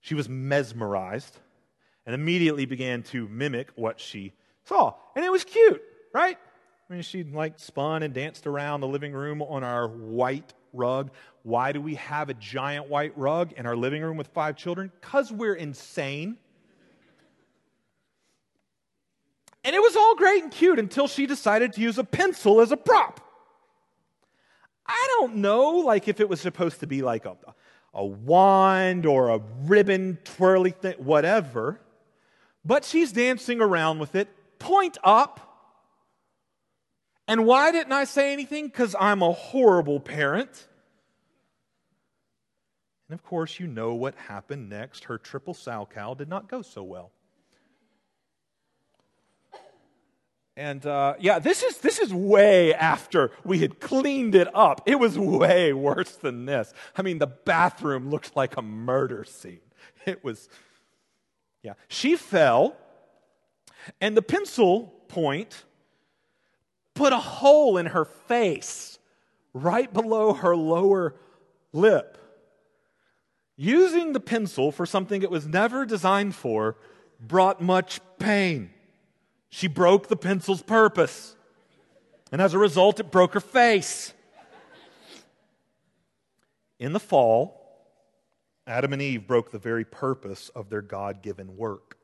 she 0.00 0.14
was 0.14 0.28
mesmerized 0.28 1.38
and 2.04 2.14
immediately 2.14 2.66
began 2.66 3.02
to 3.04 3.26
mimic 3.28 3.70
what 3.74 3.98
she 3.98 4.34
saw. 4.64 4.94
And 5.16 5.24
it 5.24 5.32
was 5.32 5.44
cute, 5.44 5.82
right? 6.12 6.36
I 6.90 6.92
mean, 6.92 7.02
she 7.02 7.24
like 7.24 7.58
spun 7.58 8.02
and 8.02 8.12
danced 8.12 8.46
around 8.46 8.82
the 8.82 8.88
living 8.88 9.14
room 9.14 9.40
on 9.40 9.64
our 9.64 9.88
white 9.88 10.52
rug. 10.74 11.10
Why 11.42 11.72
do 11.72 11.80
we 11.80 11.94
have 11.94 12.28
a 12.28 12.34
giant 12.34 12.88
white 12.90 13.16
rug 13.16 13.52
in 13.52 13.64
our 13.64 13.76
living 13.76 14.02
room 14.02 14.18
with 14.18 14.28
five 14.28 14.56
children? 14.56 14.92
Because 15.00 15.32
we're 15.32 15.54
insane. 15.54 16.36
And 19.64 19.76
it 19.76 19.80
was 19.80 19.94
all 19.96 20.16
great 20.16 20.42
and 20.42 20.52
cute 20.52 20.78
until 20.78 21.06
she 21.06 21.26
decided 21.26 21.72
to 21.74 21.80
use 21.80 21.98
a 21.98 22.04
pencil 22.04 22.60
as 22.60 22.72
a 22.72 22.76
prop. 22.76 23.20
I 24.86 25.06
don't 25.18 25.36
know, 25.36 25.78
like 25.78 26.08
if 26.08 26.20
it 26.20 26.28
was 26.28 26.40
supposed 26.40 26.80
to 26.80 26.86
be 26.86 27.02
like 27.02 27.24
a, 27.24 27.36
a 27.94 28.04
wand 28.04 29.06
or 29.06 29.28
a 29.28 29.40
ribbon 29.62 30.18
twirly 30.24 30.72
thing, 30.72 30.94
whatever. 30.98 31.80
But 32.64 32.84
she's 32.84 33.12
dancing 33.12 33.60
around 33.60 34.00
with 34.00 34.14
it 34.14 34.28
point 34.58 34.98
up. 35.02 35.48
And 37.28 37.46
why 37.46 37.70
didn't 37.70 37.92
I 37.92 38.04
say 38.04 38.32
anything? 38.32 38.66
Because 38.66 38.96
I'm 38.98 39.22
a 39.22 39.32
horrible 39.32 40.00
parent. 40.00 40.66
And 43.08 43.18
of 43.18 43.24
course, 43.24 43.60
you 43.60 43.66
know 43.66 43.94
what 43.94 44.14
happened 44.14 44.68
next. 44.68 45.04
Her 45.04 45.18
triple 45.18 45.54
Salchow 45.54 46.16
did 46.16 46.28
not 46.28 46.48
go 46.48 46.62
so 46.62 46.82
well. 46.82 47.12
And 50.56 50.84
uh, 50.84 51.14
yeah, 51.18 51.38
this 51.38 51.62
is, 51.62 51.78
this 51.78 51.98
is 51.98 52.12
way 52.12 52.74
after 52.74 53.30
we 53.42 53.60
had 53.60 53.80
cleaned 53.80 54.34
it 54.34 54.48
up. 54.54 54.82
It 54.86 54.98
was 54.98 55.18
way 55.18 55.72
worse 55.72 56.12
than 56.16 56.44
this. 56.44 56.74
I 56.96 57.02
mean, 57.02 57.18
the 57.18 57.26
bathroom 57.26 58.10
looked 58.10 58.36
like 58.36 58.56
a 58.56 58.62
murder 58.62 59.24
scene. 59.24 59.60
It 60.04 60.24
was, 60.24 60.48
yeah. 61.62 61.74
She 61.86 62.16
fell 62.16 62.76
and 64.00 64.16
the 64.16 64.22
pencil 64.22 64.92
point 65.08 65.64
put 66.94 67.12
a 67.12 67.18
hole 67.18 67.78
in 67.78 67.86
her 67.86 68.04
face 68.04 68.98
right 69.54 69.92
below 69.92 70.32
her 70.32 70.56
lower 70.56 71.14
lip. 71.72 72.18
Using 73.56 74.12
the 74.12 74.20
pencil 74.20 74.72
for 74.72 74.86
something 74.86 75.22
it 75.22 75.30
was 75.30 75.46
never 75.46 75.84
designed 75.84 76.34
for 76.34 76.76
brought 77.20 77.60
much 77.60 78.00
pain. 78.18 78.70
She 79.54 79.66
broke 79.66 80.08
the 80.08 80.16
pencil's 80.16 80.62
purpose. 80.62 81.36
And 82.32 82.40
as 82.40 82.54
a 82.54 82.58
result, 82.58 82.98
it 83.00 83.10
broke 83.10 83.34
her 83.34 83.40
face. 83.40 84.14
In 86.78 86.94
the 86.94 86.98
fall, 86.98 87.60
Adam 88.66 88.94
and 88.94 89.02
Eve 89.02 89.26
broke 89.26 89.50
the 89.50 89.58
very 89.58 89.84
purpose 89.84 90.48
of 90.48 90.70
their 90.70 90.80
God 90.80 91.20
given 91.20 91.58
work, 91.58 91.98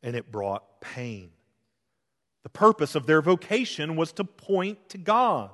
and 0.00 0.14
it 0.14 0.30
brought 0.30 0.80
pain. 0.80 1.30
The 2.44 2.48
purpose 2.48 2.94
of 2.94 3.04
their 3.04 3.20
vocation 3.20 3.96
was 3.96 4.12
to 4.12 4.24
point 4.24 4.88
to 4.90 4.98
God, 4.98 5.50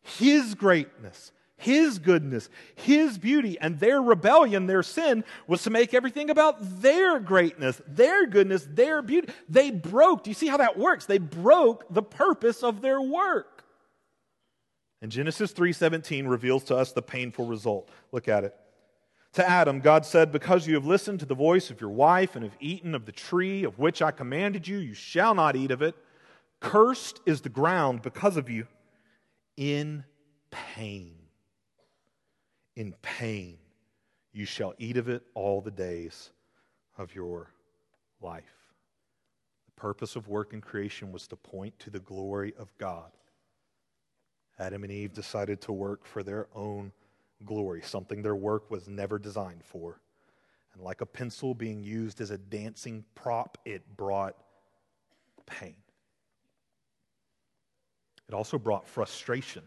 His 0.00 0.54
greatness, 0.54 1.32
His 1.60 1.98
goodness, 1.98 2.48
His 2.74 3.18
beauty, 3.18 3.58
and 3.60 3.78
their 3.78 4.00
rebellion, 4.00 4.66
their 4.66 4.82
sin, 4.82 5.24
was 5.46 5.62
to 5.64 5.70
make 5.70 5.92
everything 5.92 6.30
about 6.30 6.80
their 6.80 7.20
greatness, 7.20 7.82
their 7.86 8.26
goodness, 8.26 8.66
their 8.68 9.02
beauty. 9.02 9.28
They 9.46 9.70
broke. 9.70 10.24
Do 10.24 10.30
you 10.30 10.34
see 10.34 10.48
how 10.48 10.56
that 10.56 10.78
works? 10.78 11.04
They 11.04 11.18
broke 11.18 11.84
the 11.92 12.02
purpose 12.02 12.62
of 12.62 12.80
their 12.80 13.00
work. 13.00 13.64
And 15.02 15.12
Genesis 15.12 15.52
3:17 15.52 16.26
reveals 16.26 16.64
to 16.64 16.76
us 16.76 16.92
the 16.92 17.02
painful 17.02 17.46
result. 17.46 17.90
Look 18.10 18.26
at 18.26 18.44
it. 18.44 18.56
To 19.34 19.48
Adam, 19.48 19.80
God 19.80 20.06
said, 20.06 20.32
Because 20.32 20.66
you 20.66 20.74
have 20.74 20.86
listened 20.86 21.20
to 21.20 21.26
the 21.26 21.34
voice 21.34 21.70
of 21.70 21.80
your 21.80 21.90
wife 21.90 22.36
and 22.36 22.44
have 22.44 22.56
eaten 22.58 22.94
of 22.94 23.04
the 23.04 23.12
tree 23.12 23.64
of 23.64 23.78
which 23.78 24.00
I 24.00 24.12
commanded 24.12 24.66
you, 24.66 24.78
you 24.78 24.94
shall 24.94 25.34
not 25.34 25.56
eat 25.56 25.70
of 25.70 25.82
it. 25.82 25.94
Cursed 26.58 27.20
is 27.26 27.42
the 27.42 27.48
ground 27.50 28.00
because 28.00 28.38
of 28.38 28.48
you. 28.48 28.66
In 29.58 30.04
pain, 30.50 31.19
in 32.80 32.94
pain, 33.02 33.58
you 34.32 34.46
shall 34.46 34.72
eat 34.78 34.96
of 34.96 35.10
it 35.10 35.22
all 35.34 35.60
the 35.60 35.70
days 35.70 36.30
of 36.96 37.14
your 37.14 37.52
life. 38.22 38.72
The 39.66 39.78
purpose 39.78 40.16
of 40.16 40.28
work 40.28 40.54
and 40.54 40.62
creation 40.62 41.12
was 41.12 41.28
to 41.28 41.36
point 41.36 41.78
to 41.80 41.90
the 41.90 42.00
glory 42.00 42.54
of 42.58 42.72
God. 42.78 43.10
Adam 44.58 44.82
and 44.82 44.90
Eve 44.90 45.12
decided 45.12 45.60
to 45.60 45.72
work 45.72 46.06
for 46.06 46.22
their 46.22 46.48
own 46.54 46.90
glory, 47.44 47.82
something 47.82 48.22
their 48.22 48.34
work 48.34 48.70
was 48.70 48.88
never 48.88 49.18
designed 49.18 49.62
for. 49.62 50.00
And 50.72 50.82
like 50.82 51.02
a 51.02 51.06
pencil 51.06 51.52
being 51.52 51.82
used 51.82 52.22
as 52.22 52.30
a 52.30 52.38
dancing 52.38 53.04
prop, 53.14 53.58
it 53.66 53.82
brought 53.98 54.36
pain. 55.44 55.76
It 58.26 58.32
also 58.32 58.58
brought 58.58 58.88
frustration. 58.88 59.64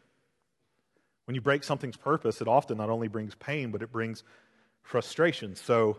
When 1.26 1.36
you 1.36 1.42
break 1.42 1.64
something's 1.64 1.98
purpose, 1.98 2.42
it 2.42 2.48
often 2.48 2.78
not 2.78 2.90
only 2.90 3.08
brings 3.08 3.36
pain, 3.36 3.72
but 3.72 3.82
it 3.82 3.92
brings 3.92 4.24
frustration. 4.82 5.56
So, 5.56 5.98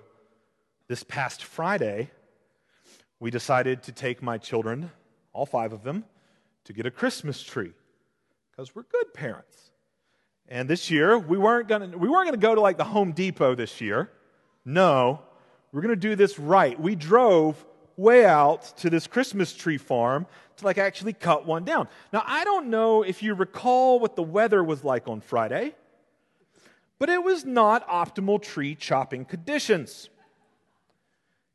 this 0.87 1.03
past 1.03 1.45
Friday, 1.45 2.11
we 3.19 3.31
decided 3.31 3.85
to 3.85 3.93
take 3.93 4.23
my 4.23 4.37
children, 4.37 4.91
all 5.33 5.47
five 5.47 5.73
of 5.73 5.83
them, 5.83 6.05
to 6.65 6.75
get 6.75 6.85
a 6.85 6.91
Christmas 6.91 7.43
tree 7.43 7.73
because 8.51 8.75
we're 8.75 8.83
good 8.83 9.15
parents. 9.15 9.71
And 10.47 10.69
this 10.69 10.91
year, 10.91 11.19
we 11.19 11.39
weren't 11.39 11.69
going 11.69 11.93
to 11.93 11.99
we 11.99 12.09
weren't 12.09 12.27
going 12.27 12.39
to 12.39 12.47
go 12.47 12.55
to 12.55 12.61
like 12.61 12.77
the 12.77 12.85
Home 12.85 13.13
Depot 13.13 13.55
this 13.55 13.81
year. 13.81 14.11
No, 14.65 15.23
we're 15.73 15.81
going 15.81 15.95
to 15.95 16.01
do 16.01 16.17
this 16.17 16.39
right. 16.39 16.79
We 16.79 16.95
drove 16.95 17.65
way 17.97 18.25
out 18.25 18.77
to 18.79 18.91
this 18.91 19.07
Christmas 19.07 19.53
tree 19.55 19.79
farm 19.79 20.27
to 20.57 20.65
like 20.65 20.79
actually 20.79 21.13
cut 21.13 21.47
one 21.47 21.65
down. 21.65 21.89
Now, 22.13 22.23
I 22.27 22.45
don't 22.45 22.69
know 22.69 23.03
if 23.03 23.23
you 23.23 23.35
recall 23.35 24.01
what 24.01 24.17
the 24.17 24.23
weather 24.23 24.63
was 24.63 24.85
like 24.85 25.09
on 25.09 25.21
Friday, 25.21 25.75
but 26.99 27.09
it 27.09 27.23
was 27.23 27.45
not 27.45 27.87
optimal 27.89 28.41
tree 28.41 28.75
chopping 28.75 29.25
conditions. 29.25 30.09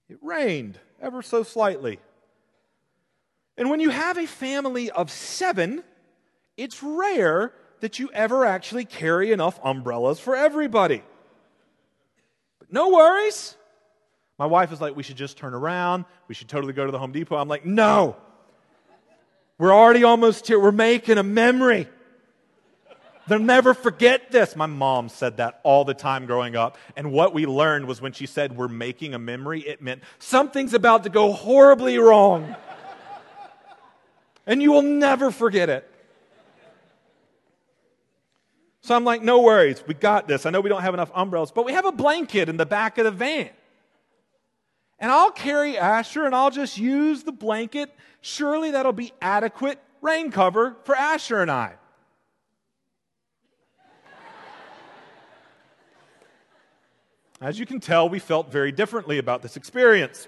It 0.10 0.17
rained 0.21 0.80
ever 1.02 1.21
so 1.21 1.43
slightly. 1.43 1.99
And 3.58 3.69
when 3.69 3.80
you 3.80 3.89
have 3.89 4.17
a 4.17 4.25
family 4.25 4.89
of 4.89 5.12
seven, 5.12 5.84
it's 6.56 6.82
rare 6.82 7.54
that 7.82 7.99
you 7.99 8.10
ever 8.13 8.45
actually 8.45 8.86
carry 8.86 9.32
enough 9.32 9.60
umbrellas 9.63 10.19
for 10.19 10.36
everybody. 10.36 11.04
But 12.60 12.71
no 12.71 12.89
worries. 12.89 13.56
My 14.39 14.45
wife 14.45 14.71
is 14.71 14.80
like, 14.80 14.95
we 14.95 15.04
should 15.04 15.17
just 15.17 15.38
turn 15.38 15.54
around. 15.54 16.06
We 16.30 16.34
should 16.34 16.47
totally 16.47 16.71
go 16.71 16.86
to 16.86 16.91
the 16.91 16.97
Home 16.97 17.12
Depot. 17.12 17.36
I'm 17.36 17.49
like, 17.49 17.65
no. 17.65 18.15
We're 19.58 19.73
already 19.73 20.06
almost 20.06 20.47
here. 20.47 20.58
We're 20.58 20.71
making 20.71 21.17
a 21.17 21.23
memory. 21.23 21.89
They'll 23.28 23.38
never 23.38 23.73
forget 23.73 24.32
this. 24.32 24.56
My 24.56 24.65
mom 24.65 25.10
said 25.10 25.38
that 25.38 25.60
all 25.63 25.84
the 25.84 25.93
time 25.93 26.25
growing 26.25 26.56
up. 26.56 26.78
And 26.95 27.12
what 27.12 27.34
we 27.34 27.45
learned 27.45 27.86
was 27.86 28.02
when 28.02 28.13
she 28.13 28.25
said, 28.25 28.56
We're 28.56 28.69
making 28.69 29.13
a 29.13 29.19
memory, 29.19 29.60
it 29.60 29.82
meant 29.82 30.02
something's 30.17 30.73
about 30.73 31.04
to 31.04 31.10
go 31.10 31.34
horribly 31.34 31.99
wrong. 31.99 32.56
and 34.47 34.63
you 34.63 34.71
will 34.71 34.82
never 34.82 35.32
forget 35.32 35.69
it. 35.69 35.91
So 38.82 38.95
I'm 38.95 39.04
like, 39.04 39.21
no 39.21 39.41
worries, 39.41 39.84
we 39.86 39.93
got 39.93 40.28
this. 40.28 40.47
I 40.47 40.49
know 40.49 40.62
we 40.62 40.69
don't 40.69 40.82
have 40.82 40.95
enough 40.95 41.12
umbrellas, 41.13 41.52
but 41.52 41.65
we 41.65 41.73
have 41.73 41.86
a 41.86 41.91
blanket 41.91 42.49
in 42.49 42.58
the 42.58 42.65
back 42.65 42.97
of 42.97 43.04
the 43.04 43.12
van. 43.12 43.49
And 44.99 45.12
I'll 45.12 45.31
carry 45.31 45.77
Asher 45.77 46.25
and 46.25 46.35
I'll 46.35 46.51
just 46.51 46.77
use 46.77 47.23
the 47.23 47.31
blanket. 47.31 47.95
Surely 48.21 48.71
that'll 48.71 48.91
be 48.93 49.13
adequate 49.21 49.79
rain 50.01 50.31
cover 50.31 50.75
for 50.83 50.95
Asher 50.95 51.41
and 51.41 51.49
I. 51.49 51.75
As 57.41 57.57
you 57.57 57.65
can 57.65 57.79
tell, 57.79 58.09
we 58.09 58.19
felt 58.19 58.51
very 58.51 58.73
differently 58.73 59.17
about 59.17 59.41
this 59.41 59.55
experience. 59.55 60.27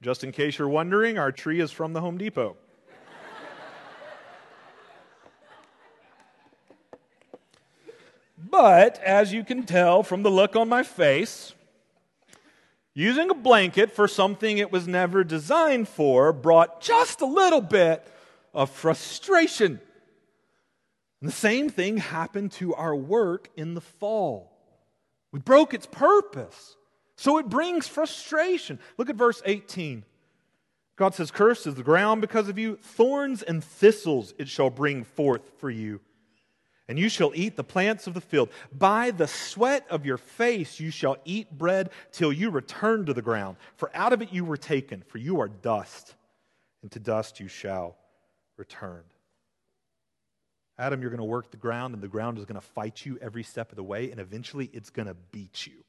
Just 0.00 0.24
in 0.24 0.32
case 0.32 0.58
you're 0.58 0.68
wondering, 0.68 1.18
our 1.18 1.30
tree 1.30 1.60
is 1.60 1.70
from 1.70 1.92
the 1.92 2.00
Home 2.00 2.16
Depot. 2.16 2.56
But 8.50 8.98
as 9.02 9.32
you 9.32 9.44
can 9.44 9.64
tell 9.64 10.02
from 10.02 10.22
the 10.22 10.30
look 10.30 10.56
on 10.56 10.68
my 10.68 10.82
face, 10.82 11.54
using 12.92 13.30
a 13.30 13.34
blanket 13.34 13.92
for 13.92 14.08
something 14.08 14.58
it 14.58 14.72
was 14.72 14.88
never 14.88 15.22
designed 15.22 15.88
for 15.88 16.32
brought 16.32 16.80
just 16.80 17.20
a 17.20 17.26
little 17.26 17.60
bit 17.60 18.04
of 18.52 18.68
frustration. 18.70 19.80
And 21.20 21.28
the 21.28 21.34
same 21.34 21.70
thing 21.70 21.98
happened 21.98 22.52
to 22.52 22.74
our 22.74 22.96
work 22.96 23.48
in 23.56 23.74
the 23.74 23.80
fall. 23.80 24.50
We 25.30 25.38
broke 25.38 25.72
its 25.72 25.86
purpose. 25.86 26.76
So 27.14 27.38
it 27.38 27.48
brings 27.48 27.86
frustration. 27.86 28.80
Look 28.98 29.08
at 29.08 29.14
verse 29.14 29.40
18. 29.44 30.04
God 30.96 31.14
says, 31.14 31.30
Cursed 31.30 31.68
is 31.68 31.76
the 31.76 31.82
ground 31.84 32.20
because 32.20 32.48
of 32.48 32.58
you, 32.58 32.76
thorns 32.76 33.42
and 33.42 33.62
thistles 33.62 34.34
it 34.36 34.48
shall 34.48 34.70
bring 34.70 35.04
forth 35.04 35.52
for 35.58 35.70
you 35.70 36.00
and 36.88 36.98
you 36.98 37.08
shall 37.08 37.32
eat 37.34 37.56
the 37.56 37.64
plants 37.64 38.06
of 38.06 38.14
the 38.14 38.20
field. 38.20 38.50
By 38.72 39.10
the 39.10 39.28
sweat 39.28 39.86
of 39.88 40.04
your 40.04 40.18
face 40.18 40.80
you 40.80 40.90
shall 40.90 41.16
eat 41.24 41.50
bread 41.50 41.90
till 42.10 42.32
you 42.32 42.50
return 42.50 43.06
to 43.06 43.14
the 43.14 43.22
ground. 43.22 43.56
For 43.76 43.90
out 43.94 44.12
of 44.12 44.22
it 44.22 44.32
you 44.32 44.44
were 44.44 44.56
taken, 44.56 45.02
for 45.06 45.18
you 45.18 45.40
are 45.40 45.48
dust, 45.48 46.14
and 46.82 46.90
to 46.92 46.98
dust 46.98 47.40
you 47.40 47.48
shall 47.48 47.96
return. 48.56 49.02
Adam, 50.78 51.00
you're 51.00 51.10
going 51.10 51.18
to 51.18 51.24
work 51.24 51.50
the 51.50 51.56
ground, 51.56 51.94
and 51.94 52.02
the 52.02 52.08
ground 52.08 52.38
is 52.38 52.44
going 52.44 52.60
to 52.60 52.66
fight 52.66 53.04
you 53.06 53.18
every 53.20 53.42
step 53.42 53.70
of 53.70 53.76
the 53.76 53.82
way, 53.82 54.10
and 54.10 54.18
eventually 54.18 54.70
it's 54.72 54.90
going 54.90 55.06
to 55.06 55.14
beat 55.30 55.66
you. 55.66 55.84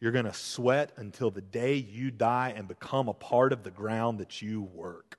You're 0.00 0.12
going 0.12 0.24
to 0.24 0.34
sweat 0.34 0.92
until 0.96 1.30
the 1.30 1.40
day 1.40 1.74
you 1.74 2.10
die 2.10 2.54
and 2.56 2.66
become 2.66 3.08
a 3.08 3.14
part 3.14 3.52
of 3.52 3.62
the 3.62 3.70
ground 3.70 4.18
that 4.20 4.40
you 4.40 4.62
work 4.62 5.18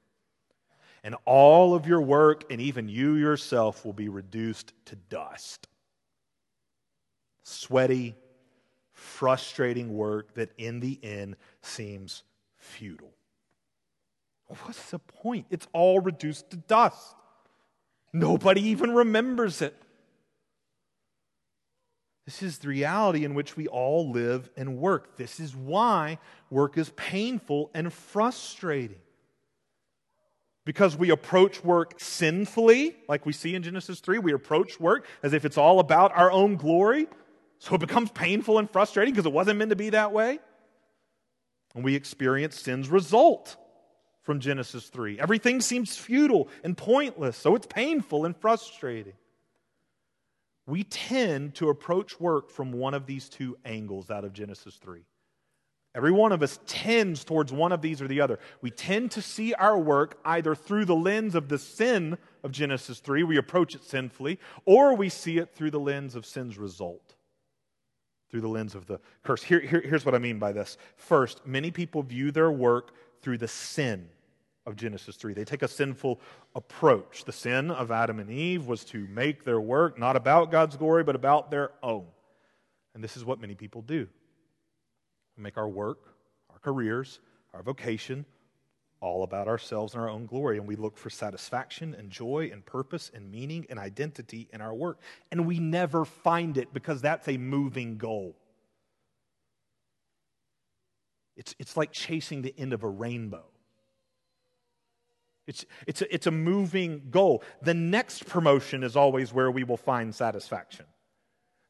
and 1.06 1.16
all 1.24 1.76
of 1.76 1.86
your 1.86 2.02
work 2.02 2.52
and 2.52 2.60
even 2.60 2.90
you 2.90 3.14
yourself 3.14 3.86
will 3.86 3.94
be 3.94 4.10
reduced 4.10 4.74
to 4.86 4.96
dust. 4.96 5.68
Sweaty, 7.44 8.16
frustrating 8.92 9.96
work 9.96 10.34
that 10.34 10.50
in 10.58 10.80
the 10.80 11.00
end 11.04 11.36
seems 11.62 12.24
futile. 12.58 13.14
What's 14.48 14.90
the 14.90 14.98
point? 14.98 15.46
It's 15.52 15.68
all 15.74 16.00
reduced 16.00 16.50
to 16.50 16.58
dust. 16.58 17.16
Nobody 18.12 18.62
even 18.70 18.92
remembers 18.92 19.62
it. 19.62 19.80
This 22.26 22.42
is 22.42 22.58
the 22.58 22.70
reality 22.70 23.24
in 23.24 23.36
which 23.36 23.56
we 23.56 23.68
all 23.68 24.10
live 24.10 24.50
and 24.58 24.80
work. 24.80 25.18
This 25.18 25.40
is 25.40 25.56
why 25.56 26.18
work 26.50 26.80
is 26.80 26.90
painful 26.96 27.70
and 27.76 27.94
frustrating 27.94 28.98
because 30.66 30.98
we 30.98 31.12
approach 31.12 31.64
work 31.64 31.94
sinfully, 32.00 32.96
like 33.08 33.26
we 33.26 33.32
see 33.32 33.54
in 33.56 33.64
Genesis 33.64 34.00
3. 34.00 34.18
We 34.20 34.34
approach 34.34 34.80
work 34.80 35.08
as 35.22 35.34
if 35.34 35.46
it's 35.46 35.58
all 35.58 35.80
about 35.80 36.12
our 36.18 36.32
own 36.32 36.56
glory. 36.56 37.08
So 37.60 37.76
it 37.76 37.82
becomes 37.82 38.12
painful 38.12 38.58
and 38.58 38.70
frustrating 38.70 39.14
because 39.14 39.28
it 39.28 39.32
wasn't 39.32 39.60
meant 39.60 39.70
to 39.70 39.76
be 39.76 39.92
that 39.92 40.12
way. 40.12 40.40
And 41.76 41.84
we 41.84 41.96
experience 41.96 42.60
sin's 42.60 42.90
result 42.90 43.56
from 44.24 44.40
Genesis 44.40 44.88
3. 44.88 45.20
Everything 45.20 45.62
seems 45.62 45.96
futile 45.96 46.50
and 46.64 46.76
pointless, 46.76 47.38
so 47.38 47.56
it's 47.56 47.68
painful 47.68 48.26
and 48.26 48.36
frustrating. 48.36 49.14
We 50.66 50.84
tend 50.84 51.56
to 51.56 51.70
approach 51.70 52.20
work 52.20 52.50
from 52.50 52.72
one 52.72 52.96
of 52.96 53.06
these 53.06 53.30
two 53.30 53.56
angles 53.64 54.10
out 54.10 54.26
of 54.26 54.34
Genesis 54.34 54.76
3. 54.78 55.04
Every 55.96 56.12
one 56.12 56.34
of 56.34 56.44
us 56.44 56.60
tends 56.68 57.24
towards 57.24 57.54
one 57.54 57.72
of 57.72 57.82
these 57.82 58.02
or 58.02 58.08
the 58.10 58.20
other. 58.20 58.38
We 58.62 58.70
tend 58.70 59.12
to 59.12 59.22
see 59.22 59.54
our 59.54 59.80
work 59.80 60.20
either 60.26 60.54
through 60.54 60.86
the 60.86 60.96
lens 60.96 61.36
of 61.36 61.48
the 61.48 61.58
sin 61.58 62.18
of 62.44 62.52
Genesis 62.52 63.00
3, 63.00 63.24
we 63.24 63.38
approach 63.38 63.74
it 63.74 63.84
sinfully, 63.84 64.38
or 64.66 64.94
we 64.94 65.10
see 65.10 65.40
it 65.40 65.56
through 65.56 65.72
the 65.72 65.80
lens 65.80 66.14
of 66.14 66.26
sin's 66.26 66.58
result, 66.58 67.16
through 68.30 68.42
the 68.42 68.48
lens 68.48 68.76
of 68.76 68.86
the 68.86 69.00
curse. 69.24 69.42
Here, 69.42 69.62
here, 69.62 69.82
here's 69.82 70.06
what 70.06 70.14
I 70.14 70.20
mean 70.20 70.38
by 70.38 70.52
this. 70.52 70.78
First, 70.98 71.48
many 71.48 71.72
people 71.72 72.04
view 72.04 72.30
their 72.30 72.52
work 72.52 72.92
through 73.22 73.40
the 73.40 73.48
sin 73.48 74.10
of 74.66 74.76
Genesis 74.76 75.16
3. 75.16 75.34
They 75.34 75.46
take 75.46 75.64
a 75.64 75.68
sinful 75.68 76.20
approach. 76.54 77.24
The 77.24 77.32
sin 77.32 77.72
of 77.72 77.90
Adam 77.90 78.20
and 78.20 78.30
Eve 78.30 78.68
was 78.68 78.84
to 78.86 79.08
make 79.08 79.44
their 79.44 79.62
work 79.62 79.98
not 79.98 80.16
about 80.16 80.52
God's 80.52 80.76
glory, 80.76 81.04
but 81.04 81.16
about 81.16 81.50
their 81.50 81.72
own. 81.82 82.06
And 82.94 83.04
this 83.04 83.18
is 83.18 83.26
what 83.26 83.40
many 83.40 83.56
people 83.56 83.82
do. 83.82 84.08
We 85.38 85.44
make 85.44 85.58
our 85.58 85.70
work, 85.70 86.00
our 86.50 86.60
careers, 86.60 87.20
our 87.54 87.64
vocation 87.64 88.26
all 89.02 89.24
about 89.24 89.48
ourselves 89.48 89.94
and 89.94 90.02
our 90.02 90.10
own 90.10 90.26
glory. 90.26 90.58
And 90.58 90.68
we 90.68 90.76
look 90.76 90.98
for 90.98 91.10
satisfaction 91.10 91.96
and 91.98 92.10
joy 92.10 92.50
and 92.52 92.66
purpose 92.66 93.12
and 93.14 93.32
meaning 93.32 93.66
and 93.70 93.78
identity 93.78 94.48
in 94.52 94.62
our 94.62 94.74
work. 94.74 95.00
And 95.32 95.46
we 95.46 95.60
never 95.60 96.06
find 96.06 96.58
it 96.58 96.74
because 96.74 97.02
that's 97.02 97.28
a 97.28 97.38
moving 97.38 97.98
goal. 97.98 98.36
It's, 101.36 101.54
it's 101.60 101.76
like 101.76 101.92
chasing 101.92 102.42
the 102.42 102.54
end 102.58 102.74
of 102.74 102.84
a 102.84 102.90
rainbow. 102.90 103.46
It's, 105.48 105.66
it's, 105.86 106.02
a, 106.02 106.14
it's 106.14 106.26
a 106.26 106.32
moving 106.32 107.04
goal. 107.12 107.44
The 107.62 107.74
next 107.74 108.26
promotion 108.26 108.84
is 108.84 108.96
always 108.96 109.32
where 109.32 109.52
we 109.52 109.64
will 109.64 109.78
find 109.78 110.16
satisfaction. 110.16 110.86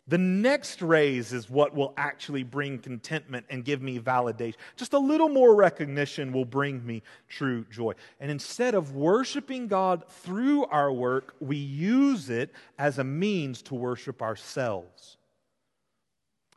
The 0.08 0.18
next 0.20 0.84
raise 0.84 1.34
is 1.34 1.50
what 1.50 1.74
will 1.74 1.94
actually 1.98 2.44
bring 2.44 2.78
contentment 2.78 3.48
and 3.50 3.66
give 3.66 3.82
me 3.82 3.98
validation. 4.00 4.56
Just 4.76 4.94
a 4.94 5.00
little 5.00 5.30
more 5.30 5.56
recognition 5.56 6.32
will 6.32 6.46
bring 6.46 6.86
me 6.86 7.02
true 7.28 7.66
joy. 7.72 7.94
And 8.20 8.30
instead 8.30 8.76
of 8.76 8.96
worshiping 8.96 9.68
God 9.68 10.04
through 10.08 10.66
our 10.66 10.94
work, 10.94 11.36
we 11.40 11.58
use 11.58 12.30
it 12.30 12.54
as 12.78 13.00
a 13.00 13.04
means 13.04 13.64
to 13.64 13.74
worship 13.74 14.22
ourselves, 14.22 15.18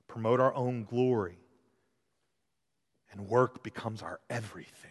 promote 0.08 0.40
our 0.40 0.54
own 0.54 0.84
glory, 0.84 1.38
and 3.12 3.28
work 3.28 3.62
becomes 3.62 4.02
our 4.02 4.20
everything. 4.28 4.90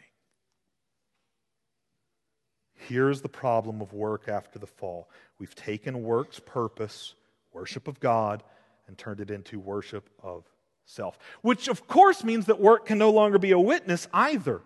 Here's 2.74 3.22
the 3.22 3.30
problem 3.30 3.82
of 3.82 3.94
work 3.94 4.28
after 4.28 4.58
the 4.58 4.66
fall 4.66 5.10
we've 5.38 5.54
taken 5.54 6.02
work's 6.02 6.40
purpose 6.40 7.14
worship 7.58 7.88
of 7.88 8.00
God 8.00 8.44
and 8.88 8.98
turned 8.98 9.20
it 9.20 9.32
into 9.32 9.60
worship 9.60 10.10
of 10.22 10.46
self. 10.86 11.18
Which, 11.42 11.68
of 11.68 11.88
course, 11.88 12.24
means 12.24 12.46
that 12.46 12.62
work 12.62 12.86
can 12.86 13.00
no 13.00 13.10
longer 13.10 13.40
be 13.40 13.52
a 13.52 13.60
witness 13.60 14.08
either. 14.14 14.62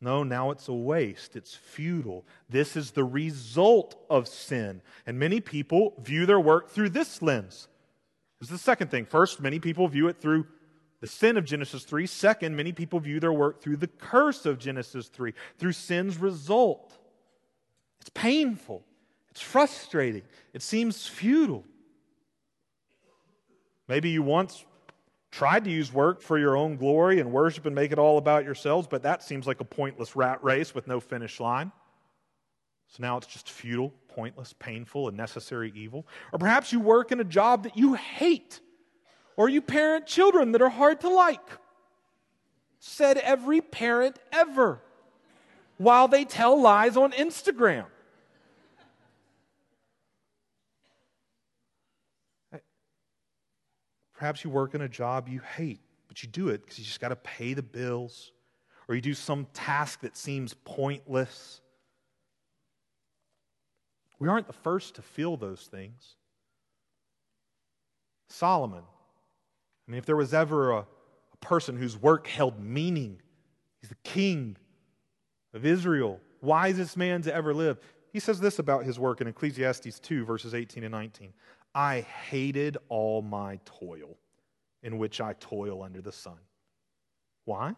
No, 0.00 0.22
now 0.22 0.50
it's 0.50 0.66
a 0.68 0.72
waste. 0.72 1.36
It's 1.36 1.54
futile. 1.54 2.24
This 2.48 2.74
is 2.74 2.92
the 2.92 3.04
result 3.04 4.02
of 4.08 4.28
sin. 4.28 4.80
And 5.06 5.18
many 5.18 5.40
people 5.40 5.92
view 6.00 6.24
their 6.24 6.40
work 6.40 6.70
through 6.70 6.88
this 6.88 7.20
lens. 7.20 7.68
This 8.40 8.48
is 8.48 8.52
the 8.52 8.58
second 8.58 8.90
thing. 8.90 9.04
First, 9.04 9.40
many 9.40 9.58
people 9.58 9.86
view 9.88 10.08
it 10.08 10.16
through 10.16 10.46
the 11.02 11.06
sin 11.06 11.36
of 11.36 11.44
Genesis 11.44 11.84
3. 11.84 12.06
Second, 12.06 12.56
many 12.56 12.72
people 12.72 12.98
view 12.98 13.20
their 13.20 13.32
work 13.32 13.60
through 13.60 13.76
the 13.76 13.88
curse 13.88 14.46
of 14.46 14.58
Genesis 14.58 15.08
3, 15.08 15.34
through 15.58 15.72
sin's 15.72 16.16
result. 16.16 16.96
It's 18.00 18.10
painful. 18.14 18.84
It's 19.30 19.40
frustrating. 19.40 20.22
It 20.52 20.62
seems 20.62 21.06
futile. 21.06 21.64
Maybe 23.88 24.10
you 24.10 24.22
once 24.22 24.64
tried 25.30 25.64
to 25.64 25.70
use 25.70 25.92
work 25.92 26.22
for 26.22 26.38
your 26.38 26.56
own 26.56 26.76
glory 26.76 27.20
and 27.20 27.32
worship 27.32 27.66
and 27.66 27.74
make 27.74 27.92
it 27.92 27.98
all 27.98 28.18
about 28.18 28.44
yourselves, 28.44 28.88
but 28.88 29.02
that 29.02 29.22
seems 29.22 29.46
like 29.46 29.60
a 29.60 29.64
pointless 29.64 30.16
rat 30.16 30.42
race 30.42 30.74
with 30.74 30.86
no 30.86 31.00
finish 31.00 31.38
line. 31.38 31.70
So 32.88 32.96
now 33.00 33.16
it's 33.16 33.28
just 33.28 33.48
futile, 33.48 33.94
pointless, 34.08 34.52
painful, 34.58 35.06
and 35.06 35.16
necessary 35.16 35.72
evil. 35.76 36.06
Or 36.32 36.38
perhaps 36.38 36.72
you 36.72 36.80
work 36.80 37.12
in 37.12 37.20
a 37.20 37.24
job 37.24 37.62
that 37.62 37.76
you 37.76 37.94
hate, 37.94 38.60
or 39.36 39.48
you 39.48 39.62
parent 39.62 40.06
children 40.06 40.52
that 40.52 40.62
are 40.62 40.68
hard 40.68 41.00
to 41.02 41.08
like. 41.08 41.48
Said 42.80 43.18
every 43.18 43.60
parent 43.60 44.18
ever 44.32 44.80
while 45.78 46.08
they 46.08 46.24
tell 46.24 46.60
lies 46.60 46.96
on 46.96 47.12
Instagram. 47.12 47.86
Perhaps 54.20 54.44
you 54.44 54.50
work 54.50 54.74
in 54.74 54.82
a 54.82 54.88
job 54.88 55.30
you 55.30 55.40
hate, 55.56 55.80
but 56.06 56.22
you 56.22 56.28
do 56.28 56.50
it 56.50 56.60
because 56.60 56.78
you 56.78 56.84
just 56.84 57.00
got 57.00 57.08
to 57.08 57.16
pay 57.16 57.54
the 57.54 57.62
bills, 57.62 58.32
or 58.86 58.94
you 58.94 59.00
do 59.00 59.14
some 59.14 59.46
task 59.54 60.02
that 60.02 60.14
seems 60.14 60.52
pointless. 60.52 61.62
We 64.18 64.28
aren't 64.28 64.46
the 64.46 64.52
first 64.52 64.96
to 64.96 65.02
feel 65.02 65.38
those 65.38 65.62
things. 65.62 66.16
Solomon, 68.28 68.82
I 69.88 69.90
mean, 69.90 69.98
if 69.98 70.04
there 70.04 70.16
was 70.16 70.34
ever 70.34 70.72
a, 70.72 70.80
a 70.80 71.36
person 71.40 71.78
whose 71.78 71.96
work 71.96 72.26
held 72.26 72.62
meaning, 72.62 73.22
he's 73.80 73.88
the 73.88 73.96
king 74.04 74.58
of 75.54 75.64
Israel, 75.64 76.20
wisest 76.42 76.98
man 76.98 77.22
to 77.22 77.34
ever 77.34 77.54
live. 77.54 77.78
He 78.12 78.20
says 78.20 78.38
this 78.38 78.58
about 78.58 78.84
his 78.84 78.98
work 78.98 79.22
in 79.22 79.28
Ecclesiastes 79.28 79.98
2, 79.98 80.26
verses 80.26 80.54
18 80.54 80.84
and 80.84 80.92
19. 80.92 81.32
I 81.74 82.00
hated 82.00 82.76
all 82.88 83.22
my 83.22 83.60
toil 83.64 84.16
in 84.82 84.98
which 84.98 85.20
I 85.20 85.34
toil 85.34 85.82
under 85.82 86.00
the 86.00 86.12
sun. 86.12 86.38
Why? 87.44 87.74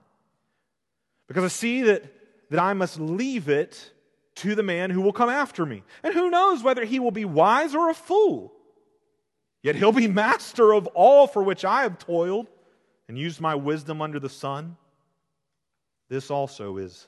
Because 1.28 1.44
I 1.44 1.48
see 1.48 1.82
that, 1.82 2.04
that 2.50 2.60
I 2.60 2.72
must 2.72 2.98
leave 3.00 3.48
it 3.48 3.92
to 4.36 4.54
the 4.54 4.62
man 4.62 4.90
who 4.90 5.00
will 5.00 5.12
come 5.12 5.28
after 5.28 5.66
me. 5.66 5.82
And 6.02 6.14
who 6.14 6.30
knows 6.30 6.62
whether 6.62 6.84
he 6.84 7.00
will 7.00 7.10
be 7.10 7.24
wise 7.24 7.74
or 7.74 7.90
a 7.90 7.94
fool. 7.94 8.52
Yet 9.62 9.76
he'll 9.76 9.92
be 9.92 10.08
master 10.08 10.72
of 10.72 10.86
all 10.88 11.26
for 11.26 11.42
which 11.42 11.64
I 11.64 11.82
have 11.82 11.98
toiled 11.98 12.48
and 13.08 13.18
used 13.18 13.40
my 13.40 13.54
wisdom 13.54 14.02
under 14.02 14.18
the 14.18 14.28
sun. 14.28 14.76
This 16.08 16.30
also 16.30 16.78
is 16.78 17.06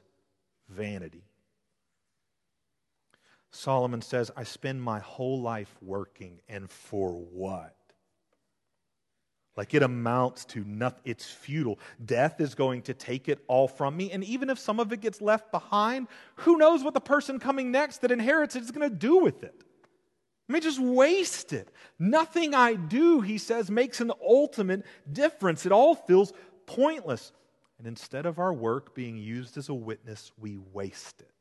vanity. 0.68 1.22
Solomon 3.54 4.02
says, 4.02 4.32
I 4.36 4.42
spend 4.42 4.82
my 4.82 4.98
whole 4.98 5.40
life 5.40 5.72
working, 5.80 6.40
and 6.48 6.68
for 6.68 7.12
what? 7.12 7.76
Like 9.56 9.74
it 9.74 9.84
amounts 9.84 10.44
to 10.46 10.64
nothing. 10.64 11.00
It's 11.04 11.30
futile. 11.30 11.78
Death 12.04 12.40
is 12.40 12.56
going 12.56 12.82
to 12.82 12.94
take 12.94 13.28
it 13.28 13.38
all 13.46 13.68
from 13.68 13.96
me. 13.96 14.10
And 14.10 14.24
even 14.24 14.50
if 14.50 14.58
some 14.58 14.80
of 14.80 14.92
it 14.92 15.00
gets 15.00 15.20
left 15.20 15.52
behind, 15.52 16.08
who 16.36 16.58
knows 16.58 16.82
what 16.82 16.94
the 16.94 17.00
person 17.00 17.38
coming 17.38 17.70
next 17.70 17.98
that 17.98 18.10
inherits 18.10 18.56
it 18.56 18.64
is 18.64 18.72
going 18.72 18.90
to 18.90 18.94
do 18.94 19.18
with 19.18 19.44
it? 19.44 19.54
I 20.48 20.52
mean, 20.52 20.60
just 20.60 20.80
waste 20.80 21.52
it. 21.52 21.70
Nothing 21.96 22.54
I 22.54 22.74
do, 22.74 23.20
he 23.20 23.38
says, 23.38 23.70
makes 23.70 24.00
an 24.00 24.10
ultimate 24.20 24.82
difference. 25.10 25.64
It 25.64 25.70
all 25.70 25.94
feels 25.94 26.32
pointless. 26.66 27.30
And 27.78 27.86
instead 27.86 28.26
of 28.26 28.40
our 28.40 28.52
work 28.52 28.96
being 28.96 29.16
used 29.16 29.56
as 29.56 29.68
a 29.68 29.74
witness, 29.74 30.32
we 30.36 30.58
waste 30.72 31.20
it 31.20 31.33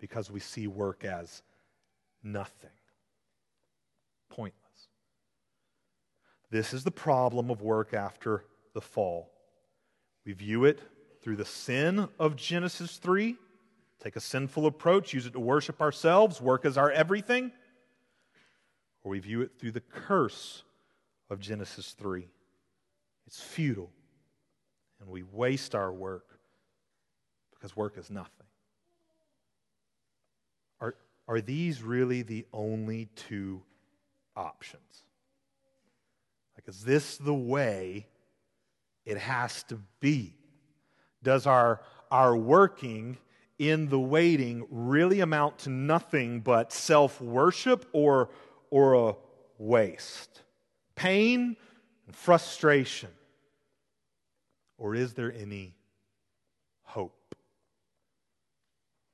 because 0.00 0.30
we 0.30 0.40
see 0.40 0.66
work 0.66 1.04
as 1.04 1.42
nothing, 2.22 2.70
pointless. 4.30 4.60
This 6.50 6.74
is 6.74 6.82
the 6.82 6.90
problem 6.90 7.50
of 7.50 7.62
work 7.62 7.94
after 7.94 8.44
the 8.74 8.80
fall. 8.80 9.30
We 10.24 10.32
view 10.32 10.64
it 10.64 10.80
through 11.22 11.36
the 11.36 11.44
sin 11.44 12.08
of 12.18 12.34
Genesis 12.36 12.96
3, 12.96 13.36
take 14.02 14.16
a 14.16 14.20
sinful 14.20 14.66
approach, 14.66 15.12
use 15.12 15.26
it 15.26 15.34
to 15.34 15.40
worship 15.40 15.80
ourselves, 15.80 16.40
work 16.40 16.64
as 16.64 16.76
our 16.76 16.90
everything, 16.90 17.52
or 19.02 19.10
we 19.10 19.18
view 19.18 19.42
it 19.42 19.52
through 19.58 19.72
the 19.72 19.80
curse 19.80 20.62
of 21.28 21.40
Genesis 21.40 21.92
3. 21.92 22.26
It's 23.26 23.40
futile, 23.40 23.90
and 25.00 25.08
we 25.08 25.22
waste 25.22 25.74
our 25.74 25.92
work 25.92 26.40
because 27.54 27.76
work 27.76 27.96
is 27.96 28.10
nothing. 28.10 28.46
Are, 31.30 31.40
these 31.40 31.80
really 31.80 32.22
the 32.22 32.44
only 32.52 33.08
two 33.14 33.62
options? 34.34 35.04
Like, 36.56 36.66
is 36.66 36.82
this 36.82 37.18
the 37.18 37.32
way 37.32 38.08
it 39.06 39.16
has 39.16 39.62
to 39.64 39.78
be? 40.00 40.34
Does 41.22 41.46
our, 41.46 41.82
our 42.10 42.36
working 42.36 43.16
in 43.60 43.88
the 43.88 44.00
waiting 44.00 44.66
really 44.70 45.20
amount 45.20 45.58
to 45.60 45.70
nothing 45.70 46.40
but 46.40 46.72
self 46.72 47.20
worship 47.20 47.86
or, 47.92 48.30
or 48.70 48.94
a 48.94 49.16
waste? 49.56 50.42
Pain 50.96 51.56
and 52.06 52.16
frustration. 52.16 53.10
or 54.78 54.96
is 54.96 55.14
there 55.14 55.32
any 55.32 55.76
hope? 56.82 57.36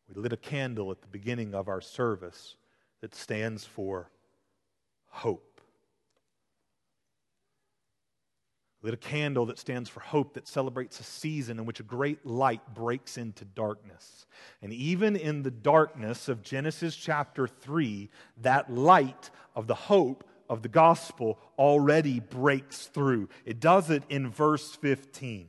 We 0.09 0.21
lit 0.21 0.33
a 0.33 0.37
candle 0.37 0.91
at 0.91 1.01
the 1.01 1.09
beginning 1.09 1.55
of 1.55 1.69
our 1.69 1.81
service 1.81 2.57
that 3.01 3.15
stands 3.15 3.65
for 3.65 4.11
hope. 5.09 5.57
lit 8.87 8.95
a 8.95 8.97
candle 8.97 9.47
that 9.47 9.59
stands 9.59 9.91
for 9.91 9.99
hope 9.99 10.35
that 10.35 10.47
celebrates 10.47 11.01
a 11.01 11.03
season 11.03 11.59
in 11.59 11.67
which 11.67 11.81
a 11.81 11.83
great 11.83 12.25
light 12.25 12.63
breaks 12.73 13.19
into 13.19 13.45
darkness. 13.45 14.27
And 14.63 14.73
even 14.73 15.17
in 15.17 15.43
the 15.43 15.51
darkness 15.51 16.29
of 16.29 16.41
Genesis 16.41 16.95
chapter 16.95 17.49
3, 17.49 18.09
that 18.43 18.73
light 18.73 19.31
of 19.57 19.67
the 19.67 19.75
hope 19.75 20.23
of 20.49 20.63
the 20.63 20.69
gospel 20.69 21.41
already 21.59 22.21
breaks 22.21 22.87
through. 22.87 23.29
It 23.45 23.59
does 23.59 23.91
it 23.91 24.05
in 24.09 24.31
verse 24.31 24.77
15. 24.77 25.49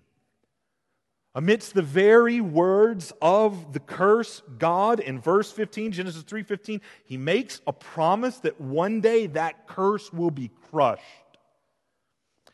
Amidst 1.37 1.75
the 1.75 1.83
very 1.83 2.41
words 2.41 3.13
of 3.21 3.71
the 3.71 3.79
curse, 3.79 4.41
God 4.57 4.99
in 4.99 5.21
verse 5.21 5.51
15, 5.51 5.91
Genesis 5.91 6.23
3:15, 6.23 6.81
he 7.05 7.15
makes 7.15 7.61
a 7.67 7.73
promise 7.73 8.39
that 8.39 8.59
one 8.59 9.01
day 9.01 9.27
that 9.27 9.67
curse 9.67 10.11
will 10.11 10.31
be 10.31 10.49
crushed. 10.71 11.03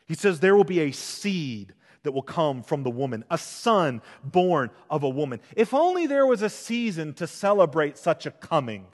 He 0.04 0.12
says 0.12 0.38
there 0.38 0.54
will 0.54 0.64
be 0.64 0.80
a 0.80 0.92
seed 0.92 1.72
that 2.02 2.12
will 2.12 2.20
come 2.20 2.62
from 2.62 2.82
the 2.82 2.90
woman, 2.90 3.24
a 3.30 3.38
son 3.38 4.02
born 4.22 4.68
of 4.90 5.02
a 5.02 5.08
woman. 5.08 5.40
If 5.56 5.72
only 5.72 6.06
there 6.06 6.26
was 6.26 6.42
a 6.42 6.50
season 6.50 7.14
to 7.14 7.26
celebrate 7.26 7.96
such 7.96 8.26
a 8.26 8.32
coming, 8.32 8.84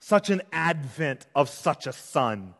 such 0.00 0.28
an 0.28 0.42
advent 0.50 1.28
of 1.36 1.48
such 1.48 1.86
a 1.86 1.92
son. 1.92 2.54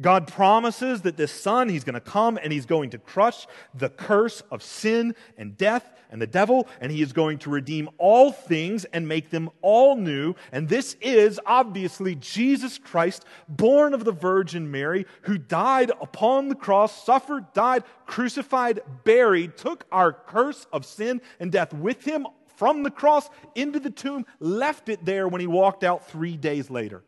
God 0.00 0.26
promises 0.26 1.02
that 1.02 1.16
this 1.16 1.30
son, 1.30 1.68
he's 1.68 1.84
going 1.84 1.94
to 1.94 2.00
come 2.00 2.38
and 2.42 2.52
he's 2.52 2.66
going 2.66 2.90
to 2.90 2.98
crush 2.98 3.46
the 3.74 3.88
curse 3.88 4.42
of 4.50 4.62
sin 4.62 5.14
and 5.36 5.56
death 5.56 5.92
and 6.10 6.20
the 6.20 6.26
devil, 6.26 6.68
and 6.80 6.92
he 6.92 7.02
is 7.02 7.12
going 7.12 7.38
to 7.38 7.50
redeem 7.50 7.88
all 7.98 8.30
things 8.30 8.84
and 8.86 9.08
make 9.08 9.30
them 9.30 9.50
all 9.62 9.96
new. 9.96 10.34
And 10.52 10.68
this 10.68 10.96
is 11.00 11.40
obviously 11.44 12.14
Jesus 12.14 12.78
Christ, 12.78 13.24
born 13.48 13.94
of 13.94 14.04
the 14.04 14.12
Virgin 14.12 14.70
Mary, 14.70 15.06
who 15.22 15.38
died 15.38 15.90
upon 16.00 16.48
the 16.48 16.54
cross, 16.54 17.04
suffered, 17.04 17.52
died, 17.52 17.82
crucified, 18.06 18.80
buried, 19.04 19.56
took 19.56 19.86
our 19.90 20.12
curse 20.12 20.66
of 20.72 20.86
sin 20.86 21.20
and 21.40 21.50
death 21.50 21.72
with 21.72 22.04
him 22.04 22.26
from 22.56 22.84
the 22.84 22.90
cross 22.90 23.28
into 23.56 23.80
the 23.80 23.90
tomb, 23.90 24.24
left 24.38 24.88
it 24.88 25.04
there 25.04 25.26
when 25.26 25.40
he 25.40 25.46
walked 25.46 25.82
out 25.82 26.08
three 26.08 26.36
days 26.36 26.70
later. 26.70 27.02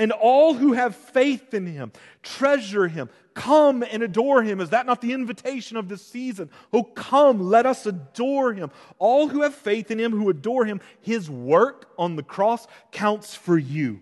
And 0.00 0.12
all 0.12 0.54
who 0.54 0.72
have 0.72 0.96
faith 0.96 1.52
in 1.52 1.66
him, 1.66 1.92
treasure 2.22 2.88
him, 2.88 3.10
come 3.34 3.82
and 3.82 4.02
adore 4.02 4.42
him. 4.42 4.58
Is 4.58 4.70
that 4.70 4.86
not 4.86 5.02
the 5.02 5.12
invitation 5.12 5.76
of 5.76 5.90
this 5.90 6.00
season? 6.00 6.48
Oh, 6.72 6.84
come, 6.84 7.50
let 7.50 7.66
us 7.66 7.84
adore 7.84 8.54
him. 8.54 8.70
All 8.98 9.28
who 9.28 9.42
have 9.42 9.54
faith 9.54 9.90
in 9.90 10.00
him, 10.00 10.12
who 10.12 10.30
adore 10.30 10.64
him, 10.64 10.80
his 11.02 11.28
work 11.28 11.92
on 11.98 12.16
the 12.16 12.22
cross 12.22 12.66
counts 12.92 13.34
for 13.34 13.58
you. 13.58 14.00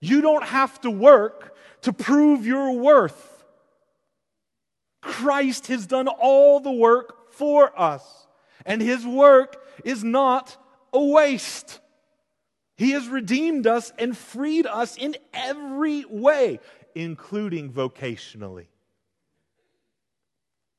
You 0.00 0.22
don't 0.22 0.44
have 0.44 0.80
to 0.80 0.90
work 0.90 1.56
to 1.82 1.92
prove 1.92 2.44
your 2.44 2.72
worth. 2.72 3.44
Christ 5.02 5.68
has 5.68 5.86
done 5.86 6.08
all 6.08 6.58
the 6.58 6.72
work 6.72 7.32
for 7.32 7.78
us, 7.80 8.26
and 8.64 8.82
his 8.82 9.06
work 9.06 9.64
is 9.84 10.02
not 10.02 10.56
a 10.92 11.00
waste. 11.00 11.78
He 12.76 12.90
has 12.90 13.08
redeemed 13.08 13.66
us 13.66 13.92
and 13.98 14.16
freed 14.16 14.66
us 14.66 14.96
in 14.96 15.16
every 15.32 16.04
way, 16.04 16.60
including 16.94 17.72
vocationally. 17.72 18.66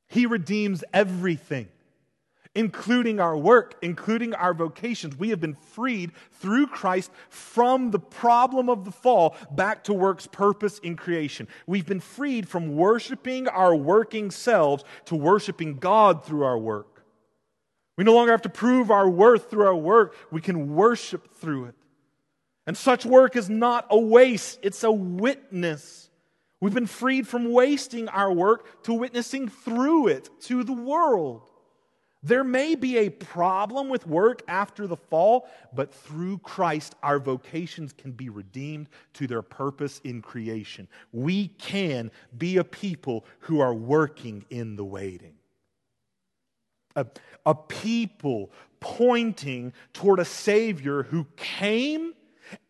He 0.06 0.24
redeems 0.24 0.84
everything, 0.94 1.68
including 2.54 3.18
our 3.18 3.36
work, 3.36 3.74
including 3.82 4.32
our 4.34 4.54
vocations. 4.54 5.18
We 5.18 5.30
have 5.30 5.40
been 5.40 5.56
freed 5.56 6.12
through 6.40 6.68
Christ 6.68 7.10
from 7.30 7.90
the 7.90 7.98
problem 7.98 8.70
of 8.70 8.84
the 8.84 8.92
fall 8.92 9.36
back 9.50 9.84
to 9.84 9.92
work's 9.92 10.28
purpose 10.28 10.78
in 10.78 10.96
creation. 10.96 11.48
We've 11.66 11.84
been 11.84 12.00
freed 12.00 12.48
from 12.48 12.76
worshiping 12.76 13.48
our 13.48 13.74
working 13.74 14.30
selves 14.30 14.84
to 15.06 15.16
worshiping 15.16 15.78
God 15.78 16.24
through 16.24 16.44
our 16.44 16.58
work. 16.58 17.04
We 17.96 18.04
no 18.04 18.14
longer 18.14 18.30
have 18.30 18.42
to 18.42 18.48
prove 18.48 18.92
our 18.92 19.10
worth 19.10 19.50
through 19.50 19.66
our 19.66 19.74
work, 19.74 20.14
we 20.30 20.40
can 20.40 20.76
worship 20.76 21.34
through 21.34 21.64
it. 21.64 21.74
And 22.68 22.76
such 22.76 23.06
work 23.06 23.34
is 23.34 23.48
not 23.48 23.86
a 23.88 23.98
waste, 23.98 24.58
it's 24.62 24.84
a 24.84 24.92
witness. 24.92 26.10
We've 26.60 26.74
been 26.74 26.84
freed 26.84 27.26
from 27.26 27.50
wasting 27.50 28.10
our 28.10 28.30
work 28.30 28.82
to 28.82 28.92
witnessing 28.92 29.48
through 29.48 30.08
it 30.08 30.28
to 30.42 30.62
the 30.64 30.74
world. 30.74 31.48
There 32.22 32.44
may 32.44 32.74
be 32.74 32.98
a 32.98 33.08
problem 33.08 33.88
with 33.88 34.06
work 34.06 34.42
after 34.48 34.86
the 34.86 34.98
fall, 34.98 35.48
but 35.72 35.94
through 35.94 36.38
Christ, 36.38 36.94
our 37.02 37.18
vocations 37.18 37.94
can 37.94 38.12
be 38.12 38.28
redeemed 38.28 38.90
to 39.14 39.26
their 39.26 39.40
purpose 39.40 40.02
in 40.04 40.20
creation. 40.20 40.88
We 41.10 41.48
can 41.48 42.10
be 42.36 42.58
a 42.58 42.64
people 42.64 43.24
who 43.40 43.60
are 43.60 43.72
working 43.72 44.44
in 44.50 44.76
the 44.76 44.84
waiting. 44.84 45.36
A, 46.96 47.06
a 47.46 47.54
people 47.54 48.50
pointing 48.78 49.72
toward 49.94 50.18
a 50.18 50.26
Savior 50.26 51.04
who 51.04 51.26
came 51.36 52.12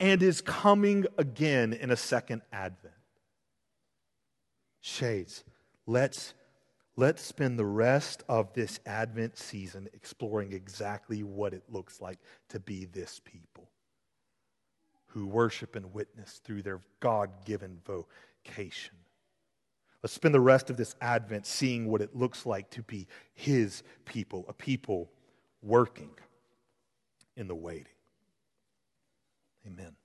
and 0.01 0.22
is 0.22 0.41
coming 0.41 1.07
again 1.16 1.72
in 1.72 1.91
a 1.91 1.97
second 1.97 2.43
advent. 2.53 2.95
Shades, 4.81 5.45
let's, 5.87 6.35
let's 6.97 7.22
spend 7.22 7.59
the 7.59 7.66
rest 7.66 8.22
of 8.29 8.53
this 8.55 8.81
Advent 8.87 9.37
season 9.37 9.89
exploring 9.93 10.53
exactly 10.53 11.22
what 11.22 11.53
it 11.53 11.64
looks 11.68 12.01
like 12.01 12.18
to 12.49 12.61
be 12.61 12.87
this 12.87 13.20
people 13.24 13.68
who 15.09 15.26
worship 15.26 15.74
and 15.74 15.93
witness 15.93 16.41
through 16.45 16.62
their 16.62 16.81
God 17.01 17.31
given 17.45 17.81
vocation. 17.85 18.95
Let's 20.03 20.12
spend 20.12 20.35
the 20.35 20.41
rest 20.41 20.70
of 20.70 20.76
this 20.76 20.95
Advent 21.01 21.47
seeing 21.47 21.89
what 21.89 22.01
it 22.01 22.14
looks 22.14 22.47
like 22.47 22.70
to 22.70 22.83
be 22.83 23.07
His 23.35 23.83
people, 24.05 24.45
a 24.49 24.53
people 24.53 25.11
working 25.61 26.11
in 27.37 27.49
the 27.49 27.55
waiting. 27.55 27.87
Amen. 29.69 29.97